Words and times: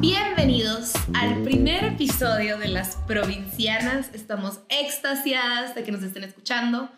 Bienvenidos 0.00 0.92
al 1.12 1.42
primer 1.42 1.84
episodio 1.84 2.56
de 2.56 2.68
Las 2.68 2.96
Provincianas. 2.96 4.08
Estamos 4.14 4.60
extasiadas 4.70 5.74
de 5.74 5.84
que 5.84 5.92
nos 5.92 6.02
estén 6.02 6.24
escuchando. 6.24 6.88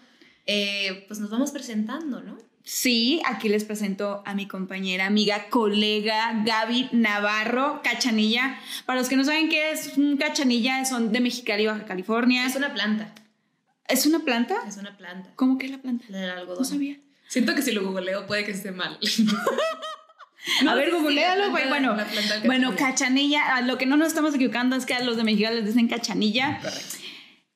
Eh, 0.47 1.05
pues 1.09 1.19
nos 1.19 1.29
vamos 1.29 1.51
presentando, 1.51 2.21
¿no? 2.21 2.39
Sí, 2.63 3.21
aquí 3.27 3.49
les 3.49 3.65
presento 3.65 4.23
a 4.25 4.35
mi 4.35 4.47
compañera, 4.47 5.07
amiga, 5.07 5.49
colega 5.51 6.45
Gaby 6.45 6.91
Navarro, 6.93 7.81
Cachanilla. 7.83 8.57
Para 8.87 9.01
los 9.01 9.09
que 9.09 9.17
no 9.17 9.25
saben 9.25 9.49
qué 9.49 9.73
es 9.73 9.99
un 9.99 10.17
cachanilla, 10.17 10.85
son 10.85 11.11
de 11.11 11.19
Mexicali, 11.19 11.67
Baja 11.67 11.85
California. 11.85 12.47
Es 12.47 12.55
una 12.55 12.73
planta. 12.73 13.13
¿Es 13.89 14.07
una 14.07 14.21
planta? 14.21 14.59
Es 14.65 14.77
una 14.77 14.97
planta. 14.97 15.33
¿Cómo 15.35 15.59
que 15.59 15.67
es 15.67 15.73
la 15.73 15.79
planta? 15.79 16.05
La 16.09 16.21
del 16.21 16.31
algodón. 16.31 16.59
No 16.61 16.65
sabía. 16.65 17.01
Siento 17.27 17.53
que 17.57 17.63
si 17.63 17.73
lo 17.73 17.83
googleo 17.85 18.29
puede 18.29 18.45
que 18.45 18.53
esté 18.53 18.71
mal. 18.71 18.97
a 20.69 20.75
ver, 20.75 20.91
sí, 20.91 20.97
googlealo, 20.97 21.51
güey. 21.51 21.69
Bueno, 21.69 21.97
bueno, 22.45 22.77
cachanilla. 22.77 23.61
Lo 23.63 23.79
que 23.79 23.87
no 23.87 23.97
nos 23.97 24.09
estamos 24.09 24.35
equivocando 24.35 24.77
es 24.77 24.87
que 24.87 24.95
a 24.95 25.03
los 25.03 25.17
de 25.17 25.25
Mexicali 25.25 25.57
les 25.57 25.67
dicen 25.67 25.89
cachanilla. 25.89 26.59
Correcto. 26.63 26.97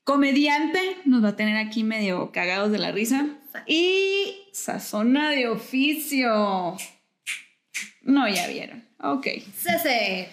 Comediante, 0.04 0.98
nos 1.04 1.24
va 1.24 1.30
a 1.30 1.36
tener 1.36 1.56
aquí 1.56 1.82
medio 1.82 2.30
cagados 2.30 2.70
de 2.70 2.78
la 2.78 2.92
risa. 2.92 3.26
Y 3.66 4.36
sazona 4.52 5.30
de 5.30 5.48
oficio. 5.48 6.76
No, 8.02 8.28
ya 8.28 8.46
vieron. 8.46 8.87
Ok. 9.00 9.26
Cese. 9.56 10.28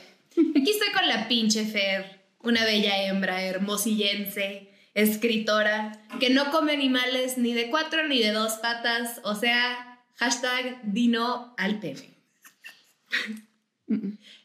Aquí 0.56 0.72
estoy 0.72 0.92
con 0.94 1.08
la 1.08 1.28
pinche 1.28 1.66
Fer, 1.66 2.22
una 2.40 2.64
bella 2.66 3.04
hembra 3.04 3.44
hermosillense, 3.44 4.70
escritora, 4.94 6.04
que 6.20 6.30
no 6.30 6.52
come 6.52 6.74
animales 6.74 7.38
ni 7.38 7.54
de 7.54 7.70
cuatro 7.70 8.08
ni 8.08 8.20
de 8.20 8.32
dos 8.32 8.54
patas, 8.54 9.22
o 9.24 9.36
sea, 9.36 10.04
hashtag 10.16 10.82
dino 10.84 11.54
al 11.58 11.80
pene. 11.80 12.13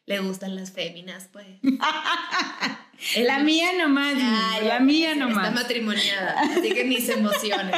Le 0.07 0.19
gustan 0.21 0.57
las 0.57 0.73
féminas, 0.73 1.29
pues. 1.33 1.47
La 3.17 3.39
mía 3.39 3.71
nomás. 3.79 4.17
Ay, 4.21 4.67
la 4.67 4.81
mía 4.81 5.15
nomás. 5.15 5.49
Está 5.49 5.63
matrimoniada, 5.63 6.41
así 6.41 6.73
que 6.73 6.85
ni 6.85 7.01
se 7.01 7.13
emocionen. 7.13 7.73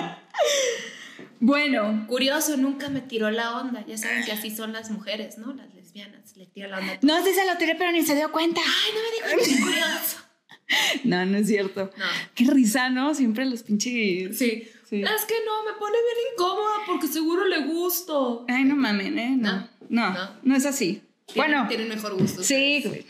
Bueno, 1.41 2.07
Curioso, 2.07 2.57
nunca 2.57 2.89
me 2.89 3.01
tiró 3.01 3.31
la 3.31 3.59
onda. 3.59 3.85
Ya 3.87 3.99
saben 3.99 4.25
que 4.25 4.33
así 4.33 4.55
son 4.55 4.73
las 4.73 4.91
mujeres, 4.91 5.37
¿no? 5.39 5.53
Las 5.53 5.75
lesbianas. 5.75 6.37
Le 6.37 6.47
tira 6.47 6.69
la 6.69 6.79
onda. 6.79 6.99
no 7.03 7.25
si 7.25 7.35
se 7.35 7.47
lo 7.47 7.57
tiré, 7.59 7.75
pero 7.75 7.93
ni 7.93 8.03
se 8.03 8.15
dio 8.15 8.33
cuenta. 8.33 8.61
Ay, 8.61 8.93
no 8.95 9.37
me 9.37 9.45
que 9.45 9.61
curioso. 9.61 10.17
No, 11.05 11.27
no 11.27 11.39
es 11.39 11.49
cierto. 11.49 11.91
No. 11.97 12.05
Qué 12.35 12.45
risa, 12.45 12.91
¿no? 12.91 13.13
Siempre 13.15 13.45
los 13.45 13.65
pinches. 13.65 14.39
Sí. 14.39 14.69
Sí. 14.91 15.01
Es 15.03 15.25
que 15.25 15.35
no, 15.47 15.65
me 15.73 15.79
pone 15.79 15.97
bien 15.97 16.27
incómoda 16.35 16.75
porque 16.87 17.07
seguro 17.07 17.47
le 17.47 17.61
gusto. 17.65 18.45
Ay, 18.49 18.65
no 18.65 18.75
mamen, 18.77 19.19
¿eh? 19.19 19.37
No. 19.39 19.69
No, 19.89 20.11
No. 20.11 20.31
no, 20.43 20.57
es 20.57 20.67
así. 20.67 21.01
Tienen- 21.27 21.53
bueno, 21.53 21.69
Tienen 21.69 21.89
mejor 21.89 22.15
gusto. 22.19 22.43
sí. 22.43 22.85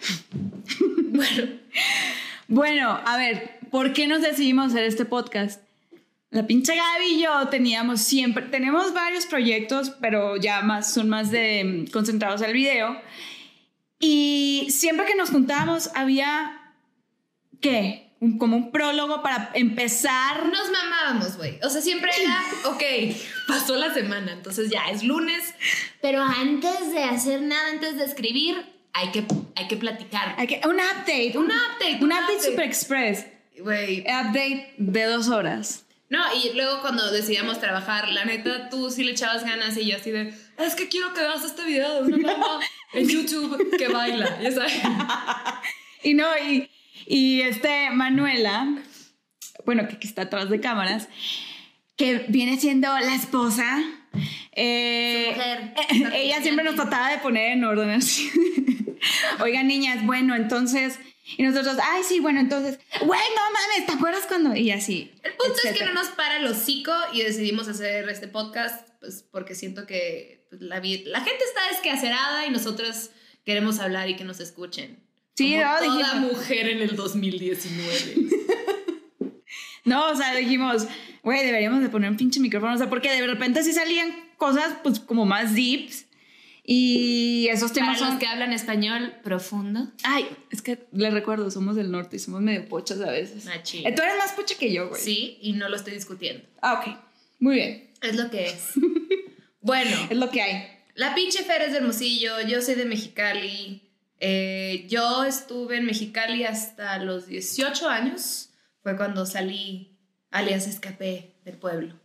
Bueno, 1.13 1.53
Bueno, 2.49 3.01
a 3.05 3.17
ver, 3.17 3.59
¿por 3.71 3.93
qué 3.93 4.07
nos 4.07 4.23
decidimos 4.23 4.67
hacer 4.69 4.85
este 4.85 5.05
podcast? 5.05 5.63
La 6.31 6.47
pinche 6.47 6.77
Gaby 6.77 7.15
y 7.17 7.23
yo 7.23 7.49
teníamos 7.49 8.01
siempre, 8.03 8.45
tenemos 8.47 8.93
varios 8.95 9.27
proyectos, 9.27 9.91
pero 10.01 10.37
ya 10.37 10.61
más, 10.63 10.93
son 10.95 11.09
más 11.09 11.31
de 11.33 11.65
mm, 11.89 11.91
concentrados 11.91 12.43
al 12.43 12.53
video. 12.53 12.97
Y 13.99 14.67
siempre 14.71 15.07
que 15.07 15.15
nos 15.17 15.31
juntábamos 15.31 15.91
había, 15.95 16.73
¿qué? 17.61 18.10
Un- 18.21 18.39
como 18.39 18.57
un 18.57 18.71
prólogo 18.71 19.23
para 19.23 19.51
empezar. 19.55 20.47
nos 20.47 20.71
mamábamos, 20.71 21.37
güey. 21.39 21.59
O 21.63 21.71
sea, 21.71 21.81
siempre 21.81 22.11
era, 22.23 22.43
ok, 22.67 22.83
pasó 23.49 23.77
la 23.77 23.93
semana, 23.95 24.33
entonces 24.33 24.71
ya 24.71 24.91
es 24.91 25.03
lunes. 25.03 25.55
Pero 26.03 26.23
antes 26.23 26.93
de 26.93 27.03
hacer 27.05 27.41
nada, 27.43 27.69
antes 27.71 27.97
de 27.97 28.05
escribir, 28.05 28.63
hay 28.93 29.11
que, 29.11 29.25
hay 29.57 29.69
que 29.69 29.77
platicar. 29.77 30.35
Hay 30.39 30.47
que- 30.47 30.61
un 30.67 30.77
update, 30.77 31.33
Un 31.39 31.47
update, 31.47 31.97
un 31.97 32.05
un 32.05 32.13
update 32.13 32.33
update. 32.35 32.51
super 32.51 32.65
express. 32.67 33.27
Güey. 33.59 34.01
Update 34.01 34.75
de 34.79 35.05
dos 35.05 35.29
horas. 35.29 35.85
No, 36.11 36.19
y 36.35 36.53
luego 36.55 36.81
cuando 36.81 37.11
decidíamos 37.13 37.61
trabajar, 37.61 38.09
la 38.09 38.25
neta, 38.25 38.69
tú 38.69 38.91
sí 38.91 39.05
le 39.05 39.13
echabas 39.13 39.45
ganas 39.45 39.77
y 39.77 39.87
yo 39.87 39.97
así 39.97 40.11
de, 40.11 40.35
es 40.59 40.75
que 40.75 40.89
quiero 40.89 41.15
que 41.15 41.21
veas 41.21 41.45
este 41.45 41.65
video 41.65 42.03
de 42.03 42.13
una 42.15 42.33
mamá 42.37 42.61
en 42.95 43.09
YouTube 43.09 43.77
que 43.79 43.87
baila, 43.89 44.41
ya 44.43 44.51
sabes. 44.53 44.73
Y 46.03 46.15
no, 46.15 46.27
y, 46.39 46.69
y 47.15 47.43
este 47.43 47.91
Manuela, 47.91 48.83
bueno, 49.67 49.89
que, 49.89 49.99
que 49.99 50.07
está 50.07 50.23
atrás 50.23 50.49
de 50.51 50.61
cámaras, 50.61 51.09
que 51.97 52.25
viene 52.29 52.59
siendo 52.59 52.89
la 52.99 53.15
esposa. 53.15 53.83
eh, 54.53 55.27
Su 55.29 55.37
mujer. 55.37 55.75
eh, 55.77 56.23
ella 56.25 56.41
siempre 56.43 56.65
nos 56.65 56.75
trataba 56.77 57.11
de 57.11 57.19
poner 57.19 57.53
en 57.53 57.65
orden 57.65 57.91
así. 58.01 58.31
Oigan, 59.41 59.67
niñas, 59.67 60.05
bueno, 60.05 60.35
entonces. 60.35 60.99
Y 61.37 61.43
nosotros, 61.45 61.77
ay, 61.83 62.03
sí, 62.03 62.19
bueno, 62.19 62.41
entonces, 62.41 62.81
güey, 63.03 63.21
no 63.37 63.43
mames, 63.53 63.87
¿te 63.87 63.93
acuerdas 63.93 64.25
cuando? 64.27 64.57
Y 64.57 64.73
así. 64.73 65.13
El 65.23 65.33
punto 65.35 65.55
es 65.65 65.79
que 65.79 65.85
no 65.85 65.93
nos 65.93 66.09
para 66.09 66.39
el 66.39 66.47
hocico 66.47 66.93
y 67.13 67.23
decidimos 67.23 67.69
hacer 67.69 68.09
este 68.09 68.27
podcast, 68.27 68.89
pues 68.99 69.25
porque 69.31 69.55
siento 69.55 69.87
que 69.87 70.45
pues, 70.51 70.61
la, 70.61 70.77
la 70.77 70.81
gente 71.21 71.45
está 71.45 71.69
desquacerada 71.71 72.47
y 72.47 72.51
nosotros 72.51 73.11
queremos 73.45 73.79
hablar 73.79 74.09
y 74.09 74.17
que 74.17 74.25
nos 74.25 74.41
escuchen. 74.41 74.99
Sí, 75.41 75.53
Como 75.53 75.65
no, 75.65 75.79
toda 75.79 75.81
dijimos- 76.15 76.33
mujer 76.33 76.69
en 76.69 76.83
el 76.83 76.97
2019. 76.97 78.15
No, 79.85 80.11
o 80.11 80.15
sea, 80.15 80.35
dijimos, 80.37 80.87
güey, 81.23 81.45
deberíamos 81.45 81.81
de 81.83 81.89
poner 81.89 82.11
un 82.11 82.17
pinche 82.17 82.39
micrófono. 82.41 82.75
O 82.75 82.79
sea, 82.79 82.91
porque 82.91 83.11
de 83.11 83.27
repente 83.27 83.63
sí 83.65 83.73
salían 83.73 84.15
cosas, 84.37 84.75
pues, 84.83 85.01
como 85.01 85.25
más 85.25 85.55
deeps. 85.55 86.07
Y 86.63 87.49
esos 87.51 87.73
Para 87.73 87.75
temas 87.87 88.01
los 88.01 88.09
son. 88.11 88.19
que 88.19 88.27
hablan 88.27 88.53
español 88.53 89.15
profundo. 89.25 89.89
Ay, 90.05 90.27
es 90.51 90.61
que 90.63 90.79
les 90.93 91.13
recuerdo, 91.13 91.51
somos 91.51 91.75
del 91.75 91.91
norte 91.91 92.17
y 92.17 92.19
somos 92.19 92.43
medio 92.43 92.69
pochas 92.69 93.01
a 93.01 93.11
veces. 93.11 93.47
Machín. 93.47 93.87
Eh, 93.87 93.93
Tú 93.93 94.03
eres 94.03 94.19
más 94.19 94.33
pocha 94.33 94.55
que 94.59 94.71
yo, 94.73 94.89
güey. 94.91 95.01
Sí, 95.01 95.39
y 95.41 95.55
no 95.55 95.69
lo 95.69 95.77
estoy 95.77 95.95
discutiendo. 95.95 96.45
Ah, 96.61 96.75
ok. 96.75 96.97
Muy 97.41 97.55
bien. 97.57 97.91
Es 98.03 98.15
lo 98.17 98.31
que 98.31 98.47
es. 98.51 98.67
bueno, 99.63 99.97
Es 100.11 100.17
lo 100.19 100.31
que 100.31 100.43
hay. 100.43 100.69
la 100.95 101.15
pinche 101.15 101.43
Fer 101.43 101.63
es 101.63 101.73
de 101.73 101.79
Hermosillo, 101.79 102.33
yo 102.47 102.61
soy 102.61 102.75
de 102.75 102.85
Mexicali. 102.85 103.83
Eh, 104.21 104.87
yo 104.89 105.25
estuve 105.25 105.79
en 105.79 105.87
Mexicali 105.87 106.45
hasta 106.45 106.99
los 106.99 107.27
18 107.27 107.89
años. 107.89 108.51
Fue 108.83 108.97
cuando 108.97 109.27
salí, 109.27 109.99
alias 110.31 110.67
escapé 110.67 111.35
del 111.45 111.57
pueblo. 111.57 111.99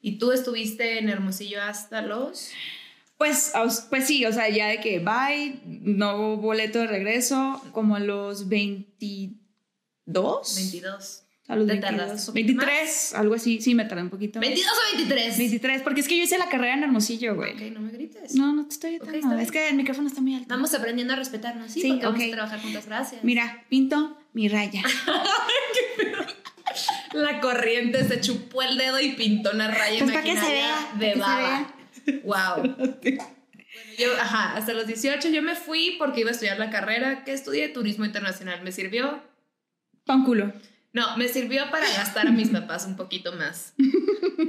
¿Y 0.00 0.18
tú 0.18 0.32
estuviste 0.32 0.98
en 0.98 1.08
Hermosillo 1.08 1.62
hasta 1.62 2.02
los...? 2.02 2.50
Pues, 3.16 3.52
pues 3.88 4.06
sí, 4.08 4.24
o 4.26 4.32
sea, 4.32 4.48
ya 4.48 4.66
de 4.66 4.80
que 4.80 4.98
bye, 4.98 5.60
no 5.64 6.36
boleto 6.38 6.80
de 6.80 6.88
regreso, 6.88 7.62
como 7.70 7.94
a 7.94 8.00
los 8.00 8.48
22. 8.48 9.36
22. 10.56 11.22
A 11.48 11.56
los 11.56 11.66
¿Te 11.66 11.72
22. 11.72 11.80
tardaste 11.96 12.30
un 12.30 12.34
poquito 12.34 12.56
23, 12.60 13.14
algo 13.14 13.34
así. 13.34 13.60
Sí, 13.60 13.74
me 13.74 13.84
tardé 13.84 14.02
un 14.04 14.10
poquito. 14.10 14.38
más. 14.38 14.48
¿22 14.48 14.60
o 14.60 14.96
23? 14.96 15.38
23, 15.38 15.82
porque 15.82 16.00
es 16.00 16.08
que 16.08 16.16
yo 16.16 16.22
hice 16.22 16.38
la 16.38 16.48
carrera 16.48 16.74
en 16.74 16.84
Hermosillo, 16.84 17.34
güey. 17.34 17.52
Ok, 17.54 17.60
no 17.72 17.80
me 17.80 17.90
grites. 17.90 18.34
No, 18.34 18.52
no 18.52 18.64
te 18.66 18.74
estoy 18.74 18.98
gritando. 18.98 19.36
es 19.38 19.50
que 19.50 19.68
el 19.68 19.74
micrófono 19.76 20.06
está 20.08 20.20
muy 20.20 20.34
alto. 20.36 20.46
Vamos 20.48 20.72
aprendiendo 20.72 21.14
a 21.14 21.16
respetarnos, 21.16 21.72
¿sí? 21.72 21.80
Sí, 21.80 21.88
porque 21.92 22.06
vamos 22.06 22.22
a 22.22 22.30
trabajar 22.30 22.62
juntas, 22.62 22.86
gracias. 22.86 23.24
Mira, 23.24 23.64
pinto 23.68 24.16
mi 24.32 24.48
raya. 24.48 24.82
La 27.12 27.40
corriente 27.40 28.04
se 28.08 28.20
chupó 28.20 28.62
el 28.62 28.78
dedo 28.78 28.98
y 28.98 29.12
pintó 29.12 29.50
una 29.52 29.68
raya 29.68 29.98
Pues 29.98 30.10
para 30.12 30.22
que 30.22 30.30
se 30.30 30.36
imaginaria 30.36 30.88
vea, 30.94 30.98
de 30.98 31.06
que 31.08 31.12
se 31.12 31.18
baba. 31.20 31.74
Wow. 32.24 32.76
Bueno, 33.74 33.96
yo, 33.98 34.20
ajá, 34.20 34.56
hasta 34.56 34.72
los 34.74 34.86
18 34.86 35.28
yo 35.30 35.42
me 35.42 35.54
fui 35.54 35.96
porque 35.98 36.20
iba 36.20 36.30
a 36.30 36.32
estudiar 36.32 36.58
la 36.58 36.70
carrera 36.70 37.24
que 37.24 37.32
estudié 37.32 37.68
turismo 37.68 38.04
internacional. 38.04 38.62
¿Me 38.62 38.72
sirvió? 38.72 39.22
Pan 40.04 40.24
culo. 40.24 40.52
No, 40.92 41.16
me 41.16 41.28
sirvió 41.28 41.70
para 41.70 41.88
gastar 41.88 42.26
a 42.26 42.30
mis 42.30 42.48
papás 42.50 42.84
un 42.86 42.96
poquito 42.96 43.32
más. 43.32 43.74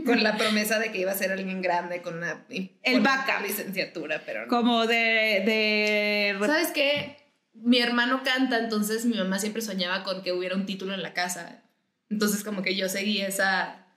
Con 0.05 0.23
la 0.23 0.37
promesa 0.37 0.79
de 0.79 0.91
que 0.91 0.99
iba 0.99 1.11
a 1.11 1.15
ser 1.15 1.31
alguien 1.31 1.61
grande 1.61 2.01
con 2.01 2.17
una 2.17 2.45
El 2.49 2.69
con 2.83 3.01
una 3.01 3.15
backup. 3.15 3.47
licenciatura, 3.47 4.21
pero 4.25 4.41
no. 4.41 4.47
Como 4.47 4.85
de. 4.85 5.43
de 5.45 6.37
¿Sabes 6.45 6.72
qué? 6.72 7.17
Mi 7.53 7.79
hermano 7.79 8.23
canta, 8.23 8.57
entonces 8.57 9.05
mi 9.05 9.16
mamá 9.17 9.40
siempre 9.40 9.61
soñaba 9.61 10.03
con 10.03 10.23
que 10.23 10.34
hubiera 10.34 10.55
un 10.55 10.66
título 10.66 10.93
en 10.93 11.03
la 11.03 11.13
casa. 11.13 11.63
Entonces 12.09 12.43
como 12.43 12.61
que 12.61 12.75
yo 12.75 12.89
seguí 12.89 13.22
esa, 13.22 13.87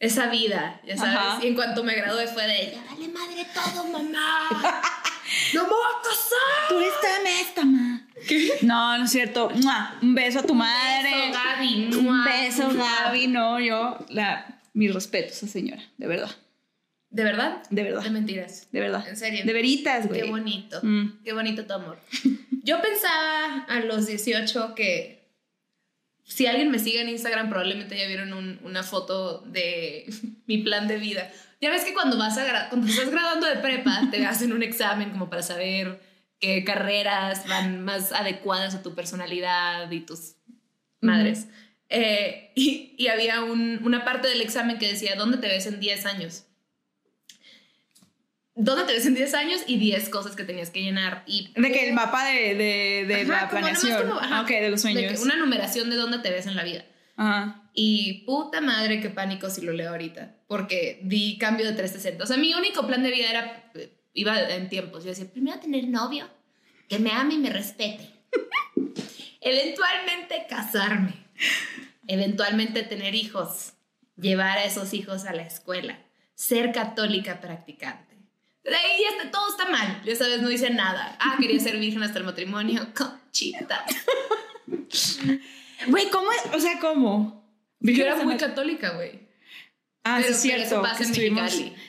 esa 0.00 0.26
vida, 0.28 0.80
ya 0.84 0.96
sabes. 0.96 1.14
Ajá. 1.16 1.38
Y 1.44 1.48
en 1.48 1.54
cuanto 1.54 1.84
me 1.84 1.94
gradué 1.94 2.26
fue 2.26 2.46
de, 2.46 2.72
ya 2.72 2.84
vale 2.90 3.08
madre 3.08 3.46
todo, 3.54 3.84
mamá. 3.86 4.82
No 5.52 5.62
me 5.64 5.68
voy 5.68 5.78
a 5.78 6.02
casar. 6.02 6.68
Tú 6.70 6.78
eres 6.78 7.00
tan 7.02 7.26
esta, 7.26 7.62
No, 8.62 8.98
no 8.98 9.04
es 9.04 9.10
cierto. 9.10 9.50
¡Mua! 9.50 9.98
Un 10.02 10.14
beso 10.14 10.40
a 10.40 10.42
tu 10.42 10.54
madre. 10.54 11.10
Beso, 11.28 11.32
Gaby. 11.44 11.96
Un 11.96 12.24
beso. 12.24 12.70
Gaby. 12.74 13.26
No, 13.28 13.60
yo, 13.60 13.98
la, 14.10 14.60
mi 14.74 14.88
respeto 14.88 15.28
a 15.28 15.32
esa 15.32 15.46
señora. 15.46 15.82
De 15.96 16.06
verdad. 16.06 16.30
¿De 17.10 17.24
verdad? 17.24 17.62
De 17.70 17.82
verdad. 17.82 18.02
De 18.02 18.10
mentiras. 18.10 18.68
De 18.70 18.80
verdad. 18.80 19.06
En 19.08 19.16
serio. 19.16 19.44
De 19.44 19.52
veritas, 19.52 20.06
güey. 20.08 20.20
Qué 20.22 20.28
bonito. 20.28 20.80
Mm. 20.82 21.22
Qué 21.24 21.32
bonito 21.32 21.64
tu 21.66 21.72
amor. 21.72 21.98
Yo 22.64 22.82
pensaba 22.82 23.64
a 23.68 23.80
los 23.80 24.06
18 24.06 24.74
que 24.74 25.26
si 26.24 26.46
alguien 26.46 26.70
me 26.70 26.78
sigue 26.78 27.00
en 27.00 27.08
Instagram 27.08 27.48
probablemente 27.48 27.96
ya 27.96 28.06
vieron 28.06 28.34
un- 28.34 28.60
una 28.62 28.82
foto 28.82 29.40
de 29.46 30.04
mi 30.46 30.58
plan 30.58 30.86
de 30.86 30.98
vida. 30.98 31.30
Ya 31.60 31.70
ves 31.70 31.84
que 31.84 31.94
cuando 31.94 32.18
vas 32.18 32.36
a 32.38 32.68
cuando 32.68 32.86
estás 32.86 33.10
graduando 33.10 33.46
de 33.46 33.56
prepa 33.56 34.02
te 34.10 34.24
hacen 34.26 34.52
un 34.52 34.62
examen 34.62 35.10
como 35.10 35.30
para 35.30 35.42
saber 35.42 35.98
qué 36.40 36.64
carreras 36.64 37.46
van 37.48 37.84
más 37.84 38.12
adecuadas 38.12 38.74
a 38.74 38.82
tu 38.82 38.94
personalidad 38.94 39.90
y 39.90 40.00
tus 40.00 40.36
madres. 41.00 41.48
Eh, 41.88 42.52
y, 42.54 42.94
y, 42.98 43.08
había 43.08 43.42
un, 43.42 43.80
una 43.82 44.04
parte 44.04 44.28
del 44.28 44.42
examen 44.42 44.78
que 44.78 44.88
decía, 44.88 45.14
¿dónde 45.16 45.38
te 45.38 45.48
ves 45.48 45.66
en 45.66 45.80
10 45.80 46.06
años? 46.06 46.44
¿Dónde 48.54 48.84
te 48.84 48.92
ves 48.92 49.06
en 49.06 49.14
10 49.14 49.34
años? 49.34 49.60
Y 49.66 49.78
10 49.78 50.08
cosas 50.08 50.34
que 50.34 50.44
tenías 50.44 50.70
que 50.70 50.82
llenar. 50.82 51.22
Y, 51.26 51.52
de 51.54 51.72
que 51.72 51.88
el 51.88 51.94
mapa 51.94 52.26
de, 52.26 52.54
de, 52.56 53.04
de 53.06 53.24
la 53.24 53.48
planeación. 53.48 54.08
Como, 54.08 54.20
ajá, 54.20 54.42
de 54.44 54.68
los 54.68 54.82
sueños. 54.82 55.20
una 55.20 55.36
numeración 55.36 55.88
de 55.90 55.96
dónde 55.96 56.18
te 56.18 56.30
ves 56.30 56.46
en 56.46 56.56
la 56.56 56.64
vida. 56.64 56.84
Ajá. 57.16 57.70
Y 57.72 58.24
puta 58.26 58.60
madre, 58.60 59.00
qué 59.00 59.10
pánico 59.10 59.48
si 59.48 59.60
lo 59.60 59.72
leo 59.72 59.90
ahorita. 59.90 60.34
Porque 60.48 60.98
di 61.04 61.38
cambio 61.38 61.66
de 61.66 61.72
360. 61.72 62.24
O 62.24 62.26
sea, 62.26 62.36
mi 62.36 62.52
único 62.52 62.84
plan 62.86 63.04
de 63.04 63.12
vida 63.12 63.30
era, 63.30 63.72
iba 64.18 64.40
en 64.50 64.68
tiempos. 64.68 65.04
Yo 65.04 65.10
decía, 65.10 65.30
primero 65.30 65.58
tener 65.60 65.86
novio, 65.88 66.28
que 66.88 66.98
me 66.98 67.10
ame 67.12 67.34
y 67.34 67.38
me 67.38 67.50
respete. 67.50 68.10
Eventualmente 69.40 70.46
casarme. 70.48 71.14
Eventualmente 72.06 72.82
tener 72.82 73.14
hijos. 73.14 73.74
Llevar 74.16 74.58
a 74.58 74.64
esos 74.64 74.94
hijos 74.94 75.24
a 75.24 75.32
la 75.32 75.42
escuela. 75.42 75.98
Ser 76.34 76.72
católica 76.72 77.40
practicante. 77.40 78.16
De 78.64 78.74
ahí 78.74 79.00
ya 79.00 79.30
todo 79.30 79.50
está 79.50 79.70
mal. 79.70 80.02
Ya 80.04 80.16
sabes, 80.16 80.42
no 80.42 80.48
dice 80.48 80.70
nada. 80.70 81.16
Ah, 81.20 81.36
quería 81.40 81.60
ser 81.60 81.78
virgen 81.78 82.02
hasta 82.02 82.18
el 82.18 82.24
matrimonio. 82.24 82.88
Conchita. 82.96 83.84
Güey, 85.86 86.10
¿cómo 86.10 86.32
es? 86.32 86.54
O 86.54 86.58
sea, 86.58 86.78
¿cómo? 86.80 87.48
Yo 87.80 88.04
era 88.04 88.16
muy 88.16 88.36
católica, 88.36 88.90
güey. 88.90 89.27
Ah, 90.04 90.22
sí, 90.22 90.30
es 90.30 90.40
cierto. 90.40 90.82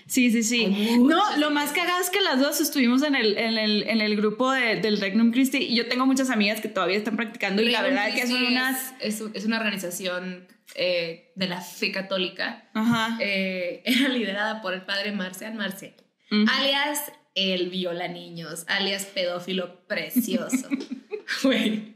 Sí, 0.08 0.32
sí, 0.32 0.44
sí. 0.44 0.98
No, 1.00 1.38
lo 1.38 1.52
más 1.52 1.72
cagado 1.72 2.02
es 2.02 2.10
que 2.10 2.20
las 2.22 2.40
dos 2.40 2.60
estuvimos 2.60 3.04
en 3.04 3.16
el, 3.16 3.38
en 3.38 3.58
el, 3.58 3.84
en 3.84 4.02
el 4.02 4.16
grupo 4.18 4.52
de, 4.52 4.78
del 4.78 5.00
Regnum 5.00 5.32
Christi 5.32 5.60
y 5.60 5.76
yo 5.76 5.88
tengo 5.88 6.06
muchas 6.06 6.30
amigas 6.30 6.60
que 6.60 6.68
todavía 6.68 6.98
están 6.98 7.16
practicando 7.16 7.62
y 7.62 7.70
la 7.70 7.82
verdad 7.82 8.10
es 8.10 8.16
que 8.16 8.28
son 8.28 8.46
unas... 8.46 8.94
Es, 9.00 9.24
es 9.34 9.46
una 9.46 9.58
organización 9.58 10.48
eh, 10.76 11.32
de 11.36 11.48
la 11.48 11.62
fe 11.62 11.92
católica. 11.92 12.70
Ajá. 12.74 13.18
Eh, 13.20 13.82
era 13.86 14.10
liderada 14.10 14.62
por 14.62 14.74
el 14.74 14.84
padre 14.84 15.12
Marcial 15.12 15.56
Marcial, 15.56 15.94
alias 16.30 17.12
el 17.36 17.70
viola 17.70 18.08
niños, 18.08 18.66
alias 18.68 19.06
pedófilo 19.06 19.88
precioso. 19.88 20.70
Güey. 21.44 21.96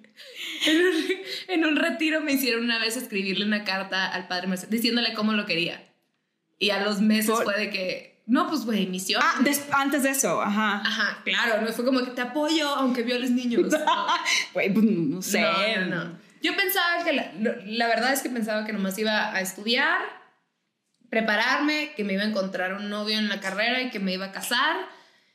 En 1.47 1.65
un, 1.65 1.75
retiro 1.75 2.21
me 2.21 2.33
hicieron 2.33 2.63
una 2.63 2.77
vez 2.77 2.97
escribirle 2.97 3.45
una 3.45 3.63
carta 3.63 4.07
al 4.07 4.27
padre 4.27 4.47
Marcial 4.47 4.69
diciéndole 4.69 5.13
cómo 5.13 5.33
lo 5.33 5.45
quería. 5.45 5.83
Y 6.59 6.69
a 6.69 6.83
los 6.83 7.01
meses 7.01 7.35
fue 7.43 7.57
de 7.57 7.69
que, 7.69 8.23
no, 8.25 8.47
pues, 8.47 8.65
güey, 8.65 8.87
misión. 8.87 9.21
Ah, 9.23 9.41
antes 9.73 10.03
de 10.03 10.09
eso, 10.09 10.41
ajá. 10.41 10.81
Ajá, 10.85 11.21
claro, 11.23 11.61
no 11.61 11.71
fue 11.73 11.83
como 11.83 12.03
que 12.03 12.11
te 12.11 12.21
apoyo 12.21 12.69
aunque 12.69 13.03
violes 13.03 13.31
niños. 13.31 13.73
Güey, 14.53 14.73
pues 14.73 14.85
no 14.85 15.21
sé. 15.21 15.41
No, 15.41 15.85
no, 15.87 16.19
Yo 16.41 16.55
pensaba 16.55 17.03
que, 17.03 17.13
la, 17.13 17.31
la 17.65 17.87
verdad 17.87 18.13
es 18.13 18.21
que 18.21 18.29
pensaba 18.29 18.65
que 18.65 18.73
nomás 18.73 18.97
iba 18.97 19.33
a 19.33 19.41
estudiar, 19.41 19.99
prepararme, 21.09 21.93
que 21.95 22.03
me 22.03 22.13
iba 22.13 22.23
a 22.23 22.27
encontrar 22.27 22.73
un 22.73 22.89
novio 22.89 23.17
en 23.17 23.29
la 23.29 23.39
carrera 23.39 23.81
y 23.81 23.89
que 23.89 23.99
me 23.99 24.13
iba 24.13 24.27
a 24.27 24.31
casar. 24.31 24.77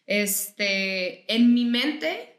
Este, 0.06 1.32
en 1.35 1.53
mi 1.53 1.67
mente 1.67 2.38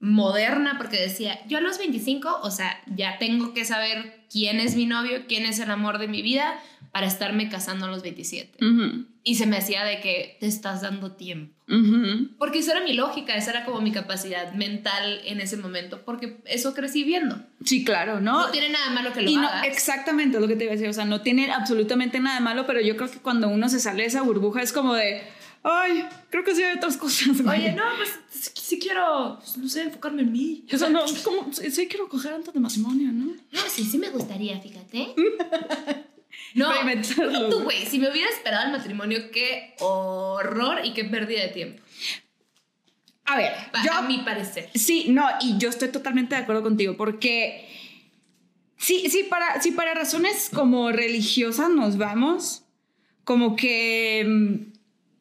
moderna, 0.00 0.76
porque 0.78 0.96
decía, 0.96 1.38
yo 1.46 1.58
a 1.58 1.60
los 1.60 1.78
25, 1.78 2.40
o 2.42 2.50
sea, 2.50 2.82
ya 2.86 3.18
tengo 3.18 3.52
que 3.52 3.66
saber 3.66 4.24
quién 4.30 4.58
es 4.58 4.74
mi 4.74 4.86
novio, 4.86 5.26
quién 5.28 5.44
es 5.44 5.58
el 5.58 5.70
amor 5.70 5.98
de 5.98 6.08
mi 6.08 6.22
vida, 6.22 6.58
para 6.92 7.06
estarme 7.06 7.48
casando 7.48 7.86
a 7.86 7.88
los 7.88 8.02
27. 8.02 8.58
Y 9.22 9.34
se 9.36 9.46
me 9.46 9.56
hacía 9.58 9.84
de 9.84 10.00
que 10.00 10.36
te 10.40 10.46
estás 10.46 10.82
dando 10.82 11.12
tiempo. 11.12 11.54
Porque 12.38 12.58
esa 12.58 12.72
era 12.72 12.80
mi 12.80 12.94
lógica, 12.94 13.36
esa 13.36 13.50
era 13.50 13.64
como 13.64 13.80
mi 13.80 13.92
capacidad 13.92 14.52
mental 14.54 15.20
en 15.24 15.40
ese 15.40 15.56
momento, 15.56 16.02
porque 16.04 16.38
eso 16.46 16.74
crecí 16.74 17.04
viendo. 17.04 17.40
Sí, 17.64 17.84
claro, 17.84 18.20
¿no? 18.20 18.46
No 18.46 18.50
tiene 18.50 18.70
nada 18.70 18.90
malo 18.90 19.12
que 19.12 19.22
lo 19.22 19.30
y 19.30 19.36
hagas. 19.36 19.66
exactamente 19.66 20.40
lo 20.40 20.48
que 20.48 20.56
te 20.56 20.64
iba 20.64 20.72
a 20.72 20.76
decir, 20.76 20.88
o 20.88 20.92
sea, 20.92 21.04
no 21.04 21.20
tiene 21.20 21.52
absolutamente 21.52 22.18
nada 22.18 22.40
malo, 22.40 22.66
pero 22.66 22.80
yo 22.80 22.96
creo 22.96 23.10
que 23.10 23.18
cuando 23.18 23.48
uno 23.48 23.68
se 23.68 23.78
sale 23.78 24.02
de 24.02 24.08
esa 24.08 24.22
burbuja 24.22 24.62
es 24.62 24.72
como 24.72 24.94
de, 24.94 25.22
ay, 25.62 26.04
creo 26.30 26.42
que 26.42 26.54
sí 26.54 26.62
hay 26.62 26.76
otras 26.76 26.96
cosas. 26.96 27.40
Oye, 27.46 27.72
no, 27.72 27.84
pues 27.96 28.20
sí, 28.30 28.78
quiero, 28.80 29.36
pues, 29.38 29.56
no 29.58 29.68
sé, 29.68 29.82
enfocarme 29.82 30.22
en 30.22 30.32
mí. 30.32 30.64
O 30.72 30.78
sea, 30.78 30.88
no, 30.88 31.04
como, 31.22 31.52
sí, 31.52 31.86
quiero 31.88 32.08
coger 32.08 32.32
antes 32.32 32.52
de 32.52 32.58
matrimonio, 32.58 33.12
¿no? 33.12 33.26
No, 33.26 33.60
sí, 33.68 33.84
sí 33.84 33.98
me 33.98 34.10
gustaría, 34.10 34.58
fíjate. 34.60 35.14
No, 36.54 36.72
tú, 37.48 37.62
güey, 37.62 37.86
si 37.86 37.98
me 37.98 38.10
hubiera 38.10 38.30
esperado 38.30 38.66
el 38.66 38.72
matrimonio, 38.72 39.30
qué 39.30 39.74
horror 39.80 40.80
y 40.84 40.92
qué 40.92 41.04
pérdida 41.04 41.42
de 41.42 41.48
tiempo. 41.48 41.82
A 43.24 43.36
ver, 43.36 43.52
yo, 43.84 43.92
a 43.92 44.02
mi 44.02 44.18
parecer. 44.18 44.70
Sí, 44.74 45.06
no, 45.08 45.28
y 45.40 45.56
yo 45.58 45.68
estoy 45.68 45.88
totalmente 45.88 46.34
de 46.34 46.42
acuerdo 46.42 46.62
contigo, 46.62 46.96
porque 46.96 47.68
sí, 48.76 49.08
sí, 49.08 49.24
para, 49.24 49.60
sí, 49.60 49.70
para 49.70 49.94
razones 49.94 50.50
como 50.52 50.90
religiosas 50.90 51.70
nos 51.70 51.96
vamos, 51.96 52.64
como 53.22 53.54
que 53.54 54.24
mm, 54.26 54.72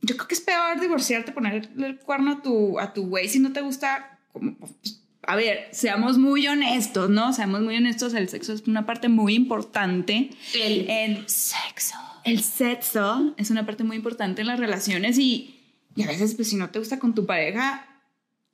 yo 0.02 0.16
creo 0.16 0.28
que 0.28 0.34
es 0.34 0.42
peor 0.42 0.80
divorciarte, 0.80 1.32
poner 1.32 1.70
el 1.78 2.00
cuerno 2.00 2.32
a 2.32 2.42
tu, 2.42 2.80
a 2.80 2.94
tu 2.94 3.08
güey 3.08 3.30
si 3.30 3.40
no 3.40 3.54
te 3.54 3.62
gusta, 3.62 4.20
como, 4.34 4.56
pues, 4.56 4.99
a 5.30 5.36
ver, 5.36 5.68
seamos 5.70 6.18
muy 6.18 6.48
honestos, 6.48 7.08
¿no? 7.12 7.34
Seamos 7.34 7.62
muy 7.62 7.78
honestos, 7.78 8.16
el 8.16 8.30
sexo 8.30 8.52
es 8.52 8.64
una 8.66 8.88
parte 8.88 9.10
muy 9.10 9.36
importante. 9.36 10.32
El, 10.56 11.30
sexo. 11.30 11.94
El 12.24 12.42
sexo 12.42 13.36
es 13.38 13.52
una 13.52 13.64
parte 13.64 13.84
muy 13.84 13.98
importante 13.98 14.42
en 14.42 14.48
las 14.48 14.60
relaciones 14.60 15.20
y, 15.20 15.60
y 15.96 16.02
a 16.02 16.08
veces, 16.08 16.34
pues 16.34 16.50
si 16.50 16.56
no 16.56 16.72
te 16.72 16.80
gusta 16.80 16.98
con 16.98 17.14
tu 17.14 17.28
pareja, 17.28 17.86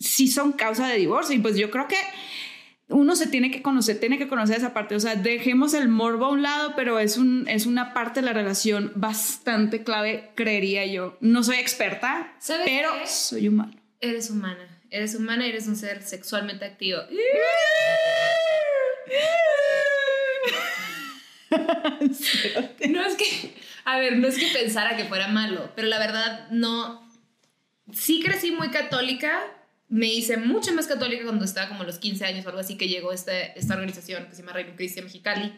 sí 0.02 0.28
son 0.28 0.52
causa 0.52 0.86
de 0.90 0.98
divorcio. 0.98 1.34
Y 1.34 1.40
pues 1.40 1.56
yo 1.56 1.72
creo 1.72 1.88
que 1.88 1.96
uno 2.90 3.16
se 3.16 3.28
tiene 3.28 3.52
que 3.52 3.62
conocer, 3.62 4.02
tiene 4.02 4.18
que 4.18 4.28
conocer 4.28 4.58
esa 4.58 4.74
parte. 4.74 4.96
O 4.96 5.00
sea, 5.00 5.16
dejemos 5.16 5.74
el 5.74 5.88
morbo 5.88 6.26
a 6.26 6.32
un 6.32 6.42
lado, 6.42 6.74
pero 6.76 7.00
es, 7.00 7.18
un, 7.18 7.48
es 7.48 7.68
una 7.68 7.94
parte 7.94 8.20
de 8.20 8.26
la 8.26 8.34
relación 8.34 8.92
bastante 8.96 9.82
clave, 9.82 10.32
creería 10.36 10.86
yo. 10.86 11.18
No 11.22 11.42
soy 11.42 11.56
experta, 11.56 12.34
pero 12.66 12.90
soy 13.06 13.48
humano. 13.48 13.72
Eres 14.02 14.30
humana. 14.30 14.75
Eres 14.90 15.16
humana 15.16 15.46
y 15.46 15.50
eres 15.50 15.68
un 15.68 15.76
ser 15.76 16.02
sexualmente 16.04 16.66
activo. 16.66 17.02
no 22.90 23.06
es 23.06 23.16
que, 23.16 23.56
a 23.86 24.00
ver, 24.00 24.18
no 24.18 24.28
es 24.28 24.38
que 24.38 24.48
pensara 24.48 24.98
que 24.98 25.06
fuera 25.06 25.28
malo, 25.28 25.72
pero 25.76 25.88
la 25.88 26.00
verdad 26.00 26.48
no. 26.52 27.06
Sí 27.94 28.22
crecí 28.24 28.52
muy 28.52 28.72
católica, 28.72 29.42
me 29.90 30.08
hice 30.08 30.38
mucho 30.38 30.74
más 30.74 30.88
católica 30.88 31.24
cuando 31.24 31.46
estaba 31.46 31.68
como 31.68 31.84
a 31.84 31.86
los 31.86 32.00
15 32.00 32.26
años 32.26 32.46
o 32.46 32.50
algo 32.50 32.62
así 32.62 32.78
que 32.78 32.88
llegó 32.88 33.12
este, 33.12 33.58
esta 33.58 33.76
organización 33.76 34.26
que 34.26 34.36
se 34.36 34.42
llama 34.42 34.54
Reino 34.54 34.76
Cristian 34.76 35.06
Mexicali 35.06 35.54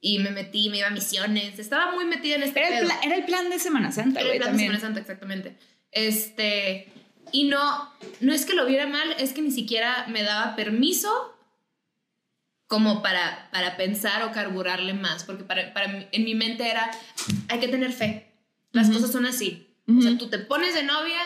y 0.00 0.18
me 0.18 0.30
metí, 0.30 0.68
me 0.68 0.78
iba 0.78 0.88
a 0.88 0.90
misiones, 0.90 1.58
estaba 1.58 1.92
muy 1.92 2.04
metida 2.04 2.34
en 2.34 2.42
este 2.42 2.60
era, 2.60 2.80
el, 2.80 2.90
era 3.04 3.14
el 3.14 3.24
plan 3.24 3.48
de 3.48 3.58
Semana 3.58 3.92
Santa, 3.92 4.20
Era 4.20 4.32
el 4.32 4.38
plan 4.38 4.52
de 4.52 4.58
Semana 4.58 4.80
Santa, 4.80 5.00
exactamente. 5.00 5.56
Este, 5.92 6.88
y 7.30 7.44
no, 7.44 7.92
no 8.20 8.32
es 8.32 8.44
que 8.44 8.54
lo 8.54 8.66
viera 8.66 8.86
mal, 8.86 9.14
es 9.18 9.32
que 9.32 9.42
ni 9.42 9.50
siquiera 9.50 10.06
me 10.08 10.22
daba 10.22 10.56
permiso 10.56 11.34
como 12.66 13.02
para, 13.02 13.50
para 13.52 13.76
pensar 13.76 14.22
o 14.22 14.32
carburarle 14.32 14.94
más, 14.94 15.24
porque 15.24 15.44
para, 15.44 15.74
para, 15.74 16.08
en 16.10 16.24
mi 16.24 16.34
mente 16.34 16.68
era, 16.68 16.90
hay 17.48 17.60
que 17.60 17.68
tener 17.68 17.92
fe, 17.92 18.32
las 18.72 18.90
cosas 18.90 19.12
son 19.12 19.26
así. 19.26 19.68
O 19.86 20.00
sea, 20.00 20.16
tú 20.16 20.28
te 20.28 20.38
pones 20.38 20.74
de 20.74 20.84
novia, 20.84 21.20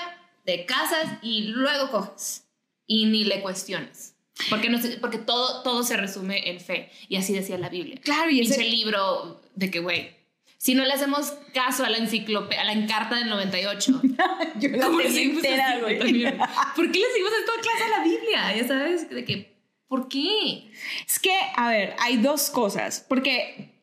te 0.45 0.65
casas 0.67 1.19
y 1.23 1.49
luego 1.49 1.91
coges 1.91 2.49
y 2.87 3.07
ni 3.07 3.25
le 3.25 3.43
cuestiones. 3.43 4.15
Porque, 4.51 4.69
no 4.69 4.79
porque 5.01 5.19
todo, 5.19 5.63
todo 5.63 5.83
se 5.83 5.97
resume 5.97 6.51
en 6.51 6.61
fe. 6.61 6.91
Y 7.09 7.17
así 7.17 7.33
decía 7.33 7.59
la 7.59 7.69
Biblia. 7.69 7.99
Claro, 8.03 8.31
y 8.31 8.41
ese 8.41 8.65
libro 8.65 9.41
de 9.55 9.71
que, 9.71 9.81
güey, 9.81 10.17
si 10.67 10.75
no 10.75 10.85
le 10.85 10.93
hacemos 10.93 11.33
caso 11.55 11.85
a 11.85 11.91
la 11.91 11.99
enciclopedia, 11.99 12.63
a 12.63 12.65
la 12.65 12.73
encarta 12.73 13.15
del 13.15 13.29
98. 13.29 14.03
Yo 14.59 14.69
la 14.71 14.87
¿Cómo 14.87 14.99
le 14.99 15.23
entera, 15.23 15.79
güey. 15.79 15.97
¿Por 16.77 16.91
qué 16.91 16.99
le 16.99 17.07
seguimos 17.07 17.33
en 17.39 17.47
toda 17.47 17.61
clase 17.61 17.85
a 17.85 17.99
la 17.99 18.03
Biblia? 18.03 18.57
Ya 18.57 18.67
sabes, 18.67 19.09
de 19.09 19.25
que, 19.25 19.57
¿por 19.87 20.09
qué? 20.09 20.73
Es 21.07 21.21
que, 21.21 21.31
a 21.55 21.69
ver, 21.69 21.95
hay 22.01 22.17
dos 22.17 22.51
cosas. 22.51 23.07
Porque 23.09 23.77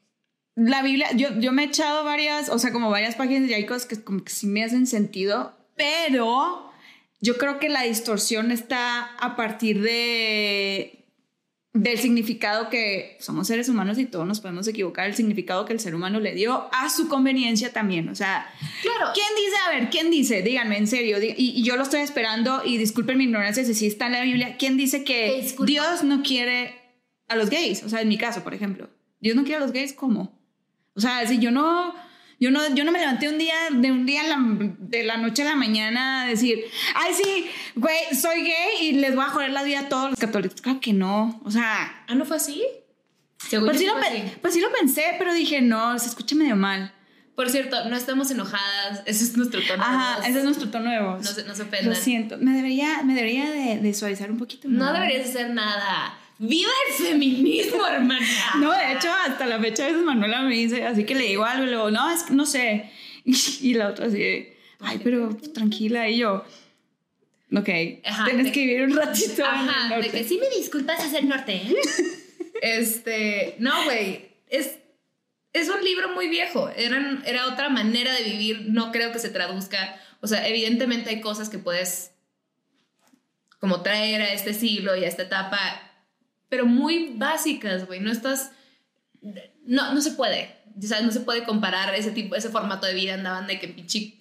la 0.55 0.83
Biblia, 0.83 1.07
yo, 1.13 1.29
yo 1.39 1.53
me 1.53 1.63
he 1.63 1.67
echado 1.67 2.03
varias, 2.03 2.49
o 2.49 2.59
sea, 2.59 2.73
como 2.73 2.89
varias 2.89 3.15
páginas 3.15 3.49
y 3.49 3.53
hay 3.53 3.65
cosas 3.65 3.85
que 3.85 4.03
como 4.03 4.21
que 4.25 4.33
sí 4.33 4.45
me 4.47 4.65
hacen 4.65 4.85
sentido, 4.85 5.57
pero 5.77 6.69
yo 7.21 7.37
creo 7.37 7.59
que 7.59 7.69
la 7.69 7.83
distorsión 7.83 8.51
está 8.51 9.15
a 9.21 9.37
partir 9.37 9.81
de 9.81 11.02
del 11.73 11.97
significado 11.97 12.69
que 12.69 13.17
somos 13.19 13.47
seres 13.47 13.67
humanos 13.67 13.97
y 13.97 14.05
todos 14.05 14.27
nos 14.27 14.39
podemos 14.39 14.67
equivocar, 14.67 15.07
el 15.07 15.15
significado 15.15 15.65
que 15.65 15.73
el 15.73 15.79
ser 15.79 15.95
humano 15.95 16.19
le 16.19 16.35
dio 16.35 16.69
a 16.71 16.89
su 16.89 17.07
conveniencia 17.07 17.73
también. 17.73 18.09
O 18.09 18.15
sea, 18.15 18.47
claro. 18.83 19.11
¿quién 19.13 19.27
dice, 19.35 19.55
a 19.65 19.69
ver, 19.71 19.89
quién 19.89 20.11
dice, 20.11 20.43
díganme 20.43 20.77
en 20.77 20.87
serio, 20.87 21.17
y, 21.19 21.63
yo 21.63 21.75
lo 21.75 21.83
estoy 21.83 22.01
esperando 22.01 22.61
y 22.63 22.77
disculpen 22.77 23.17
mi 23.17 23.23
ignorancia 23.23 23.65
si 23.65 23.73
sí 23.73 23.87
está 23.87 24.05
en 24.05 24.11
la 24.11 24.21
Biblia, 24.21 24.55
¿quién 24.57 24.77
dice 24.77 25.03
que 25.03 25.43
Dios 25.65 26.03
no 26.03 26.21
quiere 26.21 26.75
a 27.27 27.35
los 27.35 27.49
gays? 27.49 27.83
O 27.83 27.89
sea, 27.89 28.01
en 28.01 28.07
mi 28.07 28.17
caso, 28.17 28.43
por 28.43 28.53
ejemplo, 28.53 28.89
Dios 29.19 29.35
no 29.35 29.43
quiere 29.43 29.57
a 29.57 29.61
los 29.61 29.71
gays, 29.71 29.93
¿cómo? 29.93 30.39
O 30.95 30.99
sea, 30.99 31.25
si 31.27 31.39
yo 31.39 31.49
no 31.49 31.95
Yo 32.43 32.51
no, 32.51 32.59
yo 32.75 32.83
no 32.83 32.91
me 32.91 32.99
levanté 32.99 33.29
un 33.29 33.37
día, 33.37 33.55
de 33.71 33.89
un 33.91 34.05
día 34.05 34.21
a 34.21 34.27
la- 34.27 34.37
de 34.79 35.03
la 35.03 35.15
noche 35.15 35.43
a 35.43 35.45
la 35.45 35.55
mañana 35.55 36.23
a 36.23 36.27
decir, 36.27 36.59
ay, 36.93 37.13
sí, 37.13 37.45
güey, 37.75 37.95
soy 38.19 38.41
gay 38.41 38.71
y 38.81 38.91
les 38.93 39.15
voy 39.15 39.23
a 39.23 39.29
joder 39.29 39.51
la 39.51 39.63
vida 39.63 39.79
a 39.79 39.87
todos 39.89 40.09
los 40.09 40.19
católicos. 40.19 40.59
Claro 40.59 40.81
que 40.81 40.91
no. 40.91 41.39
O 41.45 41.51
sea, 41.51 42.03
¿Ah, 42.07 42.15
no 42.15 42.25
fue 42.25 42.35
así? 42.35 42.61
Según 43.49 43.67
pues 43.67 43.79
sí, 43.79 43.85
lo, 43.85 43.95
así. 43.95 44.23
pues 44.41 44.53
sí 44.53 44.59
lo 44.59 44.69
pensé, 44.73 45.03
pero 45.17 45.33
dije, 45.33 45.61
no, 45.61 45.97
se 45.99 46.07
escucha 46.09 46.35
medio 46.35 46.57
mal. 46.57 46.93
Por 47.35 47.49
cierto, 47.49 47.85
no 47.89 47.95
estamos 47.95 48.29
enojadas. 48.29 49.01
Ese 49.05 49.23
es 49.23 49.37
nuestro 49.37 49.61
tono. 49.65 49.81
Ajá, 49.81 50.27
ese 50.27 50.39
es 50.39 50.43
nuestro 50.45 50.69
tono 50.69 50.91
de 50.91 51.01
voz. 51.01 51.23
No 51.23 51.31
se, 51.31 51.43
no 51.45 51.55
se 51.55 51.83
Lo 51.83 51.95
siento, 51.95 52.37
me 52.39 52.51
debería, 52.51 53.03
me 53.03 53.15
debería 53.15 53.49
de, 53.49 53.79
de 53.79 53.93
suavizar 53.93 54.29
un 54.29 54.37
poquito 54.37 54.67
No 54.67 54.83
más. 54.85 54.93
deberías 54.93 55.29
hacer 55.29 55.49
nada. 55.51 56.17
¡Viva 56.39 56.71
el 56.87 57.05
feminismo, 57.05 57.85
hermana! 57.85 58.25
No, 58.59 58.71
de 58.71 58.93
hecho, 58.93 59.11
hasta 59.11 59.45
la 59.45 59.59
fecha 59.59 59.85
a 59.85 59.87
veces 59.87 60.03
Manuela 60.03 60.41
me 60.41 60.55
dice, 60.55 60.85
así 60.85 61.05
que 61.05 61.15
le 61.15 61.25
digo 61.25 61.45
algo 61.45 61.65
y 61.65 61.69
luego, 61.69 61.91
no, 61.91 62.09
es 62.11 62.23
que 62.23 62.33
no 62.33 62.45
sé. 62.45 62.91
Y, 63.61 63.73
la 63.75 63.89
otra 63.89 64.07
así, 64.07 64.49
ay, 64.81 64.99
pero 65.03 65.33
tranquila. 65.53 66.09
Y 66.09 66.17
yo, 66.17 66.43
ok, 67.55 67.69
Ajá, 68.03 68.25
tienes 68.25 68.47
de- 68.47 68.51
que 68.51 68.59
vivir 68.65 68.83
un 68.83 68.95
ratito 68.97 69.45
en 69.45 69.61
el 69.61 69.69
Ajá, 69.69 69.99
de 70.01 70.09
que 70.09 70.23
sí 70.25 70.37
me 70.37 70.49
disculpas 70.57 71.05
es 71.05 71.13
el 71.13 71.29
norte, 71.29 71.55
¿eh? 71.55 71.75
este, 72.61 73.55
no, 73.59 73.85
güey, 73.85 74.29
es, 74.49 74.79
es 75.53 75.69
un 75.69 75.81
libro 75.83 76.09
muy 76.13 76.27
viejo, 76.27 76.67
Eran, 76.75 77.23
era 77.25 77.47
otra 77.47 77.69
manera 77.69 78.13
de 78.13 78.23
vivir, 78.23 78.65
no 78.69 78.91
creo 78.91 79.13
que 79.13 79.19
se 79.19 79.29
traduzca, 79.29 79.97
o 80.19 80.27
sea, 80.27 80.45
evidentemente 80.47 81.09
hay 81.11 81.21
cosas 81.21 81.47
que 81.49 81.59
puedes 81.59 82.11
como 83.59 83.81
traer 83.81 84.21
a 84.21 84.33
este 84.33 84.53
siglo 84.53 84.97
y 84.97 85.05
a 85.05 85.07
esta 85.07 85.23
etapa, 85.23 85.57
pero 86.53 86.67
muy 86.67 87.13
básicas, 87.15 87.87
güey, 87.87 87.99
no 87.99 88.11
estás, 88.11 88.51
no, 89.65 89.91
no 89.91 90.01
se 90.01 90.11
puede, 90.11 90.55
ya 90.75 90.89
sabes, 90.89 91.03
no 91.03 91.11
se 91.11 91.21
puede 91.21 91.45
comparar 91.45 91.95
ese 91.95 92.11
tipo, 92.11 92.35
ese 92.35 92.49
formato 92.49 92.85
de 92.85 92.93
vida, 92.93 93.15
andaban 93.15 93.47
de 93.47 93.57
que 93.57 93.69
pinche 93.69 94.19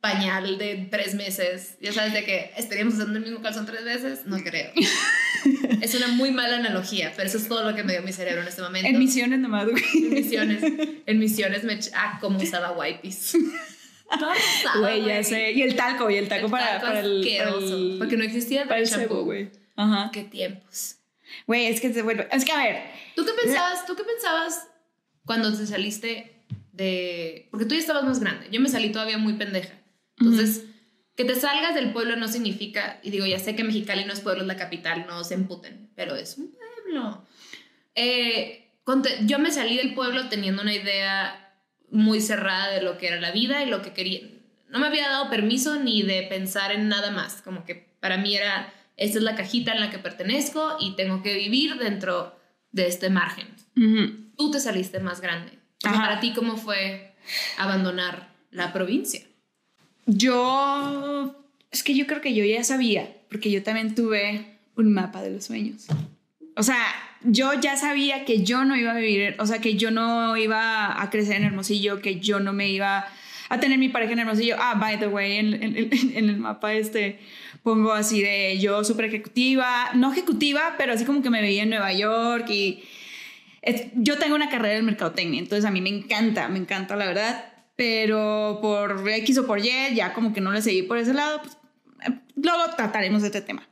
pañal 0.00 0.56
de 0.56 0.88
tres 0.90 1.14
meses, 1.14 1.76
ya 1.82 1.92
sabes, 1.92 2.14
de 2.14 2.24
que 2.24 2.50
estaríamos 2.56 2.94
usando 2.94 3.18
el 3.18 3.24
mismo 3.24 3.42
calzón 3.42 3.66
tres 3.66 3.84
veces, 3.84 4.24
no 4.24 4.38
creo. 4.38 4.72
es 5.82 5.94
una 5.94 6.08
muy 6.08 6.30
mala 6.30 6.56
analogía, 6.56 7.12
pero 7.14 7.28
eso 7.28 7.36
es 7.36 7.46
todo 7.46 7.70
lo 7.70 7.76
que 7.76 7.84
me 7.84 7.92
dio 7.92 8.00
mi 8.00 8.14
cerebro 8.14 8.40
en 8.40 8.48
este 8.48 8.62
momento. 8.62 8.88
En 8.88 8.98
misiones 8.98 9.38
nomás, 9.38 9.68
güey. 9.68 9.84
En 9.92 10.14
misiones, 10.14 10.62
en 11.04 11.18
misiones 11.18 11.64
me 11.64 11.78
ah, 11.92 12.16
cómo 12.22 12.38
usaba 12.38 12.72
wipes. 12.72 13.36
Güey, 14.80 15.04
ya 15.04 15.22
sé. 15.22 15.52
Y 15.52 15.62
el 15.62 15.76
talco, 15.76 16.10
y 16.10 16.16
el 16.16 16.26
talco 16.26 16.46
El 16.46 16.50
para, 16.50 16.66
talco 16.66 16.86
para 16.86 17.00
el. 17.00 17.22
Para 17.22 17.50
el, 17.50 17.96
porque 17.96 18.16
no 18.16 18.24
existía 18.24 18.62
el 18.62 18.68
para 18.68 18.80
el 18.80 18.86
shampoo. 18.86 19.08
cebo, 19.08 19.24
güey. 19.24 19.50
Ajá. 19.76 20.10
Qué 20.12 20.24
tiempos. 20.24 20.99
Güey, 21.50 21.66
es 21.66 21.80
que 21.80 21.92
se 21.92 22.02
vuelve. 22.02 22.28
Es 22.30 22.44
que 22.44 22.52
a 22.52 22.58
ver. 22.58 22.80
¿Tú 23.16 23.24
qué 23.26 23.32
pensabas? 23.32 23.84
¿Tú 23.84 23.96
qué 23.96 24.04
pensabas 24.04 24.68
cuando 25.24 25.52
te 25.52 25.66
saliste 25.66 26.44
de 26.70 27.48
porque 27.50 27.66
tú 27.66 27.74
ya 27.74 27.80
estabas 27.80 28.04
más 28.04 28.20
grande? 28.20 28.46
Yo 28.52 28.60
me 28.60 28.68
salí 28.68 28.92
todavía 28.92 29.18
muy 29.18 29.32
pendeja. 29.32 29.74
Entonces, 30.20 30.66
que 31.16 31.24
te 31.24 31.34
salgas 31.34 31.74
del 31.74 31.92
pueblo 31.92 32.14
no 32.14 32.28
significa 32.28 33.00
y 33.02 33.10
digo, 33.10 33.26
ya 33.26 33.40
sé 33.40 33.56
que 33.56 33.64
Mexicali 33.64 34.04
no 34.04 34.12
es 34.12 34.20
pueblo, 34.20 34.42
es 34.42 34.46
la 34.46 34.54
capital, 34.54 35.06
no 35.08 35.24
se 35.24 35.34
emputen, 35.34 35.90
pero 35.96 36.14
es 36.14 36.38
un 36.38 36.52
pueblo. 36.52 37.26
Eh, 37.96 38.70
yo 39.24 39.40
me 39.40 39.50
salí 39.50 39.76
del 39.76 39.94
pueblo 39.94 40.28
teniendo 40.28 40.62
una 40.62 40.72
idea 40.72 41.52
muy 41.90 42.20
cerrada 42.20 42.70
de 42.70 42.80
lo 42.80 42.96
que 42.96 43.08
era 43.08 43.20
la 43.20 43.32
vida 43.32 43.64
y 43.64 43.66
lo 43.66 43.82
que 43.82 43.92
quería. 43.92 44.20
No 44.68 44.78
me 44.78 44.86
había 44.86 45.08
dado 45.08 45.28
permiso 45.28 45.80
ni 45.80 46.02
de 46.04 46.22
pensar 46.28 46.70
en 46.70 46.86
nada 46.86 47.10
más, 47.10 47.42
como 47.42 47.64
que 47.64 47.74
para 47.98 48.18
mí 48.18 48.36
era, 48.36 48.72
esta 49.00 49.18
es 49.18 49.24
la 49.24 49.34
cajita 49.34 49.72
en 49.72 49.80
la 49.80 49.90
que 49.90 49.98
pertenezco 49.98 50.76
y 50.78 50.94
tengo 50.94 51.22
que 51.24 51.34
vivir 51.34 51.74
dentro 51.78 52.36
de 52.70 52.86
este 52.86 53.10
margen. 53.10 53.48
ujú. 53.76 54.30
Tú 54.36 54.50
te 54.52 54.60
saliste 54.60 55.00
más 55.00 55.20
grande. 55.20 55.52
O 55.84 55.88
sea, 55.90 55.92
para 55.92 56.20
ti, 56.20 56.32
¿cómo 56.32 56.56
fue 56.56 57.14
abandonar 57.58 58.28
la 58.52 58.72
provincia? 58.72 59.20
Yo. 60.06 61.36
Es 61.70 61.82
que 61.82 61.94
yo 61.94 62.06
creo 62.06 62.20
que 62.20 62.34
yo 62.34 62.44
ya 62.44 62.64
sabía, 62.64 63.08
porque 63.30 63.50
yo 63.50 63.62
también 63.62 63.94
tuve 63.94 64.56
un 64.76 64.92
mapa 64.92 65.22
de 65.22 65.30
los 65.30 65.44
sueños. 65.44 65.86
O 66.56 66.62
sea, 66.62 66.84
yo 67.22 67.52
ya 67.60 67.76
sabía 67.76 68.24
que 68.24 68.42
yo 68.42 68.64
no 68.64 68.76
iba 68.76 68.90
a 68.92 68.96
vivir, 68.96 69.36
o 69.38 69.46
sea, 69.46 69.60
que 69.60 69.74
yo 69.76 69.90
no 69.90 70.36
iba 70.36 71.00
a 71.00 71.10
crecer 71.10 71.36
en 71.36 71.44
Hermosillo, 71.44 72.00
que 72.02 72.18
yo 72.18 72.40
no 72.40 72.52
me 72.52 72.68
iba 72.70 73.06
a 73.48 73.60
tener 73.60 73.78
mi 73.78 73.88
pareja 73.88 74.12
en 74.14 74.18
Hermosillo. 74.20 74.56
Ah, 74.58 74.74
by 74.74 74.98
the 74.98 75.06
way, 75.06 75.36
en- 75.36 75.54
en- 75.62 75.76
en 76.16 76.28
el 76.28 76.36
mapa 76.38 76.72
este 76.74 77.20
pongo 77.62 77.92
así 77.92 78.22
de 78.22 78.58
yo 78.58 78.82
súper 78.84 79.06
ejecutiva, 79.06 79.90
no 79.94 80.12
ejecutiva, 80.12 80.74
pero 80.78 80.92
así 80.92 81.04
como 81.04 81.22
que 81.22 81.30
me 81.30 81.40
veía 81.42 81.62
en 81.64 81.70
Nueva 81.70 81.92
York 81.92 82.48
y 82.50 82.82
es- 83.62 83.86
yo 83.94 84.18
tengo 84.18 84.34
una 84.34 84.48
carrera 84.48 84.78
en 84.78 84.84
mercadotecnia, 84.86 85.38
entonces 85.40 85.64
a 85.64 85.70
mí 85.70 85.80
me 85.80 85.90
encanta, 85.90 86.48
me 86.48 86.58
encanta 86.58 86.96
la 86.96 87.06
verdad, 87.06 87.52
pero 87.76 88.58
por 88.62 89.06
X 89.08 89.38
o 89.38 89.46
por 89.46 89.58
Y 89.58 89.70
ya 89.94 90.12
como 90.14 90.32
que 90.32 90.40
no 90.40 90.52
le 90.52 90.62
seguí 90.62 90.82
por 90.82 90.98
ese 90.98 91.12
lado, 91.14 91.40
pues, 91.42 91.56
eh, 92.06 92.18
luego 92.36 92.62
trataremos 92.76 93.22
este 93.22 93.40
tema. 93.42 93.66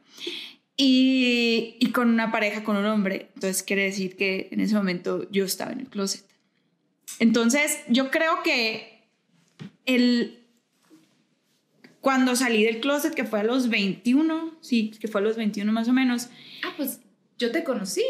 Y, 0.80 1.76
y 1.80 1.90
con 1.90 2.09
una 2.09 2.30
pareja, 2.30 2.62
con 2.62 2.76
un 2.76 2.85
hombre, 2.87 3.30
entonces 3.35 3.62
quiere 3.64 3.83
decir 3.83 4.16
que 4.16 4.49
en 4.52 4.61
ese 4.61 4.75
momento 4.76 5.28
yo 5.33 5.45
estaba 5.45 5.73
en 5.73 5.80
el 5.80 5.88
closet. 5.88 6.25
Entonces 7.18 7.80
yo 7.88 8.11
creo 8.12 8.42
que 8.45 9.02
el, 9.87 10.47
cuando 12.00 12.37
salí 12.37 12.64
del 12.64 12.81
closet, 12.81 13.14
que 13.14 13.25
fue 13.25 13.40
a 13.40 13.45
los 13.45 13.69
21, 13.69 14.57
sí, 14.61 14.93
que 15.00 15.09
fue 15.09 15.21
a 15.21 15.25
los 15.25 15.37
21 15.37 15.73
más 15.73 15.88
o 15.88 15.93
menos, 15.93 16.28
Ah, 16.64 16.73
pues 16.76 17.00
yo 17.38 17.50
te 17.52 17.64
conocí. 17.64 18.02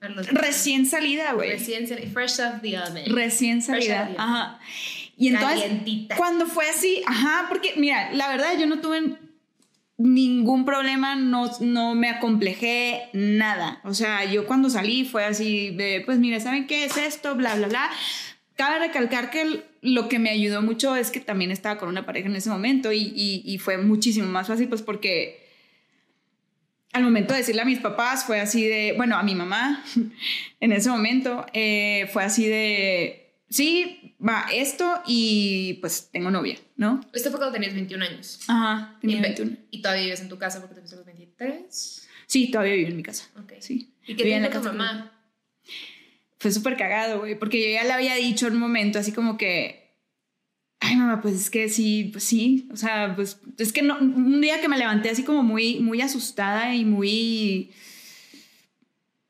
a 0.00 0.08
los- 0.10 0.26
recién 0.28 0.84
salida, 0.86 1.32
güey. 1.32 1.50
Recién 1.50 1.88
sali- 1.88 2.06
fresh 2.08 2.40
off 2.40 2.60
the 2.60 2.78
oven. 2.78 3.14
Recién 3.14 3.62
salida. 3.62 4.04
salida. 4.04 4.22
Ajá. 4.22 4.60
Y 5.16 5.28
entonces, 5.28 5.60
Calientita. 5.62 6.16
cuando 6.16 6.46
fue 6.46 6.68
así, 6.68 7.02
ajá, 7.06 7.46
porque 7.48 7.72
mira, 7.76 8.12
la 8.12 8.28
verdad 8.28 8.58
yo 8.58 8.66
no 8.66 8.80
tuve 8.80 9.16
ningún 9.96 10.64
problema, 10.64 11.14
no, 11.16 11.50
no 11.60 11.94
me 11.94 12.10
acomplejé 12.10 13.08
nada. 13.12 13.80
O 13.84 13.94
sea, 13.94 14.24
yo 14.30 14.46
cuando 14.46 14.68
salí 14.68 15.04
fue 15.04 15.24
así 15.24 15.70
de, 15.70 16.02
pues 16.04 16.18
mira, 16.18 16.40
¿saben 16.40 16.66
qué 16.66 16.84
es 16.84 16.96
esto? 16.96 17.34
Bla, 17.36 17.54
bla, 17.54 17.68
bla. 17.68 17.90
Cabe 18.56 18.78
recalcar 18.86 19.30
que 19.30 19.62
lo 19.82 20.08
que 20.08 20.18
me 20.18 20.30
ayudó 20.30 20.62
mucho 20.62 20.94
es 20.96 21.10
que 21.10 21.20
también 21.20 21.50
estaba 21.50 21.78
con 21.78 21.88
una 21.88 22.06
pareja 22.06 22.28
en 22.28 22.36
ese 22.36 22.50
momento 22.50 22.92
y, 22.92 23.00
y- 23.14 23.42
y 23.44 23.58
fue 23.58 23.78
muchísimo 23.78 24.28
más 24.28 24.46
fácil, 24.46 24.68
pues 24.68 24.82
porque 24.82 25.42
al 26.92 27.02
momento 27.02 27.32
de 27.34 27.40
decirle 27.40 27.62
a 27.62 27.64
mis 27.64 27.80
papás 27.80 28.24
fue 28.24 28.40
así 28.40 28.64
de, 28.66 28.94
bueno, 28.96 29.16
a 29.16 29.22
mi 29.24 29.34
mamá 29.34 29.84
en 30.60 30.72
ese 30.72 30.88
momento 30.90 31.44
eh, 31.52 32.08
fue 32.12 32.22
así 32.22 32.46
de, 32.46 33.34
sí, 33.50 34.14
va 34.24 34.46
esto 34.52 35.02
y 35.06 35.74
pues 35.80 36.10
tengo 36.12 36.30
novia, 36.30 36.56
¿no? 36.76 37.00
Esto 37.12 37.30
fue 37.30 37.38
cuando 37.40 37.52
tenías 37.54 37.74
21 37.74 38.04
años. 38.04 38.40
Ajá, 38.46 38.96
tenía 39.00 39.16
y, 39.16 39.20
ve- 39.20 39.28
21. 39.28 39.56
y 39.72 39.82
todavía 39.82 40.04
vives 40.04 40.20
en 40.20 40.28
tu 40.28 40.38
casa 40.38 40.60
porque 40.60 40.76
te 40.76 40.80
fuiste 40.82 40.94
a 40.94 40.98
los 40.98 41.06
23. 41.06 42.08
Sí, 42.26 42.50
todavía 42.50 42.74
vivo 42.74 42.88
en 42.90 42.96
mi 42.96 43.02
casa. 43.02 43.28
Ok. 43.38 43.54
Sí. 43.58 43.92
¿Y 44.06 44.14
qué 44.14 44.38
la 44.40 44.50
tu 44.50 44.62
mamá? 44.62 45.13
Fue 46.44 46.52
súper 46.52 46.76
cagado, 46.76 47.20
güey, 47.20 47.38
porque 47.38 47.58
yo 47.58 47.72
ya 47.72 47.84
le 47.84 47.92
había 47.94 48.16
dicho 48.16 48.46
en 48.46 48.52
un 48.52 48.58
momento 48.58 48.98
así 48.98 49.12
como 49.12 49.38
que, 49.38 49.96
ay 50.78 50.94
mamá, 50.94 51.22
pues 51.22 51.36
es 51.36 51.48
que 51.48 51.70
sí, 51.70 52.10
pues 52.12 52.22
sí, 52.22 52.68
o 52.70 52.76
sea, 52.76 53.14
pues 53.16 53.40
es 53.56 53.72
que 53.72 53.80
no, 53.80 53.96
un 53.98 54.42
día 54.42 54.60
que 54.60 54.68
me 54.68 54.76
levanté 54.76 55.08
así 55.08 55.22
como 55.22 55.42
muy, 55.42 55.80
muy 55.80 56.02
asustada 56.02 56.74
y 56.74 56.84
muy... 56.84 57.72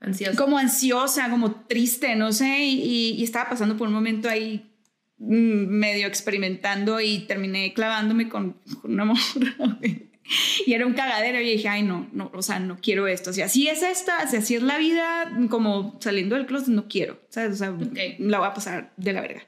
Ansiosa. 0.01 0.37
como 0.37 0.59
ansiosa, 0.59 1.31
como 1.31 1.53
triste, 1.67 2.17
no 2.17 2.33
sé, 2.33 2.65
y, 2.65 3.13
y 3.13 3.23
estaba 3.23 3.49
pasando 3.49 3.77
por 3.77 3.87
un 3.87 3.95
momento 3.95 4.29
ahí 4.29 4.75
medio 5.17 6.09
experimentando 6.09 7.01
y 7.01 7.21
terminé 7.29 7.75
clavándome 7.75 8.29
con, 8.29 8.55
con 8.83 8.91
una 8.91 9.05
morra, 9.05 9.55
güey. 9.79 10.11
Y 10.67 10.73
era 10.73 10.87
un 10.87 10.95
cagadero 10.95 11.41
y 11.41 11.51
dije, 11.51 11.69
ay, 11.69 11.83
no, 11.83 12.09
no, 12.13 12.31
o 12.35 12.43
sea, 12.43 12.59
no 12.59 12.79
quiero 12.81 13.07
esto. 13.07 13.33
Si 13.33 13.43
así 13.43 13.69
es 13.69 13.83
esta, 13.83 14.27
si 14.29 14.37
así 14.37 14.55
es 14.55 14.63
la 14.63 14.79
vida, 14.79 15.31
como 15.51 15.99
saliendo 16.01 16.37
del 16.37 16.47
closet, 16.47 16.69
no 16.69 16.89
quiero, 16.89 17.21
¿sabes? 17.29 17.53
O 17.53 17.57
sea, 17.57 17.71
Ok. 17.73 17.99
la 18.21 18.39
voy 18.39 18.49
a 18.49 18.55
pasar 18.55 18.93
de 18.97 19.13
la 19.13 19.21
verga. 19.21 19.43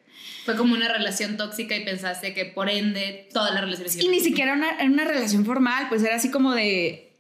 Fue 0.45 0.57
como 0.57 0.75
una 0.75 0.89
relación 0.93 1.37
tóxica 1.37 1.77
y 1.77 1.85
pensaste 1.85 2.35
que 2.35 2.45
por 2.45 2.69
ende 2.69 3.29
todas 3.33 3.53
las 3.53 3.63
relaciones... 3.63 3.97
Y 4.03 4.09
ni 4.09 4.21
siquiera 4.21 4.53
una, 4.53 4.71
era 4.73 4.85
una 4.85 5.05
relación 5.05 5.45
formal, 5.45 5.87
pues 5.89 6.03
era 6.03 6.17
así 6.17 6.31
como 6.31 6.55
de, 6.55 7.13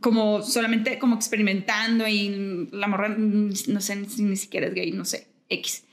como 0.00 0.42
solamente 0.42 0.98
como 0.98 1.16
experimentando 1.16 2.06
y 2.08 2.68
la 2.72 2.86
morra, 2.86 3.08
mm, 3.08 3.52
no 3.68 3.80
sé 3.80 4.04
si 4.08 4.22
ni 4.22 4.36
siquiera 4.36 4.66
es 4.68 4.74
gay, 4.74 4.92
no 4.92 5.04
sé, 5.04 5.26
X. 5.48 5.84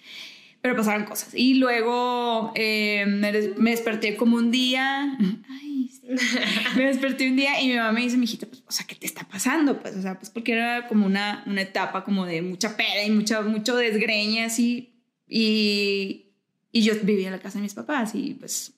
Pero 0.62 0.76
pasaron 0.76 1.06
cosas. 1.06 1.30
Y 1.34 1.56
luego 1.56 2.52
eh, 2.56 3.06
me, 3.08 3.32
des- 3.32 3.58
me 3.58 3.72
desperté 3.72 4.16
como 4.16 4.38
un 4.38 4.50
día, 4.52 5.18
ay. 5.50 5.67
me 6.76 6.86
desperté 6.86 7.28
un 7.30 7.36
día 7.36 7.62
y 7.62 7.68
mi 7.68 7.76
mamá 7.76 7.92
me 7.92 8.02
dice, 8.02 8.18
mijita, 8.18 8.46
pues, 8.48 8.64
o 8.68 8.72
sea, 8.72 8.86
¿qué 8.88 8.96
te 8.96 9.06
está 9.06 9.28
pasando? 9.28 9.80
Pues, 9.82 9.96
o 9.96 10.02
sea, 10.02 10.18
pues 10.18 10.30
porque 10.30 10.54
era 10.54 10.88
como 10.88 11.06
una, 11.06 11.44
una 11.46 11.62
etapa 11.62 12.04
como 12.04 12.26
de 12.26 12.42
mucha 12.42 12.78
peda 12.78 13.04
y 13.06 13.12
mucha, 13.12 13.42
mucho 13.42 13.76
desgreña 13.76 14.46
así. 14.46 14.94
Y, 15.28 16.28
y 16.72 16.82
yo 16.84 16.94
vivía 17.04 17.28
en 17.28 17.34
la 17.34 17.40
casa 17.40 17.58
de 17.60 17.64
mis 17.64 17.74
papás 17.74 18.16
y 18.16 18.34
pues 18.36 18.74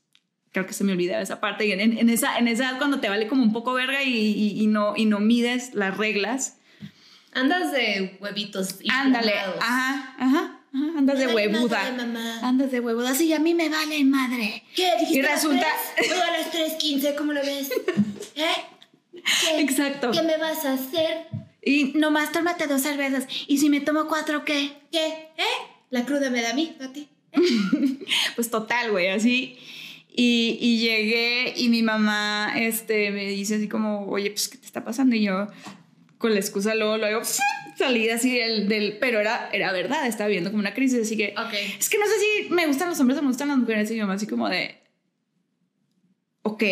creo 0.52 0.66
que 0.66 0.74
se 0.74 0.84
me 0.84 0.94
olvidaba 0.94 1.22
esa 1.22 1.40
parte. 1.40 1.66
Y 1.68 1.72
en, 1.72 1.80
en 1.80 2.10
esa, 2.10 2.38
en 2.40 2.48
esa 2.48 2.70
edad 2.70 2.78
cuando 2.80 3.00
te 3.00 3.08
vale 3.10 3.28
como 3.28 3.44
un 3.44 3.54
poco 3.54 3.74
verga 3.74 4.04
y, 4.04 4.14
y- 4.16 4.62
y 4.64 4.68
no, 4.68 4.96
y 4.98 5.06
no 5.06 5.20
mides 5.20 5.74
las 5.76 5.96
reglas. 5.98 6.58
Andas 7.34 7.72
de 7.72 8.18
huevitos 8.20 8.78
y 8.82 8.90
Ándale, 8.92 9.28
inflamados. 9.34 9.64
ajá, 9.64 10.59
andas 10.74 11.20
de 11.20 11.28
huevuda. 11.28 11.92
mamá. 11.98 12.40
Andas 12.42 12.72
de 12.72 12.80
huevuda. 12.80 13.14
Sí, 13.16 13.34
a 13.34 13.40
mí 13.40 13.54
me 13.54 13.70
vale 13.70 14.04
madre. 14.04 14.64
¿Qué? 14.76 14.92
¿Dijiste 15.00 15.20
Y 15.20 15.22
resulta- 15.22 15.68
a 15.68 16.32
las 16.32 16.52
3.15, 16.52 17.16
¿cómo 17.16 17.34
lo 17.34 17.42
ves? 17.42 17.70
¿Eh? 18.36 18.46
¿Qué? 19.14 19.60
Exacto. 19.62 20.12
¿Qué 20.12 20.22
me 20.22 20.38
vas 20.38 20.66
a 20.66 20.74
hacer? 20.74 21.28
Y 21.62 21.94
nomás 21.96 22.32
tómate 22.32 22.68
dos 22.68 22.82
cervezas. 22.82 23.28
Y 23.48 23.58
si 23.58 23.70
me 23.70 23.82
tomo 23.82 24.08
cuatro, 24.08 24.46
¿qué? 24.46 24.72
¿Qué? 24.92 25.08
¿Eh? 25.38 25.44
La 25.90 26.06
cruda 26.06 26.30
me 26.30 26.42
da 26.42 26.52
a 26.52 26.54
mí, 26.54 26.76
a 26.80 26.92
ti. 26.94 27.08
Pues 28.36 28.50
total, 28.50 28.92
güey, 28.92 29.08
así. 29.10 29.58
Y, 30.12 30.58
y 30.60 30.80
llegué 30.80 31.54
y 31.58 31.70
mi 31.70 31.84
mamá 31.84 32.54
este, 32.58 33.12
me 33.12 33.26
dice 33.28 33.56
así 33.56 33.68
como, 33.68 34.08
oye, 34.08 34.32
pues, 34.32 34.48
¿qué 34.50 34.58
te 34.58 34.66
está 34.66 34.84
pasando? 34.84 35.16
Y 35.16 35.24
yo, 35.24 35.48
con 36.18 36.34
la 36.34 36.40
excusa, 36.40 36.76
luego, 36.76 36.98
luego, 36.98 37.22
salí 37.80 38.10
así 38.10 38.38
del, 38.38 38.68
del... 38.68 38.98
Pero 39.00 39.20
era, 39.20 39.50
era 39.52 39.72
verdad, 39.72 40.06
estaba 40.06 40.28
viendo 40.30 40.52
como 40.52 40.60
una 40.60 40.74
crisis, 40.74 41.02
así 41.02 41.18
que... 41.18 41.34
Ok. 41.38 41.54
Es 41.80 41.90
que 41.90 41.98
no 41.98 42.06
sé 42.06 42.14
si 42.20 42.50
me 42.50 42.68
gustan 42.68 42.90
los 42.90 43.00
hombres 43.00 43.18
o 43.18 43.22
me 43.24 43.30
gustan 43.30 43.48
las 43.48 43.58
mujeres. 43.58 43.90
Y 43.90 43.96
mi 43.96 44.02
mamá 44.02 44.14
así 44.14 44.28
como 44.28 44.48
de... 44.48 44.78
Ok. 46.44 46.64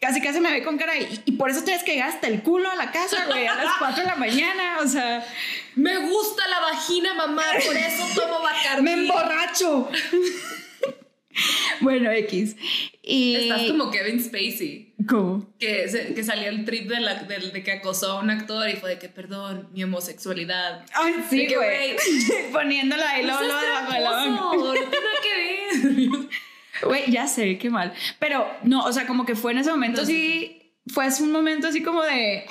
Casi 0.00 0.20
casi 0.20 0.40
me 0.40 0.50
ve 0.50 0.64
con 0.64 0.76
cara 0.78 0.96
y, 0.98 1.22
y 1.26 1.32
por 1.32 1.48
eso 1.48 1.62
tienes 1.62 1.84
que 1.84 1.92
llegar 1.92 2.08
hasta 2.08 2.26
el 2.26 2.42
culo 2.42 2.68
a 2.68 2.74
la 2.74 2.90
casa, 2.90 3.24
güey, 3.26 3.46
a 3.46 3.54
las 3.54 3.74
4 3.78 4.02
de 4.02 4.08
la 4.08 4.16
mañana. 4.16 4.78
O 4.82 4.88
sea, 4.88 5.24
Me 5.76 5.96
gusta 5.98 6.48
la 6.48 6.58
vagina, 6.60 7.14
mamá, 7.14 7.44
por 7.64 7.76
eso 7.76 8.04
tomo 8.20 8.40
Bacardi. 8.40 8.82
me 8.82 8.92
emborracho. 8.94 9.88
bueno, 11.80 12.10
X. 12.10 12.56
Y... 13.02 13.34
Estás 13.34 13.62
como 13.70 13.90
Kevin 13.90 14.22
Spacey. 14.22 14.94
¿Cómo? 15.08 15.52
Que, 15.58 15.88
se- 15.88 16.14
que 16.14 16.22
salió 16.24 16.48
el 16.48 16.64
trip 16.64 16.88
de, 16.88 17.00
la, 17.00 17.14
de, 17.24 17.38
de 17.38 17.62
que 17.62 17.72
acosó 17.72 18.12
a 18.12 18.20
un 18.20 18.30
actor 18.30 18.68
y 18.68 18.74
fue 18.74 18.90
de 18.90 18.98
que, 18.98 19.08
perdón, 19.08 19.68
mi 19.72 19.82
homosexualidad. 19.84 20.84
Ay, 20.94 21.14
sí, 21.28 21.46
güey. 21.54 21.96
Poniéndola 22.52 23.10
ahí, 23.10 23.24
seas 23.24 23.40
luego 23.40 23.60
debajo 23.60 23.92
de 23.92 24.00
la 24.00 24.26
no 24.26 24.72
tiene 24.72 24.86
que 25.22 26.08
ver. 26.18 26.28
Güey, 26.84 27.12
ya 27.12 27.28
sé, 27.28 27.58
qué 27.58 27.70
mal. 27.70 27.92
Pero 28.18 28.44
no, 28.64 28.84
o 28.84 28.92
sea, 28.92 29.06
como 29.06 29.24
que 29.24 29.36
fue 29.36 29.52
en 29.52 29.58
ese 29.58 29.70
momento 29.70 30.00
No, 30.00 30.06
sí. 30.06 30.72
Fue 30.88 31.04
así 31.04 31.22
un 31.22 31.30
momento 31.30 31.68
así 31.68 31.80
como 31.82 32.02
de. 32.02 32.44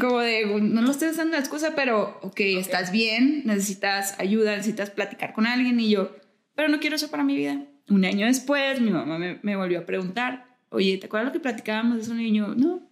Como 0.00 0.20
de, 0.20 0.46
no 0.46 0.82
lo 0.82 0.92
estoy 0.92 1.08
usando 1.08 1.32
de 1.36 1.40
excusa, 1.40 1.72
pero 1.74 2.20
ok, 2.22 2.38
estás 2.38 2.92
bien, 2.92 3.42
necesitas 3.44 4.14
ayuda, 4.20 4.52
necesitas 4.52 4.90
platicar 4.90 5.32
con 5.32 5.48
alguien 5.48 5.80
y 5.80 5.90
yo, 5.90 6.14
pero 6.54 6.68
no 6.68 6.80
quiero 6.80 6.96
eso 6.96 7.10
para 7.10 7.24
mi 7.24 7.36
vida. 7.36 7.62
Un 7.88 8.04
año 8.04 8.26
después, 8.26 8.80
mi 8.80 8.90
mamá 8.90 9.18
me, 9.18 9.38
me 9.42 9.56
volvió 9.56 9.80
a 9.80 9.86
preguntar, 9.86 10.46
oye, 10.70 10.96
¿te 10.98 11.06
acuerdas 11.06 11.28
lo 11.28 11.32
que 11.32 11.40
platicábamos 11.40 11.96
de 11.96 12.02
eso? 12.02 12.18
Y 12.18 12.34
yo, 12.34 12.54
no, 12.54 12.88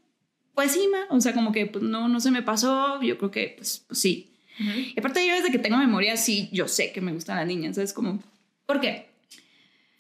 pues 0.55 0.73
sí, 0.73 0.89
ma. 0.91 1.07
O 1.11 1.21
sea, 1.21 1.33
como 1.33 1.53
que 1.53 1.67
pues, 1.67 1.83
no, 1.83 2.09
no 2.09 2.21
se 2.21 2.31
me 2.31 2.43
pasó, 2.43 3.01
yo 3.03 3.19
creo 3.19 3.31
que, 3.31 3.55
pues, 3.57 3.85
pues 3.87 4.01
sí. 4.01 4.29
Y 4.59 4.99
aparte 4.99 5.27
yo 5.27 5.35
desde 5.35 5.51
que 5.51 5.59
tengo 5.59 5.79
memoria, 5.79 6.17
sí, 6.17 6.49
yo 6.53 6.69
sé 6.69 6.93
que 6.93 7.01
me 7.01 7.13
gustan 7.13 7.39
las 7.39 7.47
niñas, 7.47 7.75
¿sabes? 7.77 7.93
Como, 7.93 8.23
¿Por 8.67 8.81
qué? 8.81 9.11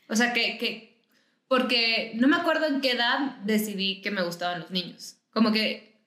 O 0.08 0.16
sea, 0.16 0.32
que, 0.32 0.58
que. 0.58 1.00
Porque 1.48 2.12
no 2.14 2.28
me 2.28 2.36
acuerdo 2.36 2.66
en 2.66 2.80
qué 2.80 2.92
edad 2.92 3.36
decidí 3.44 4.00
que 4.00 4.10
me 4.10 4.22
gustaban 4.22 4.60
los 4.60 4.70
niños. 4.70 5.16
Como 5.32 5.52
que. 5.52 6.00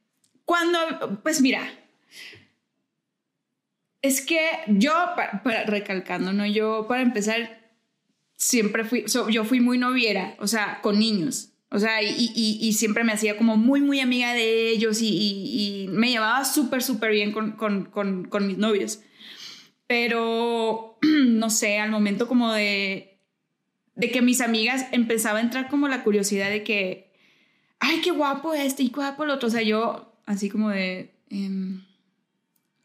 Cuando, 0.46 1.22
pues 1.24 1.42
mira, 1.42 1.68
es 4.08 4.22
que 4.22 4.40
yo, 4.68 4.92
para, 5.16 5.42
para- 5.44 5.64
recalcando, 5.66 6.34
¿no? 6.34 6.46
Yo, 6.46 6.86
para 6.88 7.02
empezar, 7.02 7.72
siempre 8.38 8.84
fui, 8.84 9.06
yo 9.32 9.44
fui 9.46 9.60
muy 9.60 9.78
noviera, 9.78 10.36
o 10.40 10.48
sea, 10.48 10.80
con 10.82 11.00
niños. 11.00 11.52
O 11.72 11.80
sea, 11.80 12.02
y, 12.02 12.32
y- 12.36 12.74
siempre 12.74 13.04
me 13.04 13.12
hacía 13.12 13.38
como 13.38 13.58
muy, 13.58 13.82
muy 13.82 14.00
amiga 14.00 14.34
de 14.34 14.70
ellos 14.70 15.02
y, 15.02 15.08
y- 15.10 15.88
me 15.90 16.10
llevaba 16.10 16.46
súper, 16.46 16.82
súper 16.84 17.12
bien 17.12 17.32
con, 17.32 17.54
con, 17.54 17.86
con, 17.86 18.26
con 18.26 18.48
mis 18.48 18.58
novios. 18.58 19.00
Pero, 19.88 20.98
no 21.28 21.50
sé, 21.50 21.80
al 21.80 21.92
momento 21.92 22.28
como 22.28 22.54
de, 22.54 23.20
de 23.96 24.12
que 24.12 24.22
mis 24.22 24.42
amigas 24.42 24.88
empezaba 24.92 25.40
a 25.40 25.42
entrar 25.42 25.68
como 25.70 25.88
la 25.88 26.04
curiosidad 26.04 26.50
de 26.50 26.64
que, 26.64 27.12
ay, 27.80 28.02
qué 28.02 28.12
guapo 28.12 28.54
este 28.54 28.84
y 28.84 28.90
qué 28.90 28.96
guapo 28.96 29.24
el 29.24 29.30
otro. 29.32 29.48
O 29.48 29.52
sea, 29.52 29.62
yo 29.62 30.14
así 30.26 30.50
como 30.50 30.70
de, 30.70 31.14
em, 31.30 31.84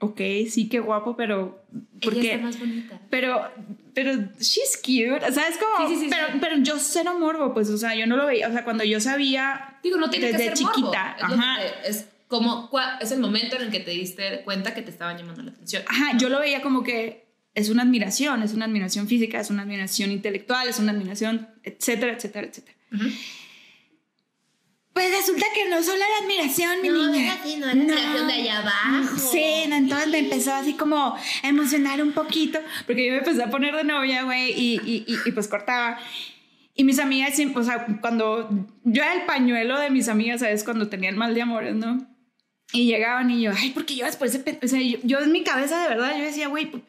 ok, 0.00 0.20
sí, 0.50 0.68
qué 0.68 0.80
guapo, 0.80 1.16
pero... 1.16 1.62
¿por 2.02 2.14
ella 2.14 2.32
está 2.34 2.44
más 2.44 2.58
bonita. 2.58 3.00
Pero, 3.10 3.42
pero, 3.94 4.12
she's 4.40 4.76
cute, 4.82 5.20
¿sabes? 5.32 5.56
Como, 5.58 5.88
Sí, 5.88 5.94
sí, 5.96 6.00
sí, 6.04 6.10
pero, 6.10 6.26
pero 6.40 6.56
yo 6.58 6.78
cero 6.78 7.16
morbo, 7.18 7.54
pues, 7.54 7.68
o 7.70 7.78
sea, 7.78 7.94
yo 7.94 8.06
no 8.06 8.16
lo 8.16 8.26
veía, 8.26 8.48
o 8.48 8.52
sea, 8.52 8.64
cuando 8.64 8.82
yo 8.84 9.00
sabía, 9.00 9.78
Digo, 9.82 9.96
no 9.98 10.10
tiene 10.10 10.32
Desde 10.32 10.50
que 10.50 10.56
ser 10.56 10.64
morbo. 10.66 10.76
chiquita, 10.76 11.16
Es, 11.18 11.26
que 11.26 11.34
ajá. 11.34 11.56
te- 11.82 11.88
es 11.90 12.06
como. 12.28 12.70
Es 13.00 13.10
el 13.12 13.20
momento 13.20 13.56
en 13.56 13.62
el 13.62 13.70
que 13.70 13.80
te 13.80 13.90
diste 13.92 14.42
cuenta 14.44 14.72
que 14.74 14.82
te 14.82 14.90
estaban 14.90 15.16
llamando 15.18 15.42
la 15.42 15.50
atención. 15.52 15.82
ajá, 15.86 16.16
yo 16.18 16.28
lo 16.28 16.38
veía 16.38 16.62
como 16.62 16.82
que 16.84 17.26
es 17.54 17.68
una 17.70 17.82
admiración, 17.82 18.42
es 18.42 18.52
una 18.54 18.66
admiración 18.66 19.08
física, 19.08 19.40
es 19.40 19.50
una 19.50 19.62
admiración 19.62 20.12
intelectual, 20.12 20.68
es 20.68 20.78
una 20.78 20.92
admiración, 20.92 21.48
etcétera, 21.64 22.12
etcétera, 22.12 22.46
etcétera. 22.46 22.76
Ujú. 22.94 23.04
Pues 25.00 25.16
resulta 25.16 25.46
que 25.54 25.66
no 25.70 25.82
solo 25.82 25.96
era 25.96 26.24
admiración, 26.24 26.82
mi 26.82 26.88
No, 26.90 27.06
niña. 27.10 27.32
era 27.32 27.42
así, 27.42 27.56
no 27.56 27.64
era 27.70 27.72
admiración 27.80 28.26
de 28.26 28.32
allá 28.34 28.58
abajo. 28.58 29.16
Sí, 29.16 29.64
no, 29.68 29.76
entonces 29.76 30.08
me 30.08 30.18
empezó 30.18 30.52
así 30.52 30.74
como 30.74 30.96
a 30.98 31.48
emocionar 31.48 32.02
un 32.02 32.12
poquito, 32.12 32.58
porque 32.86 33.06
yo 33.06 33.12
me 33.12 33.18
empecé 33.18 33.42
a 33.42 33.48
poner 33.48 33.74
de 33.74 33.84
novia, 33.84 34.24
güey, 34.24 34.50
y, 34.52 34.74
y, 34.84 35.04
y, 35.06 35.16
y 35.24 35.32
pues 35.32 35.48
cortaba. 35.48 35.98
Y 36.74 36.84
mis 36.84 36.98
amigas, 36.98 37.32
o 37.54 37.62
sea, 37.62 37.86
cuando 38.02 38.50
yo 38.84 39.02
era 39.02 39.14
el 39.14 39.22
pañuelo 39.22 39.78
de 39.80 39.88
mis 39.88 40.08
amigas, 40.08 40.40
¿sabes? 40.40 40.64
Cuando 40.64 40.88
tenían 40.88 41.16
mal 41.16 41.34
de 41.34 41.40
amores, 41.42 41.74
¿no? 41.74 42.06
Y 42.74 42.84
llegaban 42.84 43.30
y 43.30 43.40
yo, 43.40 43.52
ay, 43.56 43.70
¿por 43.70 43.86
qué 43.86 43.96
lloras 43.96 44.16
por 44.18 44.26
ese 44.26 44.40
pe-?" 44.40 44.58
O 44.62 44.68
sea, 44.68 44.82
yo, 44.82 44.98
yo 45.02 45.20
en 45.20 45.32
mi 45.32 45.42
cabeza 45.44 45.82
de 45.82 45.88
verdad, 45.88 46.12
yo 46.18 46.24
decía, 46.24 46.48
güey, 46.48 46.66
¿por, 46.70 46.82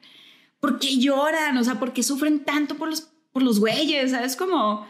por 0.60 0.80
qué 0.80 0.98
lloran? 0.98 1.58
O 1.58 1.64
sea, 1.64 1.76
¿por 1.80 1.94
qué 1.94 2.04
sufren 2.04 2.44
tanto 2.44 2.76
por 2.76 2.90
los, 2.90 3.10
por 3.32 3.42
los 3.42 3.62
güeyes? 3.62 4.12
¿Sabes? 4.12 4.36
Como, 4.36 4.86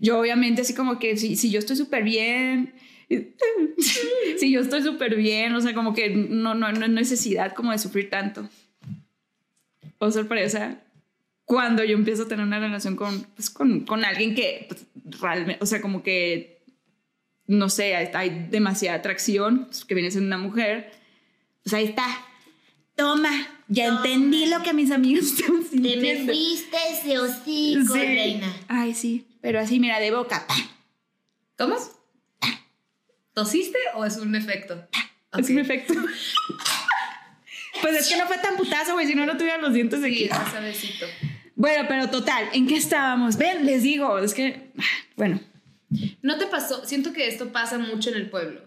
yo 0.00 0.18
obviamente 0.18 0.62
así 0.62 0.74
como 0.74 0.98
que 0.98 1.16
si, 1.16 1.36
si 1.36 1.50
yo 1.50 1.58
estoy 1.60 1.76
súper 1.76 2.02
bien, 2.02 2.74
si 4.38 4.50
yo 4.50 4.60
estoy 4.60 4.82
súper 4.82 5.14
bien, 5.16 5.54
o 5.54 5.60
sea, 5.60 5.74
como 5.74 5.94
que 5.94 6.10
no, 6.10 6.54
no, 6.54 6.72
no 6.72 6.84
hay 6.84 6.90
necesidad 6.90 7.54
como 7.54 7.72
de 7.72 7.78
sufrir 7.78 8.10
tanto. 8.10 8.48
O 9.98 10.10
sorpresa, 10.10 10.80
cuando 11.44 11.84
yo 11.84 11.94
empiezo 11.96 12.22
a 12.22 12.28
tener 12.28 12.44
una 12.46 12.58
relación 12.58 12.96
con, 12.96 13.22
pues, 13.36 13.50
con, 13.50 13.80
con 13.80 14.04
alguien 14.04 14.34
que 14.34 14.66
pues, 14.68 14.86
realmente, 15.20 15.62
o 15.62 15.66
sea, 15.66 15.80
como 15.82 16.02
que, 16.02 16.62
no 17.46 17.68
sé, 17.68 17.94
hay, 17.96 18.46
demasiada 18.50 18.96
atracción, 18.98 19.66
pues, 19.66 19.84
que 19.84 19.94
viene 19.94 20.10
siendo 20.10 20.28
una 20.28 20.38
mujer, 20.38 20.92
pues 21.62 21.74
ahí 21.74 21.84
está. 21.86 22.06
Toma, 22.96 23.30
ya 23.68 23.88
Toma. 23.88 23.96
entendí 24.06 24.46
lo 24.46 24.62
que 24.62 24.72
mis 24.72 24.90
amigos 24.90 25.24
estaban 25.32 25.64
Te 25.68 25.76
me 25.78 25.90
sintiendo. 25.90 26.32
fuiste 26.32 26.76
ese 26.92 27.18
hocico, 27.18 27.94
Sí. 27.94 28.00
reina. 28.00 28.56
Ay, 28.68 28.94
sí, 28.94 29.26
pero 29.40 29.60
así, 29.60 29.80
mira, 29.80 29.98
de 30.00 30.10
boca. 30.10 30.46
¿Cómo? 31.58 31.76
¿Tosiste 33.34 33.78
o 33.94 34.04
es 34.04 34.16
un 34.16 34.34
efecto? 34.34 34.86
Es 35.38 35.48
un 35.50 35.58
efecto. 35.58 35.94
pues 37.82 37.96
es 37.96 38.08
que 38.08 38.16
no 38.16 38.26
fue 38.26 38.38
tan 38.38 38.56
putazo, 38.56 38.94
güey, 38.94 39.06
si 39.06 39.14
no, 39.14 39.26
no 39.26 39.36
tuviera 39.36 39.58
los 39.58 39.72
dientes 39.72 40.00
de 40.02 40.08
Sí, 40.08 40.28
aquí. 40.30 40.42
es 40.44 40.50
suavecito. 40.50 41.06
Bueno, 41.54 41.84
pero 41.88 42.08
total, 42.10 42.48
¿en 42.52 42.66
qué 42.66 42.76
estábamos? 42.76 43.36
Ven, 43.36 43.66
les 43.66 43.82
digo, 43.82 44.18
es 44.18 44.34
que, 44.34 44.72
bueno, 45.16 45.40
¿No 46.22 46.38
te 46.38 46.46
pasó? 46.46 46.84
Siento 46.86 47.12
que 47.12 47.26
esto 47.26 47.50
pasa 47.52 47.78
mucho 47.78 48.10
en 48.10 48.16
el 48.16 48.30
pueblo. 48.30 48.60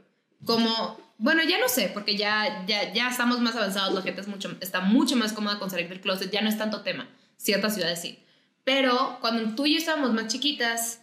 Como, 0.45 0.99
bueno, 1.17 1.41
ya 1.43 1.57
no 1.57 1.69
sé, 1.69 1.89
porque 1.93 2.17
ya, 2.17 2.65
ya, 2.67 2.91
ya 2.91 3.09
estamos 3.09 3.39
más 3.39 3.55
avanzados, 3.55 3.93
la 3.93 4.01
gente 4.01 4.21
es 4.21 4.27
mucho, 4.27 4.57
está 4.59 4.81
mucho 4.81 5.15
más 5.15 5.31
cómoda 5.31 5.57
con 5.57 5.69
salir 5.69 5.87
del 5.87 6.01
closet, 6.01 6.29
ya 6.31 6.41
no 6.41 6.49
es 6.49 6.57
tanto 6.57 6.81
tema. 6.81 7.07
Ciertas 7.37 7.75
ciudades 7.75 8.01
sí. 8.01 8.19
Pero 8.63 9.17
cuando 9.21 9.55
tú 9.55 9.65
y 9.65 9.73
yo 9.73 9.77
estábamos 9.79 10.13
más 10.13 10.27
chiquitas, 10.27 11.01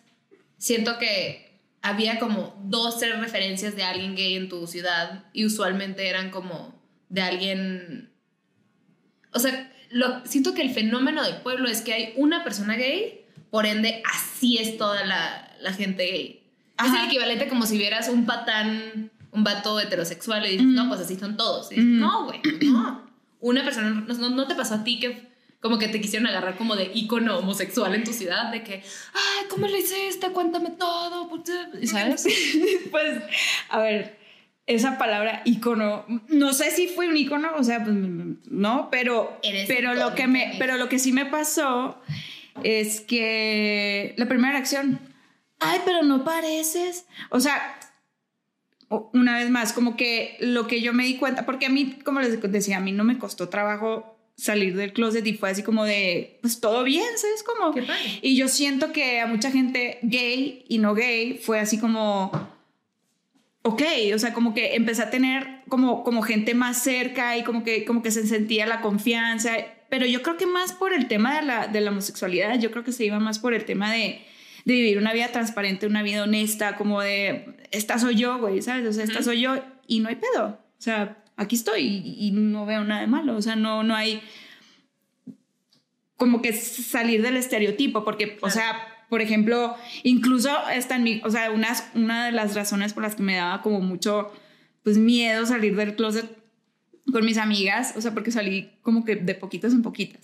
siento 0.59 0.99
que 0.99 1.59
había 1.83 2.19
como 2.19 2.55
dos, 2.65 2.99
tres 2.99 3.19
referencias 3.19 3.77
de 3.77 3.83
alguien 3.85 4.15
gay 4.15 4.35
en 4.35 4.49
tu 4.49 4.67
ciudad 4.67 5.25
y 5.33 5.45
usualmente 5.47 6.09
eran 6.09 6.31
como 6.31 6.75
de 7.09 7.23
alguien... 7.23 8.11
O 9.33 9.39
sea, 9.39 9.73
lo, 9.91 10.25
siento 10.27 10.55
que 10.55 10.63
el 10.63 10.71
fenómeno 10.71 11.23
del 11.23 11.37
pueblo 11.43 11.69
es 11.69 11.83
que 11.83 11.93
hay 11.93 12.13
una 12.17 12.45
persona 12.45 12.77
gay, 12.77 13.25
por 13.51 13.67
ende 13.67 14.03
así 14.13 14.59
es 14.59 14.77
toda 14.77 15.05
la, 15.05 15.57
la 15.61 15.73
gente 15.73 16.05
gay. 16.07 16.43
Es 16.79 16.87
Ajá. 16.87 17.01
el 17.03 17.07
equivalente 17.09 17.49
como 17.49 17.67
si 17.67 17.77
vieras 17.79 18.09
un 18.09 18.27
patán, 18.27 19.11
un 19.33 19.45
vato 19.45 19.79
heterosexual 19.81 20.47
y 20.47 20.51
dices, 20.53 20.67
Mm. 20.67 20.75
no, 20.75 20.89
pues 20.89 21.01
así 21.01 21.17
son 21.17 21.37
todos. 21.37 21.71
Y 21.73 21.77
dices, 21.77 21.91
Mm. 21.91 22.01
No, 22.01 22.25
güey, 22.25 22.41
no. 22.63 23.07
Una 23.41 23.65
persona, 23.65 23.91
no- 23.91 24.31
no 24.31 24.47
te 24.47 24.55
pasó 24.55 24.75
a 24.75 24.85
ti 24.85 24.99
que 25.01 25.30
como 25.61 25.79
que 25.79 25.89
te 25.89 26.01
quisieron 26.01 26.27
agarrar 26.27 26.57
como 26.57 26.75
de 26.75 26.91
ícono 26.95 27.39
homosexual 27.39 27.95
en 27.95 28.05
tu 28.05 28.13
ciudad, 28.13 28.51
de 28.51 28.63
que, 28.63 28.83
ay, 29.13 29.47
¿cómo 29.49 29.67
le 29.67 29.79
hiciste? 29.79 30.31
Cuéntame 30.31 30.71
todo. 30.71 31.29
puta", 31.29 31.53
¿Sabes? 31.85 32.27
pues, 32.91 33.23
a 33.69 33.81
ver, 33.81 34.19
esa 34.67 34.99
palabra 34.99 35.43
ícono, 35.45 36.05
no 36.29 36.53
sé 36.55 36.71
si 36.71 36.89
fue 36.89 37.09
un 37.09 37.17
ícono, 37.17 37.51
o 37.57 37.65
sea, 37.65 37.85
pues, 37.85 37.95
no, 37.95 38.89
pero, 38.91 39.39
Eres 39.43 39.67
pero 39.69 39.95
lo 39.95 40.15
que 40.15 40.27
me, 40.27 40.55
pero 40.59 40.77
lo 40.77 40.89
que 40.89 40.99
sí 40.99 41.13
me 41.13 41.27
pasó 41.27 42.01
es 42.63 43.01
que 43.01 44.15
la 44.17 44.29
primera 44.29 44.53
reacción, 44.53 44.99
ay, 45.59 45.81
pero 45.85 46.03
no 46.03 46.25
pareces, 46.25 47.07
o 47.31 47.41
sea, 47.41 47.79
una 49.13 49.39
vez 49.39 49.51
más, 49.51 49.73
como 49.73 49.97
que 49.97 50.37
lo 50.41 50.67
que 50.67 50.81
yo 50.81 50.93
me 50.93 51.05
di 51.05 51.17
cuenta, 51.17 51.47
porque 51.47 51.67
a 51.67 51.71
mí, 51.71 51.99
como 52.05 52.21
les 52.21 52.41
decía, 52.41 52.79
a 52.79 52.81
mí 52.81 52.93
no 52.93 53.05
me 53.05 53.19
costó 53.19 53.49
trabajo 53.49 54.20
salir 54.41 54.75
del 54.75 54.93
closet 54.93 55.27
y 55.27 55.35
fue 55.35 55.51
así 55.51 55.63
como 55.63 55.85
de, 55.85 56.39
pues 56.41 56.61
todo 56.61 56.83
bien, 56.83 57.07
¿sabes? 57.17 57.43
Como... 57.43 57.75
Y 58.23 58.37
yo 58.37 58.49
siento 58.49 58.91
que 58.91 59.21
a 59.21 59.27
mucha 59.27 59.51
gente 59.51 59.99
gay 60.03 60.65
y 60.67 60.79
no 60.79 60.95
gay 60.95 61.39
fue 61.43 61.61
así 61.61 61.79
como, 61.79 62.33
ok, 63.63 63.83
o 64.15 64.19
sea, 64.19 64.33
como 64.33 64.55
que 64.55 64.77
empecé 64.77 65.03
a 65.03 65.11
tener 65.11 65.61
como, 65.69 66.03
como 66.05 66.23
gente 66.23 66.55
más 66.55 66.83
cerca 66.83 67.37
y 67.37 67.45
como 67.45 67.63
que, 67.65 67.85
como 67.85 68.03
que 68.03 68.11
se 68.11 68.27
sentía 68.27 68.67
la 68.67 68.81
confianza, 68.81 69.53
pero 69.91 70.07
yo 70.07 70.23
creo 70.23 70.39
que 70.39 70.47
más 70.47 70.73
por 70.73 70.95
el 70.95 71.07
tema 71.07 71.39
de 71.39 71.47
la, 71.47 71.67
de 71.67 71.81
la 71.83 71.91
homosexualidad, 71.91 72.59
yo 72.59 72.71
creo 72.71 72.83
que 72.83 72.93
se 72.93 73.05
iba 73.05 73.19
más 73.19 73.39
por 73.39 73.53
el 73.53 73.67
tema 73.67 73.93
de, 73.93 74.23
de 74.65 74.73
vivir 74.73 74.97
una 74.97 75.13
vida 75.13 75.29
transparente, 75.29 75.87
una 75.87 76.03
vida 76.03 76.23
honesta, 76.23 76.77
como 76.77 77.03
de, 77.03 77.57
esta 77.73 77.99
soy 77.99 78.17
yo, 78.17 78.39
güey, 78.39 78.63
¿sabes? 78.63 78.87
O 78.87 78.93
sea, 78.95 79.05
esta 79.05 79.23
soy 79.23 79.43
yo 79.43 79.63
y 79.87 80.01
no 80.01 80.09
hay 80.09 80.17
pedo, 80.17 80.47
o 80.47 80.83
sea, 80.83 81.19
aquí 81.41 81.57
estoy 81.57 81.81
y, 81.81 82.29
y 82.29 82.31
no 82.33 82.67
veo 82.67 82.85
nada 82.85 83.01
de 83.01 83.07
malo, 83.07 83.35
o 83.35 83.43
sea, 83.43 83.57
no, 83.57 83.83
no 83.83 83.97
hay 83.97 84.23
como 86.21 86.43
que 86.43 86.53
salir 86.53 87.23
del 87.23 87.39
estereotipo, 87.39 88.05
porque, 88.05 88.37
o 88.43 88.51
sea, 88.51 88.77
por 89.09 89.23
ejemplo, 89.23 89.75
incluso 90.03 90.51
está 90.69 90.97
en 90.97 91.03
mi, 91.03 91.23
o 91.25 91.31
sea, 91.31 91.51
unas, 91.51 91.89
una 91.95 92.27
de 92.27 92.33
las 92.33 92.55
razones 92.55 92.93
por 92.93 93.03
las 93.03 93.15
que 93.15 93.23
me 93.23 93.37
daba 93.37 93.63
como 93.63 93.81
mucho, 93.81 94.31
pues, 94.85 94.99
miedo 94.99 95.47
salir 95.47 95.75
del 95.77 95.97
closet 95.97 96.27
con 97.11 97.25
mis 97.25 97.39
amigas, 97.39 97.95
o 97.97 98.03
sea, 98.03 98.13
porque 98.13 98.31
salí 98.31 98.71
como 98.83 99.07
que 99.07 99.17
de 99.17 99.35
poquitas 99.35 99.73
en 99.73 99.81
poquitas. 99.81 100.21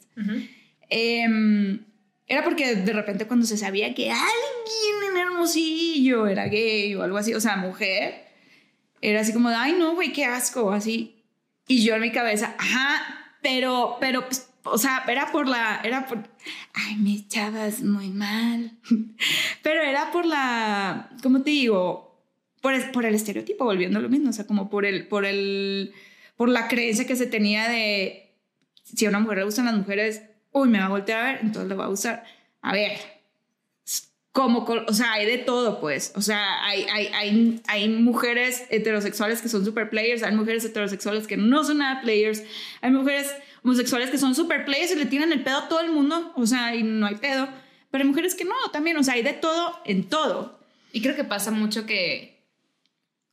Em, 0.91 1.81
era 2.27 2.45
porque 2.45 2.77
de 2.77 2.93
repente 2.93 3.27
cuando 3.27 3.47
se 3.47 3.57
sabía 3.57 3.95
que 3.95 4.11
alguien 4.11 5.13
en 5.13 5.17
Hermosillo 5.17 6.27
era 6.27 6.47
gay 6.49 6.95
o 6.95 7.03
algo 7.03 7.17
así, 7.17 7.33
o 7.33 7.41
sea, 7.41 7.57
mujer, 7.57 8.26
era 9.01 9.21
así 9.21 9.33
como 9.33 9.51
de, 9.51 9.57
ay, 9.57 9.75
no, 9.79 9.95
güey, 9.95 10.13
qué 10.13 10.25
asco, 10.25 10.73
así. 10.73 11.23
Y 11.69 11.85
yo 11.85 11.95
en 11.95 12.01
mi 12.01 12.13
cabeza, 12.13 12.55
ajá, 12.59 13.35
pero, 13.43 13.97
pero, 14.01 14.27
pues, 14.27 14.49
o 14.65 14.79
sea, 14.79 15.05
era 15.07 15.31
por 15.33 15.49
la, 15.49 15.81
era 15.85 16.07
por, 16.07 16.19
ay, 16.75 16.97
me 16.97 17.15
echabas 17.15 17.83
muy 17.83 18.09
mal. 18.09 18.73
pero 19.63 19.83
era 19.83 20.11
por 20.11 20.27
la, 20.27 21.11
¿cómo 21.23 21.43
te 21.43 21.51
digo? 21.51 22.21
Por 22.61 22.75
el, 22.75 22.91
por 22.91 23.05
el 23.05 23.15
estereotipo, 23.15 23.65
volviendo 23.65 23.99
a 23.99 24.03
lo 24.03 24.09
mismo, 24.09 24.31
o 24.31 24.33
sea, 24.33 24.47
como 24.47 24.71
por 24.71 24.85
el, 24.85 25.07
por 25.07 25.25
el, 25.25 25.93
por 26.37 26.49
la 26.49 26.69
creencia 26.69 27.07
que 27.07 27.17
se 27.17 27.27
tenía 27.27 27.69
de, 27.69 28.35
si 28.83 29.07
a 29.07 29.09
una 29.09 29.21
mujer 29.21 29.39
le 29.39 29.45
gustan 29.45 29.67
las 29.67 29.77
mujeres, 29.77 30.23
uy, 30.53 30.69
me 30.69 30.79
va 30.79 30.87
a 30.87 30.91
voltear 30.91 31.21
a 31.21 31.33
ver, 31.33 31.41
entonces 31.43 31.69
le 31.69 31.75
va 31.75 31.85
a 31.85 31.89
gustar. 31.89 32.25
A 32.63 32.73
ver, 32.73 33.16
como, 34.37 34.67
co- 34.67 34.85
o 34.87 34.93
sea, 34.93 35.15
hay 35.15 35.25
de 35.25 35.39
todo, 35.39 35.81
pues. 35.81 36.13
O 36.15 36.21
sea, 36.21 36.63
hay, 36.67 36.83
hay, 36.93 37.07
hay, 37.15 37.61
hay 37.69 37.89
mujeres 37.89 38.65
heterosexuales 38.69 39.41
que 39.41 39.49
son 39.49 39.65
super 39.65 39.89
players, 39.89 40.23
hay 40.23 40.35
mujeres 40.35 40.63
heterosexuales 40.63 41.27
que 41.27 41.39
no 41.39 41.65
son 41.65 41.79
nada 41.79 42.03
players, 42.03 42.43
hay 42.83 42.91
mujeres 42.91 43.33
homosexuales 43.65 44.11
que 44.11 44.19
son 44.19 44.35
super 44.35 44.67
players 44.67 44.93
y 44.93 44.97
le 44.97 45.07
tiran 45.07 45.33
el 45.33 45.43
pedo 45.43 45.57
a 45.57 45.69
todo 45.71 45.81
el 45.81 45.91
mundo, 45.91 46.35
o 46.37 46.45
sea, 46.45 46.75
y 46.77 46.83
no 46.83 47.07
hay 47.07 47.15
pedo. 47.15 47.49
Pero 47.91 48.03
hay 48.05 48.09
mujeres 48.09 48.35
que 48.35 48.45
no, 48.45 48.55
también, 48.75 48.99
o 48.99 49.03
sea, 49.03 49.15
hay 49.15 49.23
de 49.23 49.33
todo 49.33 49.81
en 49.87 50.05
todo. 50.05 50.59
Y 50.93 51.01
creo 51.01 51.17
que 51.17 51.25
pasa 51.25 51.51
mucho 51.51 51.87
que, 51.87 52.45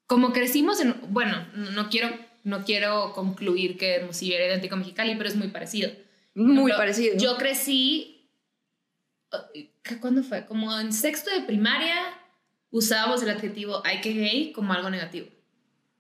como 0.07 0.31
crecimos 0.31 0.79
en, 0.79 0.95
bueno, 1.09 1.45
no, 1.75 1.89
quiero, 1.89 2.17
no 2.45 2.63
quiero 2.63 3.11
concluir 3.11 3.77
que 3.77 3.95
Hermosillo 3.95 4.35
era 4.35 4.45
idéntico 4.47 4.75
a 4.75 4.77
Mexicali, 4.77 5.15
pero 5.15 5.27
es 5.27 5.35
muy 5.35 5.49
parecido. 5.49 5.91
Muy 6.33 6.71
parecido. 6.71 7.17
Yo 7.17 7.35
crecí, 7.35 8.29
¿qué- 9.53 9.72
¿cuándo 9.99 10.23
fue? 10.23 10.45
Como 10.45 10.77
en 10.79 10.93
sexto 10.93 11.29
de 11.29 11.41
primaria 11.41 11.95
usábamos 12.71 13.21
el 13.23 13.29
adjetivo 13.29 13.81
ay 13.85 14.01
que 14.01 14.13
gay 14.13 14.51
como 14.53 14.73
algo 14.73 14.89
negativo. 14.89 15.27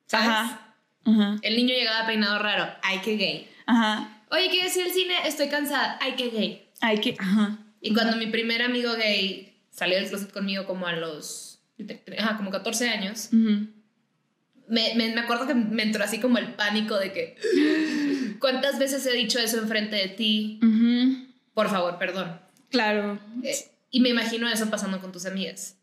¿Sabes? 0.07 0.27
Ajá. 0.27 0.75
Ajá. 1.05 1.35
El 1.41 1.55
niño 1.55 1.75
llegaba 1.75 2.07
peinado 2.07 2.39
raro, 2.39 2.73
ay 2.81 2.99
que 2.99 3.17
gay. 3.17 3.49
Ajá. 3.65 4.21
Oye, 4.31 4.49
¿quieres 4.49 4.75
ir 4.77 4.85
al 4.85 4.91
cine? 4.91 5.13
Estoy 5.25 5.49
cansada, 5.49 5.97
ay 6.01 6.13
que 6.15 6.29
gay. 6.29 6.67
Hay 6.81 6.99
que. 6.99 7.15
Ajá. 7.19 7.59
Y 7.81 7.93
cuando 7.93 8.17
mi 8.17 8.27
primer 8.27 8.61
amigo 8.61 8.93
gay 8.93 9.53
salió 9.69 9.97
del 9.97 10.07
closet 10.07 10.31
conmigo 10.31 10.65
como 10.65 10.87
a 10.87 10.93
los, 10.93 11.59
ajá, 12.17 12.37
como 12.37 12.49
14 12.49 12.89
años, 12.89 13.29
me, 13.31 14.95
me, 14.95 15.13
me 15.13 15.19
acuerdo 15.19 15.47
que 15.47 15.53
me 15.53 15.83
entró 15.83 16.03
así 16.03 16.19
como 16.19 16.37
el 16.37 16.53
pánico 16.53 16.97
de 16.97 17.11
que, 17.11 18.35
¿cuántas 18.39 18.79
veces 18.79 19.05
he 19.05 19.13
dicho 19.13 19.39
eso 19.39 19.59
enfrente 19.59 19.97
de 19.97 20.07
ti? 20.07 20.59
Ujú. 20.63 21.27
Por 21.53 21.69
favor, 21.69 21.97
perdón. 21.97 22.39
Claro. 22.69 23.19
Eh, 23.43 23.55
y 23.93 23.99
me 23.99 24.09
imagino 24.09 24.49
eso 24.49 24.71
pasando 24.71 24.99
con 24.99 25.11
tus 25.11 25.27
amigas. 25.27 25.77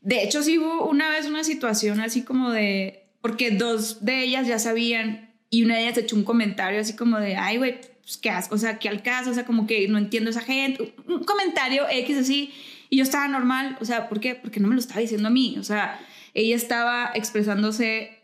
De 0.00 0.22
hecho, 0.22 0.42
sí 0.44 0.56
hubo 0.56 0.88
una 0.88 1.10
vez 1.10 1.26
una 1.26 1.42
situación 1.42 2.00
así 2.00 2.22
como 2.22 2.50
de. 2.50 3.08
Porque 3.20 3.50
dos 3.50 4.04
de 4.04 4.22
ellas 4.22 4.46
ya 4.46 4.58
sabían 4.58 5.34
y 5.50 5.64
una 5.64 5.74
de 5.74 5.82
ellas 5.82 5.98
echó 5.98 6.14
un 6.14 6.22
comentario 6.22 6.80
así 6.80 6.94
como 6.94 7.18
de, 7.18 7.34
ay, 7.36 7.58
güey, 7.58 7.80
pues 8.00 8.16
qué 8.18 8.30
asco, 8.30 8.54
o 8.54 8.58
sea, 8.58 8.78
qué 8.78 8.88
al 8.88 9.02
caso, 9.02 9.30
o 9.30 9.34
sea, 9.34 9.44
como 9.44 9.66
que 9.66 9.88
no 9.88 9.98
entiendo 9.98 10.30
esa 10.30 10.42
gente. 10.42 10.94
Un 11.08 11.24
comentario 11.24 11.86
X 11.90 12.18
así. 12.18 12.54
Y 12.88 12.98
yo 12.98 13.02
estaba 13.02 13.26
normal, 13.26 13.76
o 13.80 13.84
sea, 13.84 14.08
¿por 14.08 14.20
qué? 14.20 14.36
Porque 14.36 14.60
no 14.60 14.68
me 14.68 14.74
lo 14.74 14.80
estaba 14.80 15.00
diciendo 15.00 15.26
a 15.26 15.32
mí, 15.32 15.56
o 15.58 15.64
sea, 15.64 16.00
ella 16.34 16.54
estaba 16.54 17.10
expresándose 17.14 18.16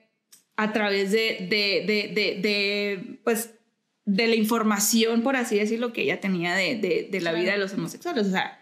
a 0.57 0.73
través 0.73 1.11
de, 1.11 1.47
de, 1.51 1.85
de, 1.85 2.41
de, 2.41 3.19
pues, 3.25 3.51
de 4.07 4.29
la 4.29 4.37
información, 4.37 5.23
por 5.23 5.35
así 5.35 5.59
decirlo, 5.59 5.93
que 5.93 6.03
ella 6.03 6.21
tenía 6.21 6.55
de, 6.55 7.09
la 7.21 7.33
vida 7.33 7.53
de 7.53 7.59
los 7.59 7.75
homosexuales, 7.75 8.29
o 8.29 8.31
sea, 8.31 8.59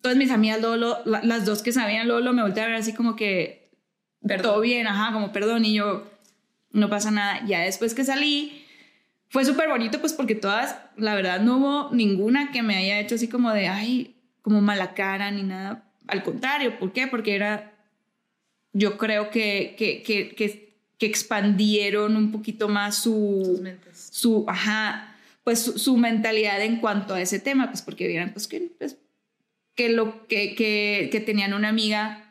todas 0.00 0.16
mis 0.16 0.30
amigas, 0.30 0.60
la- 0.60 1.22
las 1.22 1.44
dos 1.44 1.62
que 1.62 1.72
sabían, 1.72 2.06
luego 2.08 2.32
me 2.32 2.42
voltearon 2.42 2.72
a 2.72 2.74
ver 2.76 2.82
así 2.82 2.92
como 2.94 3.16
que, 3.16 3.70
Perdón. 4.26 4.42
todo 4.52 4.60
bien, 4.60 4.86
ajá, 4.86 5.12
como 5.12 5.32
perdón, 5.32 5.64
y 5.64 5.74
yo, 5.74 6.10
no 6.72 6.88
pasa 6.90 7.10
nada. 7.10 7.44
Ya 7.46 7.60
después 7.60 7.94
que 7.94 8.04
salí, 8.04 8.64
fue 9.30 9.44
súper 9.44 9.68
bonito, 9.68 10.00
pues 10.00 10.12
porque 10.12 10.34
todas, 10.34 10.76
la 10.96 11.14
verdad, 11.14 11.40
no 11.40 11.58
hubo 11.58 11.90
ninguna 11.94 12.50
que 12.50 12.62
me 12.62 12.76
haya 12.76 12.98
hecho 13.00 13.14
así 13.14 13.28
como 13.28 13.52
de, 13.52 13.68
ay, 13.68 14.16
como 14.42 14.60
mala 14.60 14.94
cara 14.94 15.30
ni 15.30 15.42
nada. 15.42 15.84
Al 16.06 16.22
contrario, 16.22 16.78
¿por 16.78 16.92
qué? 16.92 17.06
Porque 17.06 17.34
era, 17.34 17.72
yo 18.72 18.96
creo 18.98 19.30
que, 19.30 19.74
que, 19.78 20.02
que, 20.02 20.34
que, 20.34 20.78
que 20.98 21.06
expandieron 21.06 22.16
un 22.16 22.32
poquito 22.32 22.68
más 22.68 22.96
su, 22.96 23.60
mentes. 23.62 24.08
su, 24.12 24.44
ajá, 24.48 25.14
pues 25.44 25.60
su, 25.62 25.78
su 25.78 25.96
mentalidad 25.96 26.60
en 26.62 26.80
cuanto 26.80 27.14
a 27.14 27.20
ese 27.20 27.38
tema, 27.38 27.68
pues 27.70 27.82
porque 27.82 28.06
vieran, 28.08 28.32
pues 28.32 28.46
que, 28.48 28.60
pues, 28.78 28.96
que 29.78 29.88
lo 29.88 30.26
que, 30.26 30.56
que, 30.56 31.08
que 31.12 31.20
tenían 31.20 31.54
una 31.54 31.68
amiga 31.68 32.24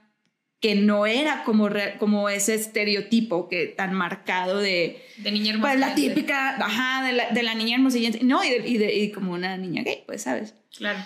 que 0.60 0.76
no 0.76 1.06
era 1.06 1.44
como, 1.46 1.70
re- 1.70 1.96
como 1.98 2.28
ese 2.30 2.56
estereotipo 2.56 3.48
que 3.48 3.68
tan 3.68 3.94
marcado 3.94 4.60
de, 4.60 5.02
De 5.18 5.32
niña 5.32 5.56
pues 5.62 5.80
la 5.80 5.96
típica, 5.96 6.58
ajá, 6.58 7.06
de 7.06 7.14
la, 7.14 7.30
de 7.30 7.44
la 7.44 7.56
niña 7.56 7.76
hermosillense, 7.78 8.20
no, 8.24 8.44
y, 8.44 8.50
de- 8.50 8.68
y, 8.68 8.78
de- 8.78 8.96
y 8.96 9.12
como 9.12 9.32
una 9.34 9.56
niña 9.56 9.84
gay, 9.84 10.04
pues, 10.06 10.24
¿sabes? 10.24 10.56
Claro. 10.78 11.00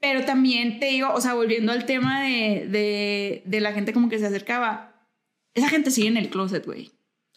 Pero 0.00 0.24
también 0.24 0.80
te 0.80 0.86
digo, 0.86 1.12
o 1.14 1.20
sea, 1.20 1.34
volviendo 1.34 1.70
al 1.70 1.86
tema 1.86 2.22
de, 2.24 2.66
de, 2.68 3.42
de 3.44 3.60
la 3.60 3.72
gente 3.72 3.92
como 3.92 4.08
que 4.08 4.18
se 4.18 4.26
acercaba, 4.26 5.06
esa 5.54 5.68
gente 5.68 5.90
sigue 5.92 6.08
en 6.08 6.16
el 6.16 6.28
closet, 6.28 6.66
güey. 6.66 6.90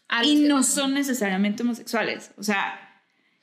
Ah, 0.10 0.24
y 0.26 0.36
no 0.38 0.64
son 0.64 0.94
necesariamente 0.96 1.62
homosexuales, 1.64 2.32
o 2.38 2.44
sea, 2.44 3.02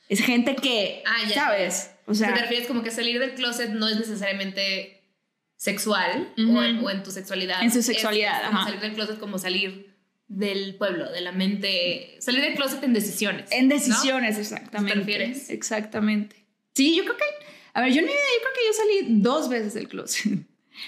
es 0.09 0.19
gente 0.19 0.55
que, 0.57 1.03
Ah, 1.05 1.27
ya. 1.29 1.35
¿sabes? 1.35 1.91
O 2.07 2.11
O 2.11 2.15
sea, 2.15 2.33
te 2.33 2.41
refieres 2.41 2.67
como 2.67 2.83
que 2.83 2.91
salir 2.91 3.19
del 3.19 3.33
closet 3.35 3.69
no 3.69 3.87
es 3.87 3.97
necesariamente 3.97 5.03
sexual 5.65 6.31
Ujú. 6.37 6.57
o, 6.57 6.63
en, 6.63 6.77
o 6.77 6.89
en 6.91 7.01
tu 7.01 7.09
sexualidad. 7.09 7.63
En 7.63 7.71
su 7.71 7.81
sexualidad, 7.81 8.43
es 8.43 8.47
como 8.49 8.63
salir 8.63 8.79
del 8.79 8.93
closet 8.93 9.19
como 9.19 9.39
salir 9.39 9.95
del 10.27 10.75
pueblo, 10.75 11.11
de 11.11 11.21
la 11.21 11.31
mente. 11.31 12.17
Salir 12.19 12.41
del 12.41 12.53
closet 12.53 12.83
en 12.83 12.93
decisiones. 12.93 13.51
En 13.51 13.67
¿no? 13.67 13.73
decisiones, 13.73 14.37
exactamente. 14.37 14.93
¿Te 14.93 14.99
refieres? 14.99 15.49
Exactamente. 15.49 16.35
Sí, 16.75 16.95
yo 16.95 17.03
creo 17.03 17.17
que, 17.17 17.23
a 17.73 17.81
ver, 17.81 17.89
yo 17.91 18.01
yo 18.01 18.07
creo 18.07 18.53
que 18.53 18.61
yo 18.67 18.73
salí 18.73 19.21
dos 19.21 19.49
veces 19.49 19.73
del 19.73 19.87
closet 19.87 20.39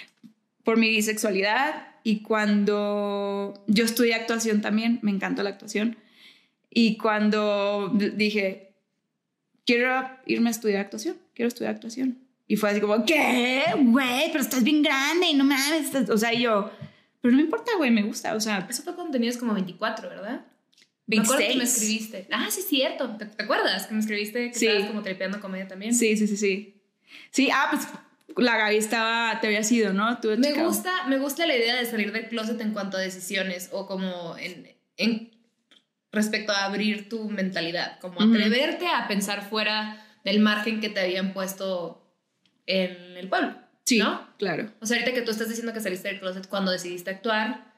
por 0.63 0.77
mi 0.77 0.89
bisexualidad 0.89 1.87
y 2.03 2.21
cuando 2.21 3.65
yo 3.65 3.83
estudié 3.83 4.13
actuación 4.13 4.61
también, 4.61 4.99
me 5.01 5.09
encanta 5.09 5.41
la 5.41 5.49
actuación, 5.49 5.97
y 6.69 6.97
cuando 6.97 7.91
dije, 7.95 8.75
quiero 9.65 10.07
irme 10.27 10.49
a 10.49 10.51
estudiar 10.51 10.81
actuación, 10.81 11.17
quiero 11.33 11.47
estudiar 11.47 11.73
actuación. 11.73 12.26
Y 12.47 12.55
fue 12.55 12.69
así 12.71 12.79
como, 12.81 13.03
¿qué? 13.05 13.63
Güey, 13.77 14.27
pero 14.31 14.39
estás 14.41 14.63
bien 14.63 14.81
grande 14.81 15.27
y 15.27 15.33
no 15.33 15.43
mames. 15.43 15.85
estás-". 15.93 16.09
O 16.09 16.17
sea, 16.17 16.33
yo, 16.33 16.71
pero 17.21 17.31
no 17.31 17.37
me 17.37 17.43
importa, 17.43 17.71
güey, 17.77 17.91
me 17.91 18.03
gusta. 18.03 18.35
O 18.35 18.39
sea, 18.39 18.65
Eso 18.69 18.83
fue 18.83 18.95
cuando 18.95 19.11
tenías 19.11 19.37
como 19.37 19.53
24, 19.53 20.09
¿verdad? 20.09 20.45
Me 21.07 21.19
acuerdo 21.19 21.37
que 21.39 21.49
me 21.53 21.59
26. 21.59 21.73
escribiste. 21.77 22.27
Ah, 22.31 22.47
sí, 22.49 22.61
cierto. 22.61 23.15
¿Te, 23.17 23.25
te 23.25 23.43
acuerdas 23.43 23.87
que 23.87 23.93
me 23.93 23.99
escribiste 24.01 24.51
que 24.51 24.57
Sí. 24.59 24.67
estabas 24.67 24.89
como 24.89 25.01
trepeando 25.03 25.39
comedia 25.39 25.67
también? 25.67 25.93
Sí, 25.95 26.17
sí, 26.17 26.27
sí, 26.27 26.35
sí. 26.37 26.81
Sí, 27.31 27.49
ah, 27.53 27.67
pues 27.71 27.87
la 28.37 28.57
Gaby 28.57 28.75
estaba, 28.75 29.39
te 29.39 29.47
había 29.47 29.63
sido, 29.63 29.93
¿no? 29.93 30.19
Tú 30.19 30.29
Me 30.37 30.53
gusta, 30.53 31.05
me 31.07 31.17
gusta 31.17 31.45
la 31.47 31.55
idea 31.55 31.75
de 31.75 31.85
salir 31.85 32.11
del 32.11 32.27
closet 32.27 32.59
en 32.61 32.73
cuanto 32.73 32.97
a 32.97 32.99
decisiones 32.99 33.69
o 33.71 33.87
como 33.87 34.37
en, 34.37 34.75
en 34.97 35.31
respecto 36.11 36.51
a 36.51 36.65
abrir 36.65 37.07
tu 37.09 37.29
mentalidad, 37.29 37.99
como 37.99 38.21
atreverte 38.21 38.87
a 38.87 39.07
pensar 39.07 39.47
fuera 39.49 40.05
del 40.25 40.39
margen 40.39 40.81
que 40.81 40.89
te 40.89 40.99
habían 40.99 41.33
puesto 41.33 42.06
en 42.67 43.17
el 43.17 43.27
pueblo. 43.27 43.55
Sí, 43.85 43.97
¿no? 43.99 44.27
claro. 44.37 44.71
O 44.81 44.85
sea, 44.85 44.97
ahorita 44.97 45.13
que 45.13 45.21
tú 45.23 45.31
estás 45.31 45.47
diciendo 45.49 45.73
que 45.73 45.79
saliste 45.79 46.09
del 46.09 46.19
closet 46.19 46.47
cuando 46.47 46.71
decidiste 46.71 47.09
actuar, 47.09 47.73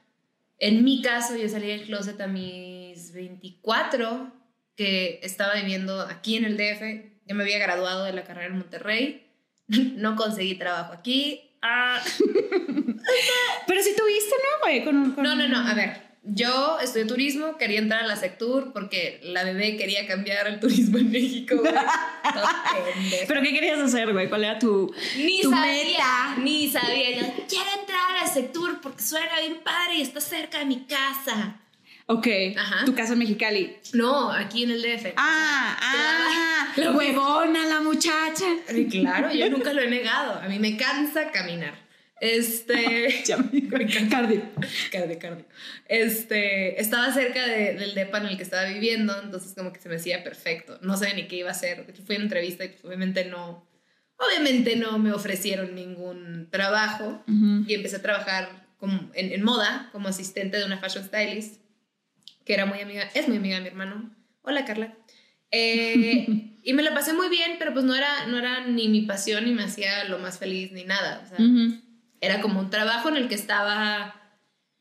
en 0.58 0.84
mi 0.84 1.02
caso 1.02 1.38
yo 1.38 1.48
salí 1.48 1.68
del 1.68 1.86
closet 1.86 2.20
a 2.20 2.28
mis 2.28 3.14
24, 3.14 4.32
que 4.76 5.20
estaba 5.24 5.54
viviendo 5.54 6.02
aquí 6.02 6.36
en 6.36 6.46
el 6.46 6.58
DF, 6.58 6.82
Ya 7.28 7.36
me 7.36 7.44
había 7.44 7.60
graduado 7.60 8.04
de 8.06 8.14
la 8.14 8.24
carrera 8.24 8.48
en 8.48 8.58
Monterrey. 8.58 9.26
No 9.68 10.16
conseguí 10.16 10.56
trabajo 10.56 10.94
aquí. 10.94 11.42
Ah, 11.62 12.02
Pero 13.68 13.82
si 13.84 13.96
tuviste, 13.96 14.36
¿no? 14.36 14.84
Con, 14.86 15.12
con- 15.14 15.24
No, 15.24 15.36
no, 15.36 15.48
no, 15.48 15.60
a 15.68 15.74
ver. 15.74 16.09
Yo 16.32 16.80
estudié 16.80 17.06
turismo, 17.06 17.58
quería 17.58 17.80
entrar 17.80 18.04
a 18.04 18.08
la 18.08 18.16
Sectur 18.16 18.72
porque 18.74 19.20
la 19.24 19.44
bebé 19.44 19.78
quería 19.78 20.06
cambiar 20.08 20.48
el 20.48 20.60
turismo 20.60 20.98
en 20.98 21.12
México. 21.12 21.56
güey. 21.58 21.74
¿Pero 23.28 23.42
qué 23.42 23.54
querías 23.54 23.80
hacer, 23.80 24.12
güey? 24.14 24.30
¿Cuál 24.30 24.44
era 24.44 24.60
tu, 24.60 24.94
Ni 25.18 25.42
tu 25.42 25.50
sabía, 25.50 25.74
meta? 25.84 26.36
ni 26.42 26.70
sabía. 26.70 27.12
Yo 27.22 27.28
quiero 27.48 27.70
entrar 27.80 28.12
a 28.18 28.24
la 28.24 28.28
Sectur 28.28 28.80
porque 28.82 29.02
suena 29.02 29.40
bien 29.40 29.60
padre 29.64 29.96
y 29.98 30.02
está 30.02 30.22
cerca 30.22 30.60
de 30.60 30.66
mi 30.66 30.86
casa. 30.86 31.56
Ok, 32.12 32.28
Ajá. 32.58 32.86
tu 32.86 32.96
casa 32.96 33.14
en 33.14 33.20
Mexicali. 33.20 33.78
No, 33.94 34.32
aquí 34.32 34.64
en 34.64 34.72
el 34.72 34.82
DF. 34.82 35.14
Ah, 35.16 35.78
ah, 35.80 36.68
Lo- 36.78 36.94
huevona 36.94 37.66
la 37.68 37.82
muchacha. 37.82 38.46
Claro, 38.90 39.32
yo 39.32 39.48
nunca 39.50 39.74
lo 39.74 39.82
he 39.82 39.90
negado. 39.92 40.40
A 40.42 40.48
mí 40.48 40.58
me 40.58 40.76
cansa 40.76 41.30
caminar. 41.32 41.76
Este. 42.22 43.22
Ya 43.26 43.38
me 43.38 43.68
Cardio. 44.10 44.42
Cardio, 44.92 45.20
cardio. 45.20 45.46
Este, 45.88 46.80
estaba 46.82 47.12
cerca 47.14 47.48
de- 47.48 47.74
del 47.76 47.96
depa 47.96 48.18
en 48.20 48.28
el 48.28 48.38
que 48.38 48.44
estaba 48.44 48.66
viviendo, 48.70 49.14
entonces 49.24 49.54
como 49.56 49.72
que 49.74 49.80
se 49.80 49.90
me 49.90 49.96
hacía 49.96 50.24
perfecto. 50.24 50.80
No 50.82 50.98
sabía 50.98 51.14
ni 51.16 51.28
qué 51.28 51.38
iba 51.38 51.50
a 51.50 51.54
hacer. 51.54 51.86
Fui 52.06 52.16
a 52.16 52.18
una 52.18 52.26
entrevista 52.26 52.66
y 52.66 52.70
pues, 52.70 52.84
obviamente 52.86 53.26
no, 53.26 53.68
obviamente 54.18 54.76
no 54.76 54.98
me 55.00 55.12
ofrecieron 55.14 55.76
ningún 55.76 56.50
trabajo 56.52 57.24
y 57.68 57.74
empecé 57.74 57.98
a 57.98 58.02
trabajar 58.02 58.68
como 58.78 59.12
en, 59.14 59.32
en 59.32 59.44
moda 59.44 59.90
como 59.92 60.08
asistente 60.08 60.58
de 60.58 60.66
una 60.66 60.78
fashion 60.80 61.04
stylist 61.06 61.62
que 62.46 62.54
era 62.54 62.66
muy 62.66 62.80
amiga, 62.80 63.10
es 63.14 63.28
muy 63.28 63.38
amiga 63.38 63.56
de 63.58 63.62
mi 63.62 63.68
hermano. 63.68 64.16
Hola 64.42 64.66
Carla. 64.66 64.96
Eh, 65.52 66.26
y 66.64 66.74
me 66.74 66.84
la 66.84 66.94
pasé 66.94 67.14
muy 67.14 67.30
bien, 67.30 67.54
pero 67.60 67.74
pues 67.74 67.86
no 67.86 67.96
era, 67.96 68.28
no 68.28 68.38
era 68.38 68.66
ni 68.68 68.88
mi 68.88 69.02
pasión 69.02 69.46
ni 69.46 69.52
me 69.52 69.64
hacía 69.64 70.04
lo 70.06 70.20
más 70.20 70.40
feliz 70.40 70.72
ni 70.72 70.84
nada. 70.84 71.22
O 71.24 71.28
sea. 71.28 71.38
Era 72.22 72.42
como 72.42 72.60
un 72.60 72.70
trabajo 72.70 73.10
en 73.10 73.18
el 73.18 73.28
que 73.28 73.36
estaba... 73.36 74.16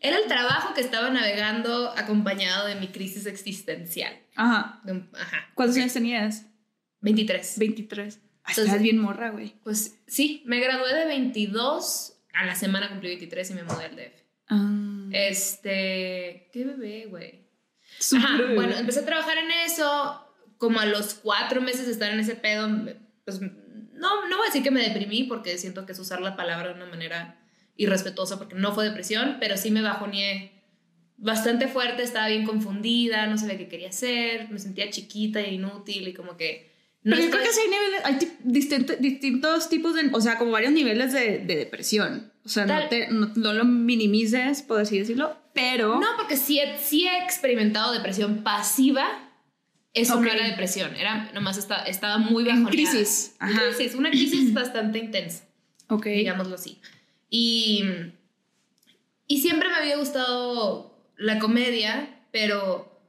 Era 0.01 0.17
el 0.19 0.27
trabajo 0.29 0.75
que 0.75 0.81
estaba 0.81 1.11
navegando 1.11 1.91
acompañado 1.97 2.67
de 2.69 2.77
mi 2.77 2.89
crisis 2.89 3.27
existencial. 3.27 4.17
Ajá. 4.37 4.81
Ajá. 5.15 5.51
¿Cuántos 5.55 5.77
años 5.77 5.93
tenías? 5.93 6.47
23. 7.01 7.59
23. 7.59 8.21
Ah, 8.45 8.51
Entonces- 8.51 8.65
Estás 8.67 8.83
bien 8.83 8.99
morra, 8.99 9.31
güey. 9.31 9.55
Pues 9.65 9.99
sí, 10.07 10.43
me 10.47 10.61
gradué 10.61 10.95
de 10.95 11.05
22, 11.07 12.15
a 12.33 12.47
la 12.47 12.55
semana 12.55 12.89
cumplí 12.89 13.09
23 13.09 13.51
y 13.51 13.55
me 13.55 13.65
mudé 13.65 13.85
al 13.87 13.97
DF. 13.97 14.23
Ah, 14.49 15.09
Este... 15.13 16.49
¿Qué 16.53 16.65
bebé, 16.65 17.07
güey? 17.07 17.49
Ajá, 18.17 18.37
bebé. 18.37 18.55
bueno, 18.55 18.77
empecé 18.77 19.01
a 19.01 19.05
trabajar 19.05 19.39
en 19.39 19.51
eso, 19.67 20.25
como 20.59 20.79
a 20.79 20.87
los 20.87 21.15
cuatro 21.15 21.61
meses 21.61 21.87
de 21.87 21.93
estar 21.93 22.13
en 22.13 22.21
ese 22.21 22.37
pedo, 22.37 22.69
pues 23.25 23.41
no, 23.99 24.27
no 24.29 24.37
voy 24.37 24.45
a 24.47 24.49
decir 24.49 24.63
que 24.63 24.71
me 24.71 24.83
deprimí 24.83 25.25
porque 25.25 25.59
siento 25.59 25.85
que 25.87 25.93
es 25.93 25.99
usar 25.99 26.21
la 26.21 26.37
palabra 26.37 26.69
de 26.69 26.75
una 26.75 26.87
manera 26.87 27.41
irrespetuosa 27.77 28.39
porque 28.39 28.55
no 28.57 28.75
fue 28.75 28.85
depresión, 28.85 29.37
pero 29.41 29.57
sí 29.57 29.71
me 29.71 29.83
bajoneé 29.83 30.53
bastante 31.17 31.67
fuerte, 31.69 32.03
estaba 32.03 32.29
bien 32.29 32.45
confundida, 32.45 33.27
no 33.27 33.37
sabía 33.39 33.59
qué 33.59 33.69
quería 33.69 33.89
hacer, 33.89 34.49
me 34.51 34.59
sentía 34.59 34.89
chiquita 34.91 35.41
e 35.41 35.55
inútil 35.55 36.09
y 36.09 36.15
como 36.15 36.37
que... 36.37 36.69
No 37.05 37.15
Pero 37.15 37.27
yo 37.27 37.31
creo 37.31 37.45
que 37.45 37.53
sí 37.53 37.61
hay 37.65 37.71
niveles, 37.71 38.01
hay 38.05 38.39
distinto- 38.45 38.97
distintos 38.99 39.69
tipos 39.69 39.95
de, 39.95 40.11
o 40.13 40.21
sea, 40.21 40.37
como 40.37 40.51
varios 40.51 40.73
niveles 40.73 41.13
de, 41.13 41.39
de 41.39 41.57
depresión. 41.57 42.33
O 42.45 42.49
sea, 42.49 42.67
no, 42.67 42.89
te, 42.89 43.09
no, 43.09 43.31
no 43.37 43.53
lo 43.53 43.65
minimices, 43.65 44.63
por 44.63 44.81
así 44.81 44.99
decirlo, 44.99 45.37
pero... 45.55 46.01
No, 46.01 46.09
porque 46.17 46.37
sí 46.37 46.61
sí 46.83 47.07
he 47.07 47.23
experimentado 47.25 47.93
depresión 47.93 48.43
pasiva. 48.43 49.28
Eso 49.95 50.17
Ok. 50.17 50.25
no 50.25 50.31
era 50.31 50.47
depresión, 50.47 50.95
era 50.97 51.31
nomás 51.33 51.57
estaba, 51.59 51.83
estaba 51.85 52.19
muy 52.19 52.49
En 52.49 52.63
bajoneada. 52.65 52.71
crisis, 52.93 53.35
ajá. 53.39 53.61
Crisis, 53.75 53.95
una 53.95 54.11
crisis 54.11 54.53
bastante 54.55 54.99
intensa. 54.99 55.45
Ok. 55.89 56.07
digámoslo 56.07 56.55
así. 56.57 56.81
Y, 57.31 57.85
y 59.27 59.41
siempre 59.41 59.69
me 59.69 59.77
había 59.77 59.97
gustado 59.97 60.99
la 61.17 61.39
comedia, 61.39 62.23
pero 62.31 63.01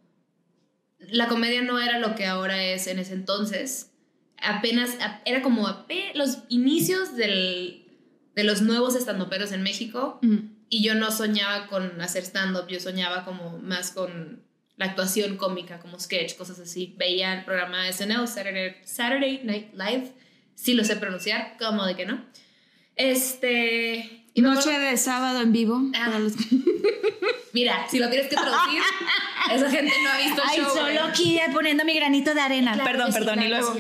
la 1.00 1.28
comedia 1.28 1.62
no 1.62 1.80
era 1.80 2.00
lo 2.00 2.16
que 2.16 2.26
ahora 2.26 2.64
es 2.64 2.88
en 2.88 3.00
ese 3.00 3.14
entonces. 3.14 3.92
Apenas, 4.42 4.98
era 5.26 5.42
como 5.42 5.68
los 6.16 6.40
inicios 6.48 7.16
del, 7.18 7.86
de 8.36 8.44
los 8.46 8.62
nuevos 8.62 8.96
estandoperos 8.96 9.52
en 9.52 9.62
México 9.64 10.20
Ujú. 10.24 10.44
y 10.70 10.82
yo 10.84 10.96
no 10.96 11.12
soñaba 11.12 11.68
con 11.68 12.00
hacer 12.02 12.24
stand-up, 12.24 12.68
yo 12.70 12.80
soñaba 12.80 13.26
como 13.26 13.58
más 13.60 13.92
con 13.92 14.42
la 14.80 14.86
actuación 14.86 15.38
cómica, 15.38 15.80
como 15.80 16.00
sketch, 16.00 16.36
cosas 16.36 16.58
así. 16.60 16.96
Veía 16.98 17.34
el 17.34 17.44
programa 17.46 17.86
SNL, 17.92 18.28
Saturday, 18.28 18.76
Saturday 18.86 19.42
Night 19.44 19.74
Live, 19.74 20.14
sí 20.56 20.74
lo 20.74 20.84
sé 20.84 20.96
pronunciar, 20.96 21.58
como 21.60 21.86
de 21.86 21.96
que 21.96 22.06
no. 22.06 22.24
Este... 22.96 24.24
y 24.34 24.42
Noche 24.42 24.78
de 24.80 24.98
sábado 24.98 25.42
en 25.42 25.52
vivo. 25.52 25.82
Ah. 25.96 26.18
los- 26.20 26.34
Mira, 27.54 27.88
si 27.90 28.00
lo 28.00 28.10
tienes 28.10 28.28
que 28.30 28.36
traducir, 28.36 28.82
esa 29.54 29.70
gente 29.72 29.92
no 30.04 30.10
ha 30.12 30.18
visto 30.18 30.42
el 30.44 30.50
Ay, 30.50 30.58
show. 30.60 30.70
solo 30.70 31.04
aquí 31.04 31.40
poniendo 31.52 31.84
mi 31.84 31.94
granito 31.96 32.34
de 32.34 32.42
arena. 32.42 32.74
Claro 32.74 32.90
perdón, 32.92 33.12
perdón, 33.14 33.44
y 33.44 33.48
luego. 33.50 33.76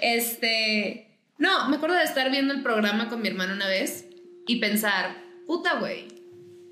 Este. 0.00 1.06
No, 1.38 1.68
me 1.68 1.76
acuerdo 1.76 1.96
de 1.96 2.04
estar 2.04 2.30
viendo 2.30 2.52
el 2.52 2.62
programa 2.62 3.08
con 3.08 3.22
mi 3.22 3.28
hermano 3.28 3.54
una 3.54 3.66
vez 3.68 4.06
y 4.46 4.56
pensar, 4.56 5.16
puta, 5.46 5.74
güey, 5.78 6.08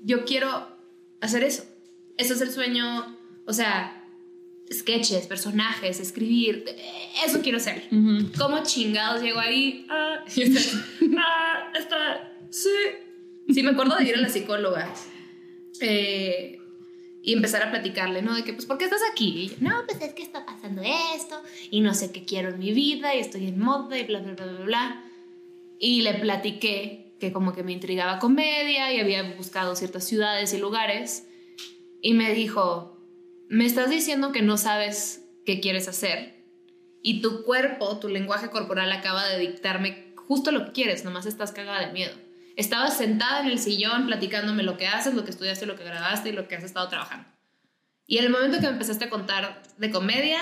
yo 0.03 0.25
quiero 0.25 0.77
hacer 1.21 1.43
eso. 1.43 1.63
Ese 2.17 2.33
es 2.33 2.41
el 2.41 2.51
sueño, 2.51 3.17
o 3.49 3.53
sea, 3.53 4.05
sketches, 4.71 5.25
personajes, 5.25 5.99
escribir, 5.99 6.65
eh, 6.67 7.09
eso 7.25 7.41
quiero 7.41 7.57
hacer. 7.57 7.87
Ujú. 7.91 8.31
¿Cómo 8.37 8.61
chingados 8.61 9.23
llego 9.23 9.39
ahí? 9.39 9.87
Ah, 9.89 10.23
ah, 11.17 11.71
está, 11.77 12.31
sí. 12.51 12.69
Sí, 13.51 13.63
me 13.63 13.71
acuerdo 13.71 13.95
de 13.95 14.03
ir 14.03 14.15
a 14.15 14.21
la 14.21 14.29
psicóloga 14.29 14.93
eh, 15.81 16.59
y 17.23 17.33
empezar 17.33 17.63
a 17.63 17.71
platicarle, 17.71 18.21
¿no? 18.21 18.35
De 18.35 18.43
que, 18.43 18.53
pues, 18.53 18.67
¿por 18.67 18.77
qué 18.77 18.85
estás 18.85 19.01
aquí? 19.11 19.29
Y 19.29 19.41
ella, 19.45 19.55
no, 19.61 19.83
pues 19.87 19.99
es 19.99 20.13
que 20.13 20.21
está 20.21 20.45
pasando 20.45 20.83
esto 21.15 21.41
y 21.71 21.81
no 21.81 21.95
sé 21.95 22.11
qué 22.11 22.25
quiero 22.25 22.49
en 22.49 22.59
mi 22.59 22.71
vida 22.71 23.15
y 23.15 23.19
estoy 23.19 23.47
en 23.47 23.57
moda 23.57 23.97
y 23.97 24.03
bla, 24.03 24.19
bla, 24.19 24.33
bla, 24.33 24.45
bla, 24.45 24.65
bla. 24.65 25.11
Y 25.79 26.03
le 26.03 26.13
platiqué 26.13 27.15
que 27.19 27.31
como 27.33 27.53
que 27.53 27.63
me 27.63 27.71
intrigaba 27.71 28.19
comedia 28.19 28.93
y 28.93 28.99
había 28.99 29.23
buscado 29.33 29.75
ciertas 29.75 30.03
ciudades 30.03 30.53
y 30.53 30.59
lugares. 30.59 31.25
Y 32.03 32.13
me 32.13 32.35
dijo, 32.35 32.98
me 33.49 33.65
estás 33.65 33.89
diciendo 33.89 34.31
que 34.31 34.41
no 34.41 34.57
sabes 34.57 35.25
qué 35.45 35.59
quieres 35.59 35.87
hacer 35.87 36.45
y 37.01 37.21
tu 37.21 37.43
cuerpo, 37.43 37.99
tu 37.99 38.07
lenguaje 38.07 38.49
corporal 38.49 38.91
acaba 38.91 39.27
de 39.27 39.39
dictarme 39.39 40.13
justo 40.15 40.51
lo 40.51 40.65
que 40.65 40.71
quieres, 40.71 41.03
nomás 41.03 41.25
estás 41.25 41.51
cagada 41.51 41.87
de 41.87 41.91
miedo. 41.91 42.15
Estabas 42.55 42.97
sentada 42.97 43.41
en 43.41 43.47
el 43.47 43.57
sillón 43.57 44.05
platicándome 44.05 44.63
lo 44.63 44.77
que 44.77 44.87
haces, 44.87 45.15
lo 45.15 45.23
que 45.23 45.31
estudiaste, 45.31 45.65
lo 45.65 45.75
que 45.75 45.83
grabaste 45.83 46.29
y 46.29 46.33
lo 46.33 46.47
que 46.47 46.55
has 46.55 46.63
estado 46.63 46.87
trabajando. 46.89 47.27
Y 48.05 48.19
en 48.19 48.25
el 48.25 48.31
momento 48.31 48.57
que 48.57 48.67
me 48.67 48.73
empezaste 48.73 49.05
a 49.05 49.09
contar 49.09 49.63
de 49.77 49.89
comedia, 49.89 50.39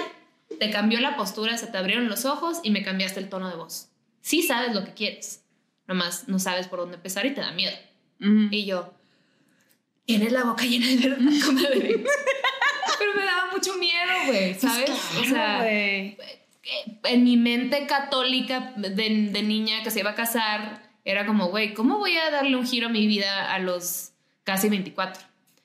te 0.59 0.69
cambió 0.71 0.99
la 0.99 1.15
postura, 1.15 1.57
se 1.57 1.67
te 1.67 1.77
abrieron 1.77 2.09
los 2.09 2.25
ojos 2.25 2.59
y 2.63 2.71
me 2.71 2.83
cambiaste 2.83 3.19
el 3.19 3.29
tono 3.29 3.49
de 3.49 3.55
voz. 3.55 3.89
Sí 4.19 4.41
sabes 4.41 4.73
lo 4.73 4.83
que 4.83 4.93
quieres, 4.93 5.45
nomás 5.87 6.27
no 6.27 6.39
sabes 6.39 6.67
por 6.67 6.79
dónde 6.79 6.95
empezar 6.95 7.25
y 7.25 7.33
te 7.33 7.41
da 7.41 7.51
miedo. 7.51 7.75
Y 8.19 8.65
yo, 8.65 8.93
tienes 10.05 10.31
la 10.31 10.43
boca 10.43 10.65
llena 10.65 10.87
de 10.87 11.09
verdad, 11.09 11.31
comadre. 11.45 12.03
Pero 12.99 13.13
me 13.15 13.23
daba 13.25 13.51
mucho 13.51 13.75
miedo, 13.77 14.12
güey, 14.27 14.53
¿sabes? 14.55 14.89
o 15.19 15.23
sea, 15.23 15.60
güey. 15.62 16.17
en 17.05 17.23
mi 17.23 17.38
mente 17.38 17.86
católica 17.88 18.73
de, 18.75 18.89
de 19.31 19.43
niña 19.43 19.83
que 19.83 19.91
se 19.91 19.99
iba 19.99 20.12
a 20.12 20.15
casar, 20.15 20.81
era 21.05 21.25
como, 21.25 21.47
güey, 21.47 21.73
¿cómo 21.73 21.97
voy 21.99 22.17
a 22.17 22.29
darle 22.31 22.55
un 22.57 22.65
giro 22.67 22.88
a 22.88 22.89
mi 22.89 23.07
vida 23.07 23.53
a 23.53 23.60
los 23.60 24.12
casi 24.43 24.67
24? 24.69 25.23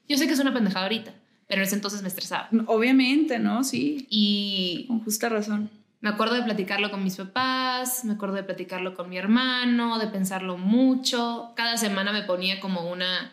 Yo 0.09 0.17
sé 0.19 0.27
que 0.27 0.35
es 0.35 0.39
una 0.39 0.53
pendejada 0.53 0.85
ahorita, 0.85 1.15
pero 1.49 1.61
en 1.63 1.67
ese 1.67 1.75
entonces 1.75 2.03
me 2.03 2.09
estresaba. 2.09 2.49
Obviamente, 2.67 3.39
¿no? 3.39 3.65
Sí, 3.65 4.07
Y 4.11 4.85
con 4.89 5.01
justa 5.03 5.29
razón. 5.29 5.71
me 6.01 6.11
acuerdo 6.11 6.35
de 6.35 6.43
platicarlo 6.43 6.91
con 6.91 7.03
mis 7.03 7.17
papás, 7.17 8.05
me 8.05 8.13
acuerdo 8.13 8.37
de 8.37 8.45
platicarlo 8.45 8.95
con 8.95 9.09
mi 9.09 9.19
hermano, 9.19 9.99
de 9.99 10.07
pensarlo 10.09 10.59
mucho. 10.59 11.53
Cada 11.57 11.77
semana 11.77 12.13
me 12.13 12.23
ponía 12.23 12.61
como 12.61 12.91
una... 12.91 13.33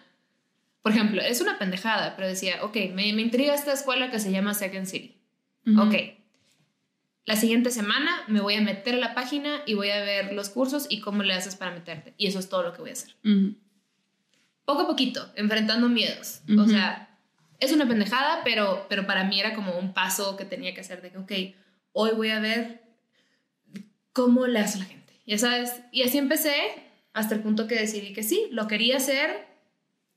Por 0.82 0.92
ejemplo, 0.94 1.22
es 1.22 1.42
una 1.42 1.60
pendejada, 1.60 2.16
pero 2.16 2.28
decía, 2.28 2.64
ok, 2.64 2.76
me, 2.94 3.12
me 3.14 3.22
intriga 3.22 3.54
esta 3.54 3.74
escuela 3.74 4.10
que 4.12 4.20
se 4.20 4.32
llama 4.32 4.54
Second 4.54 4.86
City. 4.86 5.22
Ujú. 5.66 5.82
Ok. 5.82 5.96
La 7.26 7.36
siguiente 7.36 7.70
semana 7.70 8.24
me 8.28 8.42
voy 8.42 8.56
a 8.56 8.62
meter 8.62 8.96
a 8.96 8.98
la 8.98 9.14
página 9.14 9.62
y 9.68 9.76
voy 9.76 9.92
a 9.92 10.02
ver 10.02 10.34
los 10.34 10.50
cursos 10.50 10.88
y 10.90 11.00
cómo 11.00 11.22
le 11.22 11.34
haces 11.34 11.56
para 11.56 11.72
meterte. 11.72 12.16
Y 12.18 12.26
eso 12.26 12.40
es 12.40 12.50
todo 12.50 12.64
lo 12.64 12.74
que 12.74 12.82
voy 12.82 12.90
a 12.90 12.94
hacer. 12.94 13.16
Poco 14.66 14.82
a 14.82 14.88
poquito, 14.88 15.32
enfrentando 15.36 15.90
miedos. 15.90 16.42
O 16.58 16.66
sea, 16.66 17.20
es 17.60 17.72
una 17.72 17.88
pendejada, 17.88 18.42
pero, 18.44 18.88
pero 18.90 19.06
para 19.06 19.26
mí 19.26 19.40
era 19.40 19.54
como 19.54 19.78
un 19.78 19.94
paso 19.94 20.38
que 20.38 20.46
tenía 20.46 20.74
que 20.74 20.82
hacer 20.82 21.02
de 21.02 21.12
que, 21.12 21.18
ok, 21.20 21.32
hoy 21.92 22.12
voy 22.16 22.30
a 22.30 22.40
ver 22.40 22.82
cómo 24.14 24.48
le 24.48 24.60
hace 24.60 24.80
la 24.80 24.86
gente. 24.86 25.14
Ya 25.28 25.38
sabes. 25.38 25.82
Y 25.92 26.02
así 26.02 26.18
empecé 26.18 26.56
hasta 27.14 27.36
el 27.36 27.42
punto 27.42 27.68
que 27.68 27.76
decidí 27.76 28.14
que 28.14 28.24
sí, 28.24 28.48
lo 28.52 28.68
quería 28.68 28.98
hacer. 28.98 29.49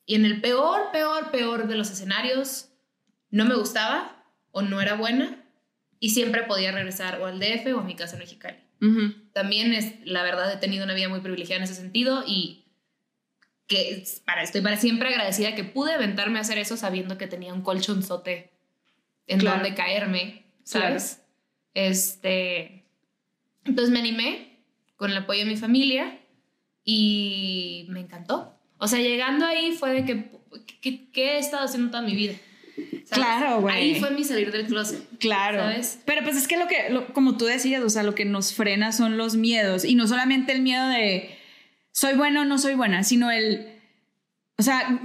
Y 0.07 0.15
en 0.17 0.25
el 0.25 0.41
peor, 0.41 0.91
peor, 0.93 1.31
peor 1.31 1.69
de 1.69 1.77
los 1.77 1.91
escenarios, 1.91 2.69
no 3.31 3.45
me 3.45 3.55
gustaba 3.55 4.25
o 4.51 4.63
no 4.63 4.81
era 4.81 4.95
buena. 4.95 5.39
y 6.05 6.11
siempre 6.11 6.43
podía 6.43 6.73
regresar 6.73 7.21
o 7.21 7.27
al 7.27 7.39
DF 7.39 7.75
o 7.77 7.79
a 7.79 7.85
mi 7.85 7.95
casa 7.95 8.15
en 8.17 8.21
Mexicali. 8.21 8.59
También 9.33 9.73
es, 9.73 9.95
la 10.05 10.25
verdad, 10.25 10.53
he 10.53 10.57
tenido 10.57 10.83
una 10.85 10.95
vida 10.95 11.09
muy 11.09 11.21
privilegiada 11.21 11.59
en 11.59 11.63
ese 11.71 11.77
sentido 11.77 12.25
y 12.27 12.65
que 13.69 14.03
para, 14.27 14.43
estoy 14.43 14.61
para 14.63 14.77
siempre 14.77 15.11
agradecida 15.11 15.55
que 15.55 15.63
pude 15.63 15.93
aventarme 15.93 16.39
a 16.39 16.43
hacer 16.43 16.59
eso 16.59 16.77
sabiendo 16.77 17.17
que 17.19 17.29
tenía 17.29 17.55
un 17.55 17.63
colchonzote 17.63 18.51
en 19.29 19.39
Claro. 19.39 19.59
donde 19.61 19.77
caerme, 19.77 20.45
¿sabes? 20.65 21.23
Este, 21.75 22.85
entonces 23.65 23.93
me 23.93 24.01
animé 24.01 24.65
con 24.97 25.13
el 25.13 25.17
apoyo 25.19 25.45
de 25.45 25.47
mi 25.53 25.57
familia 25.57 26.19
y 26.85 27.87
me 27.91 28.01
encantó. 28.01 28.59
O 28.83 28.89
sea, 28.89 28.99
llegando 28.99 29.47
ahí 29.47 29.73
fue 29.73 29.93
de 29.93 30.05
que, 30.05 30.31
¿qué, 30.81 31.09
he 31.15 31.39
estado 31.39 31.65
haciendo 31.65 31.91
toda 31.91 32.03
mi 32.03 32.17
vida? 32.17 32.35
¿Sabes? 33.05 33.09
Claro, 33.11 33.61
güey. 33.61 33.75
Ahí 33.77 34.01
fue 34.01 34.11
mi 34.11 34.25
salir 34.25 34.51
del 34.51 34.67
closet. 34.67 35.01
Claro. 35.19 35.59
¿Sabes? 35.59 36.01
Pero 36.05 36.23
pues 36.25 36.37
es 36.37 36.49
que 36.49 36.57
lo 36.57 36.67
que, 36.67 36.91
lo- 36.91 37.13
como 37.15 37.37
tú 37.37 37.45
decías, 37.45 37.83
o 37.85 37.91
sea, 37.91 38.03
lo 38.03 38.15
que 38.17 38.25
nos 38.25 38.53
frena 38.55 38.91
son 38.93 39.17
los 39.17 39.37
miedos. 39.37 39.85
Y 39.85 39.95
no 39.95 40.09
solamente 40.09 40.51
el 40.53 40.63
miedo 40.63 40.89
de 40.89 41.31
soy 41.93 42.15
bueno 42.15 42.41
o 42.41 42.45
no 42.45 42.59
soy 42.59 42.75
buena, 42.75 43.05
sino 43.05 43.31
el, 43.31 43.69
o 44.59 44.63
sea, 44.65 45.01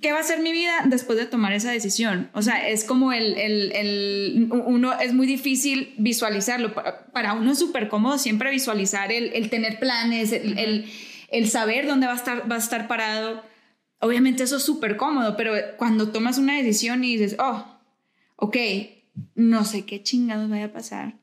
¿qué 0.00 0.12
va 0.12 0.20
a 0.20 0.24
ser 0.24 0.38
mi 0.40 0.52
vida 0.52 0.72
después 0.86 1.18
de 1.18 1.26
tomar 1.26 1.52
esa 1.52 1.70
decisión? 1.70 2.30
O 2.32 2.40
sea, 2.40 2.66
es 2.68 2.84
como 2.84 3.12
el, 3.12 3.36
el, 3.36 3.72
el- 3.72 4.48
uno, 4.50 4.98
es 5.00 5.12
muy 5.12 5.26
difícil 5.26 5.94
visualizarlo. 5.98 6.72
Para, 6.72 7.06
para 7.12 7.34
uno 7.34 7.52
es 7.52 7.58
súper 7.58 7.88
cómodo 7.88 8.16
siempre 8.16 8.50
visualizar 8.50 9.12
el, 9.12 9.32
el 9.34 9.50
tener 9.50 9.78
planes, 9.80 10.32
el, 10.32 10.86
el, 11.32 11.48
saber 11.50 11.86
dónde 11.86 12.06
va 12.06 12.12
a 12.12 12.16
estar, 12.16 12.50
va 12.50 12.56
a 12.56 12.58
estar 12.58 12.86
parado. 12.88 13.42
Obviamente 14.00 14.42
eso 14.44 14.56
es 14.56 14.62
súper 14.62 14.96
cómodo, 14.96 15.36
pero 15.36 15.54
cuando 15.76 16.10
tomas 16.10 16.38
una 16.38 16.56
decisión 16.56 17.02
y 17.04 17.16
dices, 17.16 17.36
oh, 17.38 17.64
ok, 18.36 18.56
no 19.34 19.64
sé 19.64 19.84
qué 19.84 20.02
chingados 20.02 20.48
vaya 20.50 20.66
a 20.66 20.72
pasar, 20.72 21.14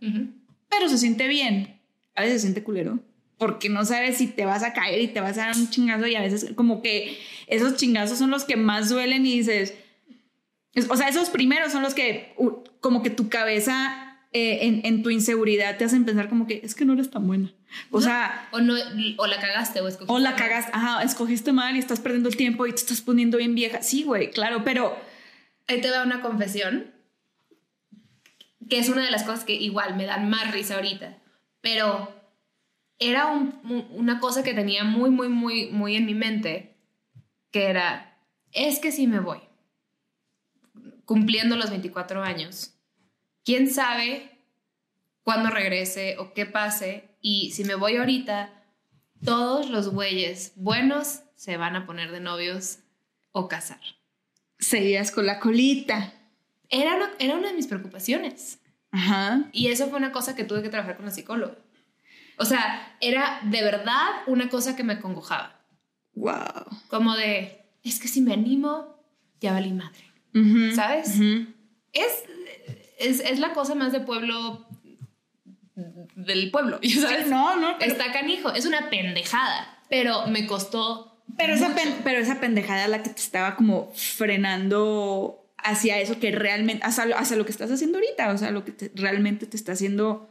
pero 0.70 0.88
se 0.90 0.98
siente 0.98 1.28
bien. 1.28 1.80
A 2.16 2.22
veces 2.22 2.42
se 2.42 2.48
siente 2.48 2.64
culero, 2.64 3.00
porque 3.38 3.70
no 3.70 3.86
sabes 3.86 4.18
si 4.18 4.28
te 4.28 4.46
vas 4.46 4.64
a 4.64 4.74
caer 4.74 5.02
y 5.02 5.08
te 5.08 5.22
vas 5.22 5.38
a 5.38 5.48
dar 5.48 5.56
un 5.58 5.70
chingazo 5.70 6.06
y 6.08 6.16
a 6.16 6.22
veces 6.22 6.52
como 6.56 6.82
que 6.82 7.18
esos 7.48 7.76
chingazos 7.78 8.18
son 8.20 8.30
los 8.32 8.44
que 8.46 8.56
más 8.58 8.90
duelen 8.90 9.26
y 9.26 9.38
dices, 9.38 9.74
es- 10.74 10.90
o 10.90 10.96
sea, 10.98 11.08
esos 11.10 11.30
primeros 11.30 11.72
son 11.72 11.82
los 11.82 11.94
que 11.94 12.34
como 12.82 13.02
que 13.04 13.10
tu 13.10 13.28
cabeza 13.30 14.09
eh, 14.32 14.60
en, 14.68 14.82
en 14.86 15.02
tu 15.04 15.10
inseguridad 15.10 15.78
te 15.78 15.86
hacen 15.86 16.06
pensar 16.06 16.30
como 16.30 16.46
que 16.48 16.62
es 16.64 16.76
que 16.76 16.86
no 16.86 16.94
eres 16.94 17.10
tan 17.10 17.26
buena. 17.28 17.52
O 17.92 18.02
sea, 18.02 18.48
O, 18.52 18.60
no, 18.60 18.74
o 19.18 19.28
la 19.28 19.40
cagaste 19.40 19.82
o 19.82 19.88
escogiste. 19.88 20.14
o 20.14 20.20
la 20.20 20.32
mal. 20.32 20.40
cagas, 20.40 20.68
ajá, 20.74 21.04
escogiste 21.04 21.52
mal 21.54 21.76
y 21.76 21.80
estás 21.80 22.00
perdiendo 22.00 22.30
el 22.30 22.36
tiempo 22.38 22.66
y 22.68 22.72
te 22.72 22.76
estás 22.78 23.02
poniendo 23.02 23.38
bien 23.38 23.56
vieja. 23.56 23.82
Sí, 23.82 24.04
güey, 24.04 24.32
claro, 24.32 24.64
pero... 24.64 24.98
Ahí 25.68 25.82
te 25.82 25.92
va 25.92 26.04
una 26.04 26.22
confesión, 26.22 26.92
que 28.70 28.80
es 28.80 28.90
una 28.90 29.04
de 29.06 29.12
las 29.12 29.24
cosas 29.24 29.46
que 29.46 29.54
igual 29.54 29.96
me 29.96 30.06
dan 30.06 30.30
más 30.30 30.52
risa 30.52 30.76
ahorita, 30.76 31.18
pero 31.62 32.12
era 32.98 33.28
un- 33.28 33.54
una 33.92 34.20
cosa 34.20 34.44
que 34.44 34.54
tenía 34.54 34.84
muy, 34.84 35.10
muy, 35.12 35.30
muy, 35.30 35.70
muy 35.72 35.96
en 35.96 36.06
mi 36.06 36.14
mente, 36.16 36.76
que 37.52 37.66
era, 37.66 38.18
es 38.52 38.80
que 38.80 38.92
si 38.92 39.06
me 39.08 39.20
voy, 39.20 39.40
cumpliendo 41.06 41.56
los 41.56 41.70
24 41.70 42.24
años, 42.24 42.74
quién 43.50 43.68
sabe 43.68 44.30
cuándo 45.24 45.50
regrese 45.50 46.18
o 46.20 46.36
qué 46.36 46.46
pase, 46.46 47.18
y 47.20 47.50
si 47.50 47.64
me 47.64 47.74
voy 47.74 47.96
ahorita, 47.96 48.54
todos 49.26 49.72
los 49.72 49.90
güeyes 49.90 50.54
buenos 50.56 51.22
se 51.36 51.58
van 51.58 51.76
a 51.76 51.88
poner 51.88 52.12
de 52.12 52.20
novios 52.20 52.78
o 53.32 53.48
casar. 53.48 53.82
Seguías 54.60 55.10
con 55.10 55.26
la 55.26 55.40
colita. 55.40 56.14
Era 56.70 56.96
una, 56.96 57.10
era 57.18 57.38
una 57.38 57.48
de 57.48 57.56
mis 57.56 57.66
preocupaciones. 57.66 58.60
Ajá. 58.92 59.50
Y 59.52 59.70
eso 59.70 59.88
fue 59.88 59.98
una 59.98 60.12
cosa 60.12 60.36
que 60.36 60.44
tuve 60.44 60.62
que 60.62 60.70
trabajar 60.70 60.98
con 60.98 61.06
la 61.06 61.12
psicóloga. 61.12 61.58
O 62.38 62.46
sea, 62.46 62.96
era 63.02 63.40
de 63.46 63.64
verdad 63.64 64.10
una 64.28 64.48
cosa 64.50 64.76
que 64.76 64.84
me 64.84 64.94
acongojaba. 64.94 65.60
Wow. 66.14 66.68
Como 66.88 67.16
de, 67.16 67.66
es 67.84 68.00
que 68.00 68.10
si 68.10 68.22
me 68.22 68.34
animo, 68.34 69.04
ya 69.42 69.54
valí 69.54 69.74
madre. 69.74 70.04
¿Sabes? 70.76 71.20
Es, 71.94 72.24
es, 73.00 73.20
es 73.22 73.40
la 73.40 73.54
cosa 73.54 73.76
más 73.76 73.92
de 73.92 74.00
pueblo, 74.02 74.66
del 76.16 76.52
pueblo, 76.52 76.80
¿sabes? 77.02 77.28
No, 77.28 77.56
no, 77.58 77.76
pero, 77.80 77.92
Está 77.92 78.12
canijo, 78.12 78.54
es 78.54 78.66
una 78.66 78.90
pendejada, 78.90 79.80
pero 79.90 80.28
me 80.28 80.46
costó. 80.46 81.18
pero, 81.38 81.54
esa 81.54 81.74
pen- 81.76 82.02
pero 82.04 82.20
esa 82.20 82.40
pendejada 82.40 82.88
la 82.88 83.02
que 83.04 83.10
te 83.10 83.22
estaba 83.22 83.56
como 83.56 83.92
frenando 83.96 85.46
hacia 85.58 86.00
eso 86.00 86.20
que 86.20 86.32
realmente, 86.32 86.86
hacia, 86.86 87.06
lo- 87.06 87.18
hacia 87.18 87.36
lo 87.38 87.46
que 87.46 87.52
estás 87.52 87.72
haciendo 87.72 87.98
ahorita, 87.98 88.32
o 88.32 88.38
sea, 88.38 88.52
lo 88.52 88.64
que 88.66 88.72
te- 88.72 88.92
realmente 88.96 89.46
te 89.46 89.58
está 89.58 89.74
haciendo 89.74 90.30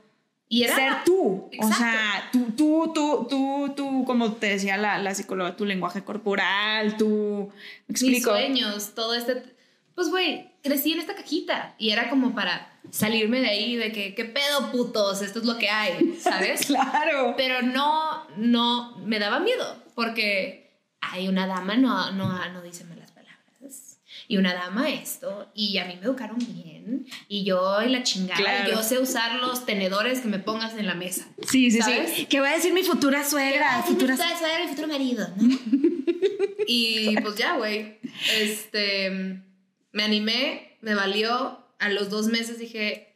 y 0.51 0.63
era, 0.65 0.75
ser 0.75 0.93
tú. 1.05 1.51
O 1.61 1.69
sea, 1.73 2.31
tú, 2.33 2.47
tú, 2.57 2.93
tú, 2.95 3.27
tú, 3.29 3.73
tú, 3.77 4.05
como 4.07 4.33
te 4.35 4.47
decía 4.49 4.79
la, 4.79 4.99
la 4.99 5.15
psicóloga, 5.15 5.57
tu 5.57 5.67
lenguaje 5.67 6.03
corporal, 6.05 6.97
tú, 6.97 7.51
me 7.87 7.93
mis 7.93 8.03
explico. 8.03 8.31
sueños, 8.31 8.95
todo 8.95 9.15
este... 9.15 9.57
Pues, 9.99 10.11
güey, 10.11 10.49
crecí 10.63 10.93
en 10.93 11.01
esta 11.01 11.17
cajita 11.17 11.75
y 11.77 11.91
era 11.91 12.09
como 12.09 12.33
para 12.33 12.73
salirme 12.93 13.41
de 13.41 13.49
ahí, 13.49 13.75
de 13.75 13.91
que, 13.91 14.15
¿qué 14.15 14.25
pedo, 14.25 14.71
putos? 14.71 15.23
Esto 15.23 15.41
es 15.41 15.45
lo 15.45 15.59
que 15.59 15.69
hay, 15.71 16.17
¿sabes? 16.21 16.67
Claro. 16.67 17.35
Pero 17.37 17.63
no, 17.63 18.25
no, 18.37 18.97
me 18.99 19.19
daba 19.19 19.41
miedo 19.41 19.83
porque 19.97 20.71
hay 21.01 21.27
una 21.27 21.49
dama, 21.49 21.75
no, 21.77 22.13
no, 22.13 22.29
no 22.53 22.63
dice 22.63 22.85
malas 22.85 23.11
palabras. 23.11 23.99
Y 24.29 24.37
una 24.37 24.55
dama 24.55 24.89
esto, 24.89 25.51
y 25.53 25.79
a 25.79 25.85
mí 25.87 25.97
me 25.97 26.03
educaron 26.07 26.39
bien, 26.39 27.05
y 27.27 27.43
yo 27.43 27.83
y 27.83 27.89
la 27.89 28.05
chingada, 28.05 28.39
Claro. 28.39 28.71
yo 28.71 28.83
sé 28.85 29.01
usar 29.01 29.41
los 29.41 29.67
tenedores 29.67 30.21
que 30.21 30.29
me 30.29 30.39
pongas 30.39 30.77
en 30.77 30.87
la 30.87 30.95
mesa. 30.95 31.27
Sí, 31.45 31.73
sí, 31.73 31.81
¿Sabes? 31.81 32.13
sí. 32.15 32.27
¿Qué 32.27 32.39
va 32.39 32.51
a 32.51 32.55
decir 32.55 32.73
mi 32.73 32.85
futura 32.85 33.25
suegra? 33.25 33.83
Futura 33.83 34.17
Futura 34.17 34.39
suegra 34.39 34.63
y 34.65 34.69
futuro 34.69 34.87
marido, 34.87 35.27
¿no? 35.37 35.59
y 36.69 37.17
pues 37.21 37.35
ya, 37.35 37.57
güey. 37.57 37.99
Este, 38.39 39.43
me 39.93 40.05
animé, 40.05 40.77
me 40.81 40.95
valió. 40.95 41.67
A 41.79 41.89
los 41.91 42.11
dos 42.11 42.27
meses 42.27 42.59
dije, 42.59 43.15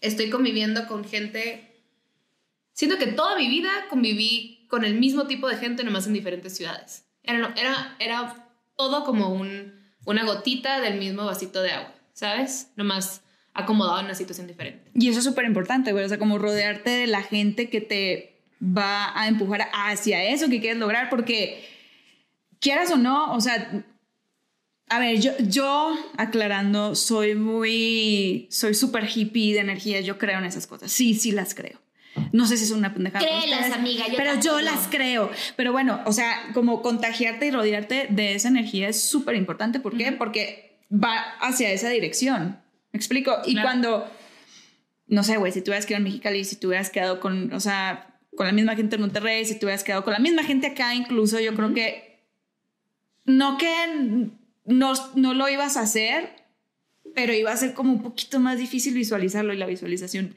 estoy 0.00 0.30
conviviendo 0.30 0.86
con 0.86 1.04
gente. 1.04 1.82
Siento 2.72 2.98
que 2.98 3.06
toda 3.06 3.36
mi 3.36 3.48
vida 3.48 3.70
conviví 3.88 4.66
con 4.68 4.84
el 4.84 4.94
mismo 4.94 5.26
tipo 5.26 5.48
de 5.48 5.56
gente, 5.56 5.84
nomás 5.84 6.06
en 6.06 6.12
diferentes 6.12 6.56
ciudades. 6.56 7.04
Era, 7.22 7.54
era, 7.56 7.96
era 8.00 8.50
todo 8.76 9.04
como 9.04 9.28
un, 9.28 9.80
una 10.04 10.24
gotita 10.24 10.80
del 10.80 10.98
mismo 10.98 11.24
vasito 11.24 11.62
de 11.62 11.70
agua, 11.70 11.94
¿sabes? 12.12 12.72
Nomás 12.76 13.22
acomodado 13.54 14.00
en 14.00 14.06
una 14.06 14.14
situación 14.14 14.48
diferente. 14.48 14.90
Y 14.94 15.08
eso 15.08 15.20
es 15.20 15.24
súper 15.24 15.44
importante, 15.44 15.92
güey. 15.92 16.04
O 16.04 16.08
sea, 16.08 16.18
como 16.18 16.38
rodearte 16.38 16.90
de 16.90 17.06
la 17.06 17.22
gente 17.22 17.70
que 17.70 17.80
te 17.80 18.42
va 18.60 19.18
a 19.18 19.28
empujar 19.28 19.68
hacia 19.72 20.24
eso 20.24 20.48
que 20.48 20.60
quieres 20.60 20.78
lograr, 20.78 21.08
porque 21.08 21.64
quieras 22.60 22.90
o 22.90 22.96
no, 22.96 23.32
o 23.32 23.40
sea, 23.40 23.84
a 24.88 24.98
ver, 24.98 25.20
yo, 25.20 25.32
yo 25.38 25.96
aclarando, 26.16 26.94
soy 26.94 27.34
muy, 27.34 28.46
soy 28.50 28.74
súper 28.74 29.08
hippie 29.12 29.54
de 29.54 29.60
energía, 29.60 30.00
yo 30.00 30.18
creo 30.18 30.38
en 30.38 30.44
esas 30.44 30.66
cosas. 30.66 30.92
Sí, 30.92 31.14
sí 31.14 31.32
las 31.32 31.54
creo. 31.54 31.80
No 32.32 32.46
sé 32.46 32.56
si 32.56 32.64
es 32.64 32.70
una 32.70 32.92
pendejada. 32.94 33.26
Créelas, 33.26 33.72
amiga, 33.72 34.06
yo 34.08 34.16
Pero 34.16 34.40
yo 34.40 34.60
las 34.60 34.86
creo. 34.88 35.30
Pero 35.56 35.72
bueno, 35.72 36.00
o 36.06 36.12
sea, 36.12 36.50
como 36.52 36.80
contagiarte 36.82 37.46
y 37.46 37.50
rodearte 37.50 38.06
de 38.10 38.34
esa 38.34 38.48
energía 38.48 38.88
es 38.88 39.00
súper 39.00 39.34
importante. 39.34 39.80
¿Por 39.80 39.96
qué? 39.96 40.12
Porque 40.12 40.78
va 40.92 41.16
hacia 41.40 41.70
esa 41.72 41.88
dirección. 41.88 42.60
¿Me 42.92 42.98
explico? 42.98 43.36
Y 43.44 43.54
Claro. 43.54 43.66
cuando, 43.66 44.10
no 45.08 45.24
sé, 45.24 45.38
güey, 45.38 45.50
si 45.50 45.60
tú 45.60 45.70
hubieras 45.70 45.86
quedado 45.86 45.98
en 45.98 46.04
Mexicali, 46.04 46.44
si 46.44 46.56
tú 46.56 46.68
hubieras 46.68 46.90
quedado 46.90 47.18
con, 47.18 47.52
o 47.52 47.58
sea, 47.58 48.14
con 48.36 48.46
la 48.46 48.52
misma 48.52 48.76
gente 48.76 48.94
en 48.94 49.00
Monterrey, 49.00 49.44
si 49.44 49.58
tú 49.58 49.66
hubieras 49.66 49.82
quedado 49.82 50.04
con 50.04 50.12
la 50.12 50.20
misma 50.20 50.44
gente 50.44 50.68
acá, 50.68 50.94
incluso, 50.94 51.40
yo 51.40 51.54
creo 51.54 51.74
que 51.74 52.20
no 53.24 53.58
que 53.58 54.28
no, 54.64 54.92
no 55.14 55.34
lo 55.34 55.48
ibas 55.48 55.76
a 55.76 55.82
hacer, 55.82 56.30
pero 57.14 57.32
iba 57.32 57.52
a 57.52 57.56
ser 57.56 57.74
como 57.74 57.92
un 57.92 58.02
poquito 58.02 58.40
más 58.40 58.58
difícil 58.58 58.94
visualizarlo 58.94 59.52
y 59.52 59.56
la 59.58 59.66
visualización 59.66 60.36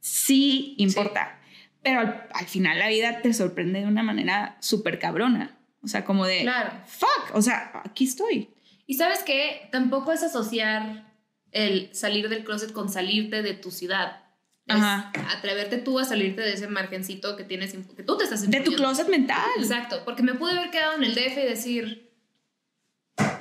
sí 0.00 0.74
importa. 0.78 1.40
Pero 1.82 2.00
al, 2.00 2.26
al 2.32 2.46
final 2.46 2.78
la 2.78 2.88
vida 2.88 3.20
te 3.22 3.32
sorprende 3.34 3.80
de 3.80 3.86
una 3.86 4.02
manera 4.02 4.56
súper 4.60 4.98
cabrona. 4.98 5.58
O 5.82 5.88
sea, 5.88 6.04
como 6.04 6.24
de, 6.24 6.42
Claro. 6.42 6.72
fuck, 6.86 7.34
o 7.34 7.42
sea, 7.42 7.82
aquí 7.84 8.04
estoy. 8.04 8.48
Y 8.86 8.94
sabes 8.94 9.22
qué, 9.22 9.68
tampoco 9.70 10.12
es 10.12 10.22
asociar 10.22 11.12
el 11.52 11.94
salir 11.94 12.28
del 12.28 12.44
closet 12.44 12.72
con 12.72 12.88
salirte 12.90 13.42
de 13.42 13.54
tu 13.54 13.70
ciudad. 13.70 14.22
Es 14.66 14.76
Ajá. 14.76 15.12
atreverte 15.36 15.76
tú 15.76 15.98
a 15.98 16.04
salirte 16.04 16.40
de 16.40 16.54
ese 16.54 16.68
margencito 16.68 17.36
que 17.36 17.44
tienes, 17.44 17.74
que 17.74 18.02
tú 18.02 18.16
te 18.16 18.24
estás 18.24 18.50
De 18.50 18.60
tu 18.60 18.72
closet 18.72 19.08
mental. 19.08 19.44
Exacto, 19.58 20.02
porque 20.06 20.22
me 20.22 20.34
pude 20.34 20.52
haber 20.52 20.70
quedado 20.70 20.94
en 20.96 21.04
el 21.04 21.14
DF 21.14 21.36
y 21.38 21.46
decir, 21.46 22.03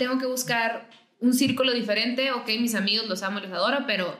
tengo 0.04 0.20
que 0.20 0.26
buscar 0.26 0.90
un 1.20 1.34
círculo 1.34 1.72
diferente, 1.74 2.32
ok, 2.32 2.48
mis 2.60 2.76
amigos 2.76 3.08
los 3.08 3.24
amo, 3.24 3.40
los 3.40 3.52
adoro, 3.52 3.86
pero 3.88 4.20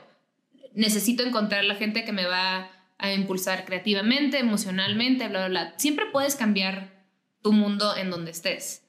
necesito 0.74 1.22
encontrar 1.22 1.64
la 1.64 1.74
gente 1.74 2.04
que 2.04 2.12
me 2.12 2.26
va 2.26 2.70
a 2.98 3.12
impulsar 3.12 3.64
creativamente, 3.66 4.38
emocionalmente, 4.38 5.28
bla, 5.28 5.40
bla, 5.40 5.48
bla. 5.48 5.74
Siempre 5.78 6.06
puedes 6.12 6.36
cambiar 6.36 7.04
tu 7.42 7.52
mundo 7.52 7.94
en 7.96 8.10
donde 8.10 8.30
estés. 8.30 8.82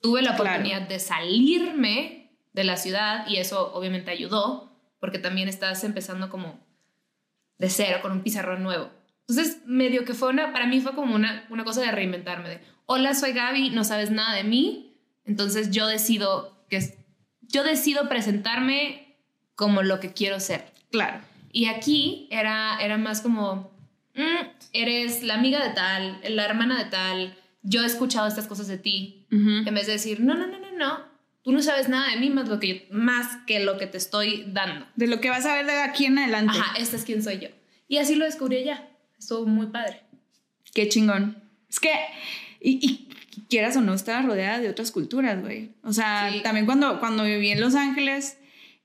Tuve 0.00 0.20
la 0.20 0.36
Claro. 0.36 0.44
oportunidad 0.50 0.82
de 0.88 0.98
salirme 0.98 2.30
de 2.52 2.64
la 2.64 2.76
ciudad 2.76 3.26
y 3.26 3.38
eso 3.38 3.72
obviamente 3.72 4.10
ayudó, 4.10 4.70
porque 5.00 5.18
también 5.18 5.48
estás 5.48 5.82
empezando 5.84 6.28
como 6.28 6.60
de 7.58 7.70
cero, 7.70 8.00
con 8.02 8.12
un 8.12 8.22
pizarrón 8.22 8.62
nuevo. 8.62 8.90
Entonces, 9.26 9.62
medio 9.64 10.04
que 10.04 10.12
fue 10.14 10.28
una, 10.28 10.52
para 10.52 10.66
mí 10.66 10.80
fue 10.80 10.94
como 10.94 11.14
una, 11.14 11.46
una 11.48 11.64
cosa 11.64 11.80
de 11.80 11.90
reinventarme, 11.92 12.48
de, 12.50 12.60
hola, 12.86 13.14
soy 13.14 13.32
Gaby, 13.32 13.70
no 13.70 13.84
sabes 13.84 14.10
nada 14.10 14.34
de 14.34 14.44
mí, 14.44 14.91
entonces 15.24 15.70
yo 15.70 15.86
decido 15.86 16.64
que, 16.68 16.96
yo 17.42 17.64
decido 17.64 18.08
presentarme 18.08 19.16
como 19.54 19.82
lo 19.82 20.00
que 20.00 20.12
quiero 20.12 20.40
ser. 20.40 20.64
Claro. 20.90 21.20
Y 21.52 21.66
aquí 21.66 22.28
era, 22.30 22.78
era 22.80 22.96
más 22.98 23.20
como, 23.20 23.70
mm, 24.14 24.46
eres 24.72 25.22
la 25.22 25.34
amiga 25.34 25.62
de 25.66 25.74
tal, 25.74 26.20
la 26.28 26.44
hermana 26.44 26.78
de 26.82 26.90
tal, 26.90 27.36
yo 27.62 27.82
he 27.82 27.86
escuchado 27.86 28.26
estas 28.26 28.46
cosas 28.46 28.66
de 28.68 28.78
ti, 28.78 29.26
Ujú. 29.30 29.68
en 29.68 29.74
vez 29.74 29.86
de 29.86 29.92
decir, 29.92 30.20
no, 30.20 30.34
no, 30.34 30.46
no, 30.46 30.58
no, 30.58 30.70
no, 30.72 30.98
tú 31.42 31.52
no 31.52 31.62
sabes 31.62 31.88
nada 31.88 32.10
de 32.10 32.16
mí 32.16 32.30
más, 32.30 32.48
lo 32.48 32.58
que 32.58 32.68
yo- 32.68 32.80
más 32.96 33.36
que 33.46 33.60
lo 33.60 33.76
que 33.78 33.86
te 33.86 33.98
estoy 33.98 34.44
dando. 34.48 34.86
De 34.96 35.06
lo 35.06 35.20
que 35.20 35.28
vas 35.30 35.44
a 35.46 35.54
ver 35.54 35.66
de 35.66 35.72
aquí 35.82 36.06
en 36.06 36.18
adelante. 36.18 36.58
Ajá, 36.58 36.74
esta 36.78 36.96
es 36.96 37.04
quién 37.04 37.22
soy 37.22 37.38
yo. 37.38 37.48
Y 37.88 37.98
así 37.98 38.14
lo 38.14 38.24
descubrí 38.24 38.56
allá. 38.58 38.88
Estuvo 39.18 39.46
muy 39.46 39.66
padre. 39.66 40.02
Qué 40.74 40.88
chingón. 40.88 41.36
Es 41.68 41.78
que, 41.78 41.90
y, 42.60 42.84
y 42.86 43.08
quieras 43.48 43.76
o 43.76 43.80
no, 43.80 43.94
estaba 43.94 44.22
rodeada 44.22 44.58
de 44.60 44.68
otras 44.68 44.90
culturas, 44.90 45.40
güey. 45.40 45.70
O 45.82 45.92
sea, 45.92 46.30
Sí. 46.32 46.40
también 46.42 46.66
cuando, 46.66 47.00
cuando 47.00 47.24
viví 47.24 47.50
en 47.50 47.60
Los 47.60 47.74
Ángeles, 47.74 48.36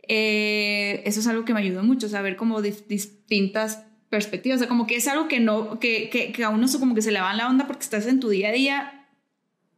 eh, 0.07 1.01
eso 1.05 1.19
es 1.19 1.27
algo 1.27 1.45
que 1.45 1.53
me 1.53 1.59
ayudó 1.59 1.83
mucho, 1.83 2.07
saber 2.09 2.35
como 2.35 2.61
dis- 2.61 2.85
distintas 2.87 3.83
perspectivas. 4.09 4.57
O 4.57 4.59
sea, 4.59 4.67
como 4.67 4.87
que 4.87 4.95
es 4.95 5.07
algo 5.07 5.27
que 5.27 5.39
no, 5.39 5.79
que, 5.79 6.09
que, 6.09 6.31
que 6.31 6.43
a 6.43 6.49
uno 6.49 6.67
se- 6.67 6.79
como 6.79 6.95
que 6.95 7.01
se 7.01 7.11
le 7.11 7.19
va 7.19 7.31
en 7.31 7.37
la 7.37 7.49
onda 7.49 7.67
porque 7.67 7.83
estás 7.83 8.05
en 8.07 8.19
tu 8.19 8.29
día 8.29 8.49
a 8.49 8.53
día. 8.53 8.93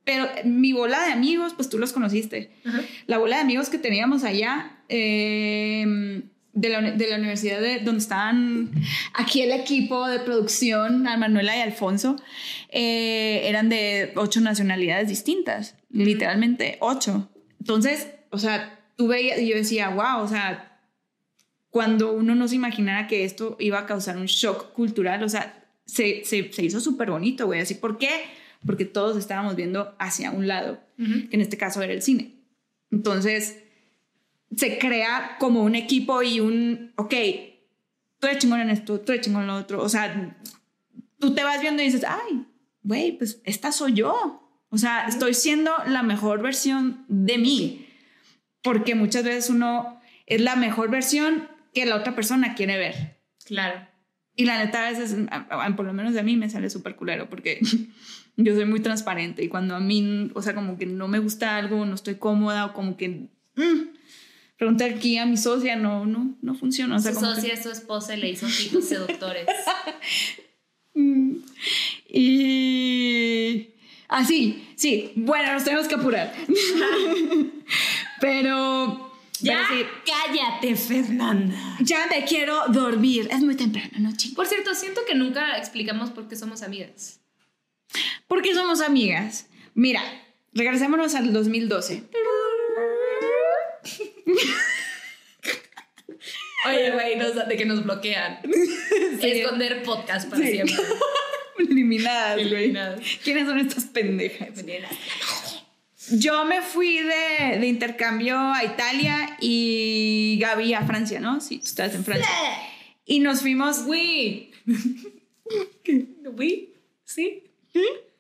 Pero 0.04 0.28
mi 0.46 0.72
bola 0.74 1.06
de 1.06 1.12
amigos, 1.14 1.54
pues 1.56 1.70
tú 1.70 1.78
los 1.78 1.92
conociste. 1.94 2.52
Ajá. 2.66 2.82
La 3.08 3.18
bola 3.18 3.38
de 3.38 3.42
amigos 3.44 3.70
que 3.70 3.78
teníamos 3.78 4.24
allá 4.24 4.78
eh, 4.88 6.22
de, 6.54 6.70
la, 6.70 6.82
de 6.82 7.08
la 7.08 7.18
universidad 7.18 7.62
de, 7.62 7.80
donde 7.80 8.02
estaban 8.02 8.72
aquí 9.14 9.42
el 9.42 9.52
equipo 9.52 10.08
de 10.08 10.20
producción, 10.20 11.04
Manuela 11.04 11.56
y 11.58 11.62
Alfonso, 11.62 12.16
eh, 12.70 13.42
eran 13.46 13.70
de 13.70 14.14
ocho 14.16 14.42
nacionalidades 14.42 15.08
distintas, 15.08 15.76
literalmente 15.90 16.78
ocho. 16.82 17.30
Entonces, 17.60 18.08
o 18.32 18.38
sea, 18.38 18.80
tú 18.96 19.08
veías 19.08 19.40
y 19.40 19.48
yo 19.48 19.56
decía, 19.56 19.90
wow, 19.90 20.24
o 20.24 20.28
sea, 20.28 20.82
cuando 21.70 22.14
uno 22.14 22.36
no 22.36 22.48
se 22.48 22.56
imaginara 22.56 23.08
que 23.08 23.24
esto 23.24 23.56
iba 23.60 23.80
a 23.80 23.86
causar 23.86 24.18
un 24.18 24.26
shock 24.26 24.74
cultural, 24.74 25.24
o 25.24 25.30
sea, 25.30 25.68
se, 25.86 26.24
se, 26.26 26.52
se 26.52 26.64
hizo 26.64 26.80
súper 26.80 27.12
bonito, 27.12 27.46
güey. 27.46 27.62
Así, 27.62 27.76
¿por 27.76 27.98
qué? 27.98 28.10
Porque 28.66 28.86
todos 28.86 29.18
estábamos 29.18 29.56
viendo 29.56 29.96
hacia 30.00 30.32
un 30.32 30.48
lado 30.48 30.80
que 30.98 31.30
en 31.32 31.40
este 31.40 31.58
caso 31.58 31.82
era 31.82 31.94
el 31.94 32.02
cine. 32.02 32.36
Entonces, 32.92 33.64
se 34.56 34.78
crea 34.78 35.38
como 35.40 35.64
un 35.64 35.76
equipo 35.76 36.24
y 36.24 36.40
un, 36.40 36.94
ok, 36.96 37.14
tú 38.20 38.28
eres 38.28 38.40
chingón 38.40 38.62
en 38.62 38.70
esto, 38.70 39.00
tú 39.00 39.12
eres 39.12 39.26
chingón 39.26 39.44
en 39.44 39.48
lo 39.48 39.56
otro. 39.56 39.82
O 39.82 39.90
sea, 39.90 40.38
tú 41.20 41.34
te 41.34 41.44
vas 41.44 41.62
viendo 41.62 41.82
y 41.82 41.86
dices, 41.86 42.06
ay, 42.08 42.46
güey, 42.84 43.18
pues 43.18 43.42
esta 43.46 43.72
soy 43.72 43.94
yo. 43.94 44.44
O 44.70 44.78
sea, 44.78 45.08
estoy 45.08 45.34
siendo 45.34 45.72
la 45.88 46.04
mejor 46.04 46.42
versión 46.42 47.06
de 47.08 47.38
mí. 47.38 47.88
Porque 48.62 48.96
muchas 48.96 49.24
veces 49.24 49.50
uno 49.50 50.00
es 50.26 50.42
la 50.42 50.56
mejor 50.56 50.90
versión 50.90 51.48
que 51.74 51.86
la 51.86 51.96
otra 51.96 52.16
persona 52.16 52.56
quiere 52.56 52.78
ver. 52.78 53.20
Claro. 53.46 53.88
Y 54.36 54.46
la 54.46 54.64
neta, 54.64 54.88
a 54.88 54.92
veces, 54.92 55.16
por 55.76 55.86
lo 55.86 55.94
menos 55.94 56.14
de 56.14 56.24
mí, 56.24 56.38
me 56.38 56.50
sale 56.50 56.70
súper 56.70 56.96
culero 56.96 57.30
porque 57.30 57.60
yo 58.38 58.56
soy 58.56 58.66
muy 58.66 58.80
transparente 58.80 59.44
y 59.44 59.50
cuando 59.50 59.76
a 59.76 59.80
mí, 59.80 60.32
o 60.34 60.42
sea, 60.42 60.56
como 60.56 60.78
que 60.78 60.86
no 60.86 61.08
me 61.08 61.20
gusta 61.20 61.58
algo, 61.58 61.86
no 61.86 61.96
estoy 61.96 62.16
cómoda 62.16 62.66
o 62.66 62.74
como 62.74 62.96
que... 62.96 63.30
mm, 63.56 63.89
pregunta 64.60 64.86
aquí 64.86 65.18
a 65.18 65.26
mi 65.26 65.38
socia, 65.38 65.76
no, 65.78 66.06
no, 66.06 66.36
no 66.42 66.54
funciona. 66.54 66.98
O 66.98 67.00
sea, 67.00 67.14
su 67.14 67.20
que- 67.22 67.26
socia 67.26 67.54
es 67.54 67.64
su 67.64 67.72
esposa 67.72 68.16
y 68.16 68.20
le 68.20 68.30
hizo 68.30 68.46
ojitos 68.46 68.86
seductores. 68.86 69.48
Mm. 70.96 71.36
Y... 72.10 73.70
Así, 74.10 74.68
sí. 74.76 75.14
Bueno, 75.16 75.54
nos 75.54 75.64
tenemos 75.64 75.88
que 75.88 75.96
apurar. 75.96 76.34
pero... 78.20 79.14
ya, 79.40 79.66
sí, 79.70 79.86
cállate, 80.06 80.76
Fernanda. 80.76 81.56
ya 81.80 82.08
me 82.08 82.26
quiero 82.26 82.64
dormir. 82.70 83.30
Es 83.32 83.42
muy 83.42 83.56
temprano, 83.56 83.92
¿no, 84.00 84.16
chicos? 84.18 84.36
Por 84.36 84.48
cierto, 84.48 84.76
siento 84.76 85.02
que 85.08 85.16
nunca 85.16 85.58
explicamos 85.58 86.10
por 86.10 86.28
qué 86.28 86.36
somos 86.36 86.64
amigas. 86.64 87.22
Porque 88.28 88.54
somos 88.54 88.82
amigas. 88.82 89.48
Mira, 89.74 90.02
regresémonos 90.54 91.16
al 91.16 91.32
2012. 91.32 92.04
Oye, 96.70 96.92
güey, 96.92 97.18
de 97.48 97.58
que 97.58 97.66
nos 97.66 97.84
bloquean. 97.84 98.40
Esconder 99.22 99.84
podcast 99.84 100.30
para 100.30 100.44
Sí. 100.46 100.52
siempre. 100.52 100.76
Eliminadas, 101.60 102.50
güey. 102.50 102.74
¿Quiénes 103.24 103.48
son 103.48 103.60
estas 103.60 103.86
pendejas? 103.86 104.50
Yo 106.12 106.46
me 106.46 106.62
fui 106.62 107.00
de, 107.00 107.60
de 107.60 107.68
intercambio 107.68 108.38
a 108.38 108.64
Italia 108.64 109.38
y 109.42 110.38
Gaby 110.42 110.74
a 110.74 110.82
Francia, 110.86 111.20
¿no? 111.20 111.40
Sí, 111.42 111.58
tú 111.60 111.66
estás 111.66 111.94
en 111.94 112.04
Francia. 112.04 112.30
Y 113.06 113.20
nos 113.20 113.42
fuimos. 113.42 113.84
Oui. 113.86 114.52
Oui. 116.38 116.74
Sí. 117.06 117.44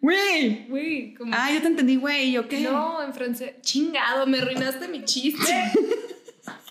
Oui. 0.02 1.14
Como... 1.18 1.32
Ah, 1.36 1.52
yo 1.54 1.62
te 1.62 1.68
entendí, 1.68 1.95
güey. 1.95 2.32
¿Yo 2.32 2.47
qué? 2.47 2.62
No, 2.62 3.04
en 3.04 3.14
francés. 3.14 3.54
Chingado, 3.62 4.26
me 4.26 4.39
arruinaste 4.39 4.88
mi 4.88 5.04
chiste. 5.06 5.54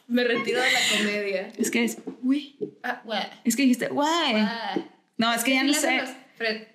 Me 0.09 0.25
retiro 0.25 0.61
de 0.61 0.73
la 0.73 0.79
comedia. 0.99 1.53
Es 1.57 1.71
que 1.71 1.85
es. 1.85 1.99
Güey. 2.23 2.57
Ah. 2.83 3.03
Es 3.45 3.55
que 3.57 3.63
dijiste. 3.63 3.89
Ah. 4.03 4.77
No, 5.17 5.33
es 5.33 5.45
que 5.45 5.53
ya 5.55 5.63
no 5.63 5.73
sé. 5.75 5.97
los 5.99 6.11
fre- 6.39 6.67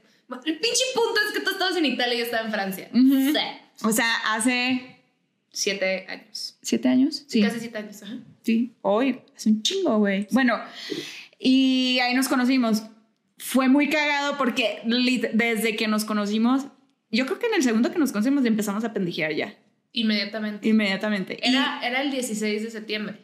El 0.46 0.60
pinche 0.60 0.84
punto 0.96 1.20
es 1.28 1.34
que 1.34 1.42
tú 1.42 1.52
estabas 1.52 1.76
en 1.78 1.86
Italia 1.86 2.16
y 2.16 2.20
yo 2.20 2.26
estaba 2.26 2.46
en 2.46 2.52
Francia. 2.52 2.90
Sí. 2.94 3.34
O 3.84 3.92
sea, 3.92 4.16
hace. 4.34 4.90
Siete 5.52 6.06
años. 6.10 6.58
¿Siete 6.62 6.88
años? 6.88 7.26
Sí. 7.28 7.42
Casi 7.42 7.60
siete 7.60 7.78
años. 7.78 8.02
Ajá. 8.02 8.18
Sí, 8.44 8.74
hoy 8.82 9.22
es 9.36 9.46
un 9.46 9.62
chingo, 9.62 10.00
güey. 10.00 10.28
Bueno, 10.32 10.60
y 11.40 12.00
ahí 12.02 12.14
nos 12.16 12.28
conocimos. 12.28 12.84
Fue 13.38 13.68
muy 13.68 13.90
cagado 13.90 14.38
porque 14.38 14.82
desde 15.34 15.76
que 15.76 15.88
nos 15.88 16.06
conocimos, 16.06 16.66
yo 17.12 17.26
creo 17.26 17.40
que 17.40 17.48
en 17.48 17.54
el 17.56 17.64
segundo 17.64 17.92
que 17.92 18.00
nos 18.00 18.12
conocimos 18.12 18.46
empezamos 18.46 18.84
a 18.84 18.94
pendejear 18.94 19.34
ya, 19.34 19.56
Inmediatamente. 19.94 20.68
inmediatamente. 20.68 21.40
Y 21.42 21.50
Era, 21.54 21.80
era 21.84 22.02
el 22.02 22.12
16 22.12 22.64
de 22.64 22.72
septiembre. 22.72 23.16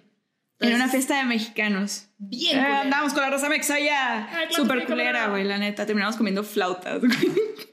era 0.59 0.67
una 0.75 0.85
Entonces, 0.85 0.91
fiesta 0.91 1.17
de 1.17 1.23
mexicanos. 1.25 2.07
Bien. 2.17 2.57
Eh, 2.57 2.61
andábamos 2.61 3.13
con 3.13 3.23
la 3.23 3.29
Rosa 3.31 3.49
Mexa 3.49 3.79
ya. 3.79 4.27
Claro, 4.29 4.51
Súper 4.53 4.85
culera, 4.85 5.27
güey, 5.29 5.43
la 5.43 5.57
neta. 5.57 5.85
Terminamos 5.85 6.15
comiendo 6.15 6.43
flautas. 6.43 6.99
güey. 6.99 7.11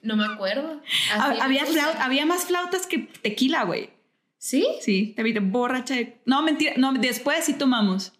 No 0.02 0.16
me 0.16 0.24
acuerdo. 0.24 0.80
Así 1.12 1.38
había, 1.40 1.64
había 2.02 2.26
más 2.26 2.44
flautas 2.46 2.86
que 2.86 2.98
tequila, 3.00 3.64
güey. 3.64 3.90
¿Sí? 4.38 4.66
Sí, 4.80 5.12
te 5.16 5.22
vi 5.22 5.32
borracha. 5.38 5.94
de- 5.94 6.20
No, 6.24 6.42
mentira. 6.42 6.74
No, 6.76 6.92
después 6.92 7.44
sí 7.44 7.54
tomamos. 7.54 8.12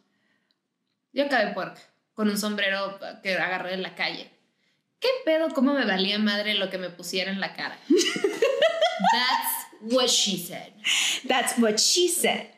Yo 1.12 1.24
acabé 1.24 1.52
puerca. 1.54 1.80
Con 2.14 2.28
un 2.28 2.36
sombrero 2.38 2.98
que 3.22 3.34
agarré 3.34 3.74
en 3.74 3.82
la 3.82 3.94
calle. 3.94 4.30
¿Qué 4.98 5.08
pedo? 5.24 5.50
¿Cómo 5.50 5.74
me 5.74 5.84
valía 5.86 6.18
madre 6.18 6.54
lo 6.54 6.68
que 6.70 6.78
me 6.78 6.90
pusiera 6.90 7.30
en 7.30 7.38
la 7.40 7.54
cara? 7.54 7.78
That's 7.88 9.65
what 9.90 10.08
she 10.08 10.38
said. 10.38 10.72
That's 11.26 11.58
what 11.58 11.78
she 11.78 12.08
said. 12.08 12.56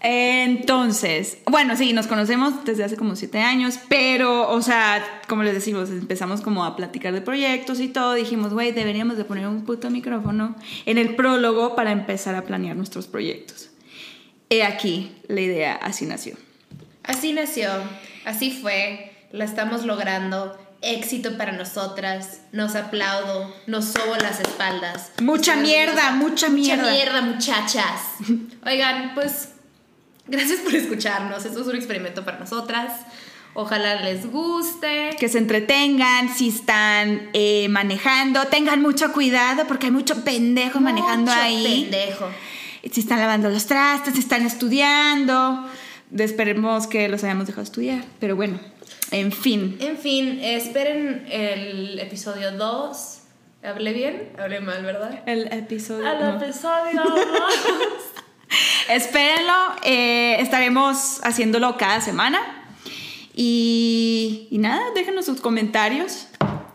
Entonces, 0.00 1.38
bueno, 1.46 1.76
sí, 1.76 1.92
nos 1.92 2.06
conocemos 2.06 2.64
desde 2.64 2.84
hace 2.84 2.96
como 2.96 3.16
siete 3.16 3.40
años, 3.40 3.80
pero, 3.88 4.48
o 4.48 4.62
sea, 4.62 5.04
como 5.26 5.42
les 5.42 5.54
decimos, 5.54 5.90
empezamos 5.90 6.40
como 6.40 6.64
a 6.64 6.76
platicar 6.76 7.12
de 7.12 7.20
proyectos 7.20 7.80
y 7.80 7.88
todo. 7.88 8.14
Dijimos, 8.14 8.52
güey, 8.52 8.70
deberíamos 8.70 9.16
de 9.16 9.24
poner 9.24 9.48
un 9.48 9.64
puto 9.64 9.90
micrófono 9.90 10.54
en 10.86 10.98
el 10.98 11.16
prólogo 11.16 11.74
para 11.74 11.90
empezar 11.90 12.36
a 12.36 12.44
planear 12.44 12.76
nuestros 12.76 13.08
proyectos. 13.08 13.70
He 14.50 14.62
aquí, 14.62 15.10
la 15.26 15.40
idea 15.40 15.74
así 15.74 16.06
nació. 16.06 16.36
Así 17.02 17.32
nació, 17.32 17.70
así 18.24 18.52
fue, 18.52 19.12
la 19.32 19.44
estamos 19.44 19.84
logrando. 19.84 20.56
Éxito 20.80 21.36
para 21.36 21.52
nosotras, 21.52 22.42
nos 22.52 22.76
aplaudo, 22.76 23.52
nos 23.66 23.86
sobo 23.86 24.14
las 24.14 24.38
espaldas. 24.38 25.10
Mucha 25.20 25.56
mierda, 25.56 26.12
mucha 26.12 26.48
mierda. 26.48 26.82
Mucha 26.84 26.92
mierda, 26.94 27.22
muchachas. 27.22 28.00
Oigan, 28.66 29.12
pues 29.14 29.50
gracias 30.28 30.60
por 30.60 30.74
escucharnos. 30.74 31.44
Esto 31.44 31.62
es 31.62 31.66
un 31.66 31.74
experimento 31.74 32.24
para 32.24 32.38
nosotras. 32.38 32.92
Ojalá 33.54 34.02
les 34.02 34.30
guste. 34.30 35.16
Que 35.18 35.28
se 35.28 35.38
entretengan, 35.38 36.32
si 36.32 36.50
están 36.50 37.30
eh, 37.32 37.68
manejando, 37.68 38.44
tengan 38.44 38.80
mucho 38.80 39.12
cuidado 39.12 39.66
porque 39.66 39.86
hay 39.86 39.92
mucho 39.92 40.22
pendejo 40.22 40.78
manejando 40.78 41.32
Mucho 41.32 41.42
ahí. 41.42 41.88
Pendejo. 41.90 42.28
si 42.88 43.00
están 43.00 43.18
lavando 43.18 43.48
los 43.48 43.66
trastes, 43.66 44.14
si 44.14 44.20
están 44.20 44.46
estudiando. 44.46 45.68
Esperemos 46.16 46.86
que 46.86 47.08
los 47.08 47.24
hayamos 47.24 47.48
dejado 47.48 47.64
estudiar. 47.64 48.04
Pero 48.20 48.36
bueno, 48.36 48.60
en 49.10 49.32
fin. 49.32 49.76
En 49.80 49.96
fin, 49.98 50.40
esperen 50.42 51.26
el 51.30 51.98
episodio 51.98 52.52
2. 52.52 53.14
¿Hablé 53.64 53.92
bien? 53.92 54.32
Hablé 54.38 54.60
mal, 54.60 54.82
¿verdad? 54.84 55.22
El 55.26 55.52
episodio. 55.52 56.06
Al 56.08 56.20
no. 56.20 56.42
episodio 56.42 57.02
2. 57.04 57.18
Espérenlo. 58.90 59.52
eh, 59.84 60.36
estaremos 60.40 61.20
haciéndolo 61.24 61.76
cada 61.76 62.00
semana. 62.00 62.38
Y, 63.34 64.48
y 64.50 64.58
nada, 64.58 64.82
déjenos 64.94 65.26
sus 65.26 65.40
comentarios. 65.40 66.26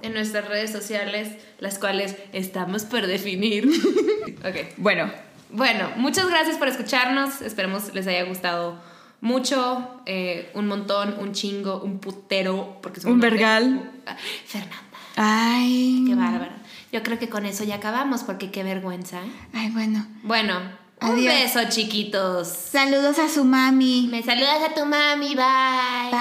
En 0.01 0.13
nuestras 0.13 0.47
redes 0.47 0.71
sociales, 0.71 1.29
las 1.59 1.79
cuales 1.79 2.15
estamos 2.33 2.83
por 2.83 3.07
definir. 3.07 3.67
ok. 4.45 4.73
Bueno, 4.77 5.11
Bueno, 5.49 5.91
muchas 5.97 6.27
gracias 6.27 6.57
por 6.57 6.67
escucharnos. 6.67 7.41
Esperemos 7.41 7.93
les 7.93 8.07
haya 8.07 8.23
gustado 8.23 8.81
mucho, 9.23 10.01
eh, 10.05 10.51
un 10.53 10.67
montón, 10.67 11.15
un 11.17 11.31
chingo, 11.31 11.81
un 11.81 11.99
putero, 11.99 12.77
porque 12.81 12.99
es 12.99 13.05
un 13.05 13.21
vergal. 13.21 13.89
Uh, 14.05 14.09
ah, 14.09 14.17
Fernanda. 14.45 14.75
Ay. 15.15 16.03
Qué 16.05 16.13
bárbara. 16.13 16.57
Yo 16.91 17.01
creo 17.03 17.17
que 17.17 17.29
con 17.29 17.45
eso 17.45 17.63
ya 17.63 17.75
acabamos, 17.75 18.23
porque 18.23 18.51
qué 18.51 18.63
vergüenza. 18.63 19.21
Ay, 19.53 19.69
bueno. 19.71 20.05
Bueno, 20.23 20.59
un 21.01 21.23
beso, 21.23 21.61
chiquitos. 21.69 22.49
Saludos 22.49 23.17
a 23.17 23.29
su 23.29 23.45
mami. 23.45 24.09
Me 24.11 24.21
saludas 24.23 24.57
a 24.69 24.73
tu 24.73 24.85
mami, 24.85 25.35
bye. 25.35 26.11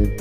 Bye. 0.00 0.15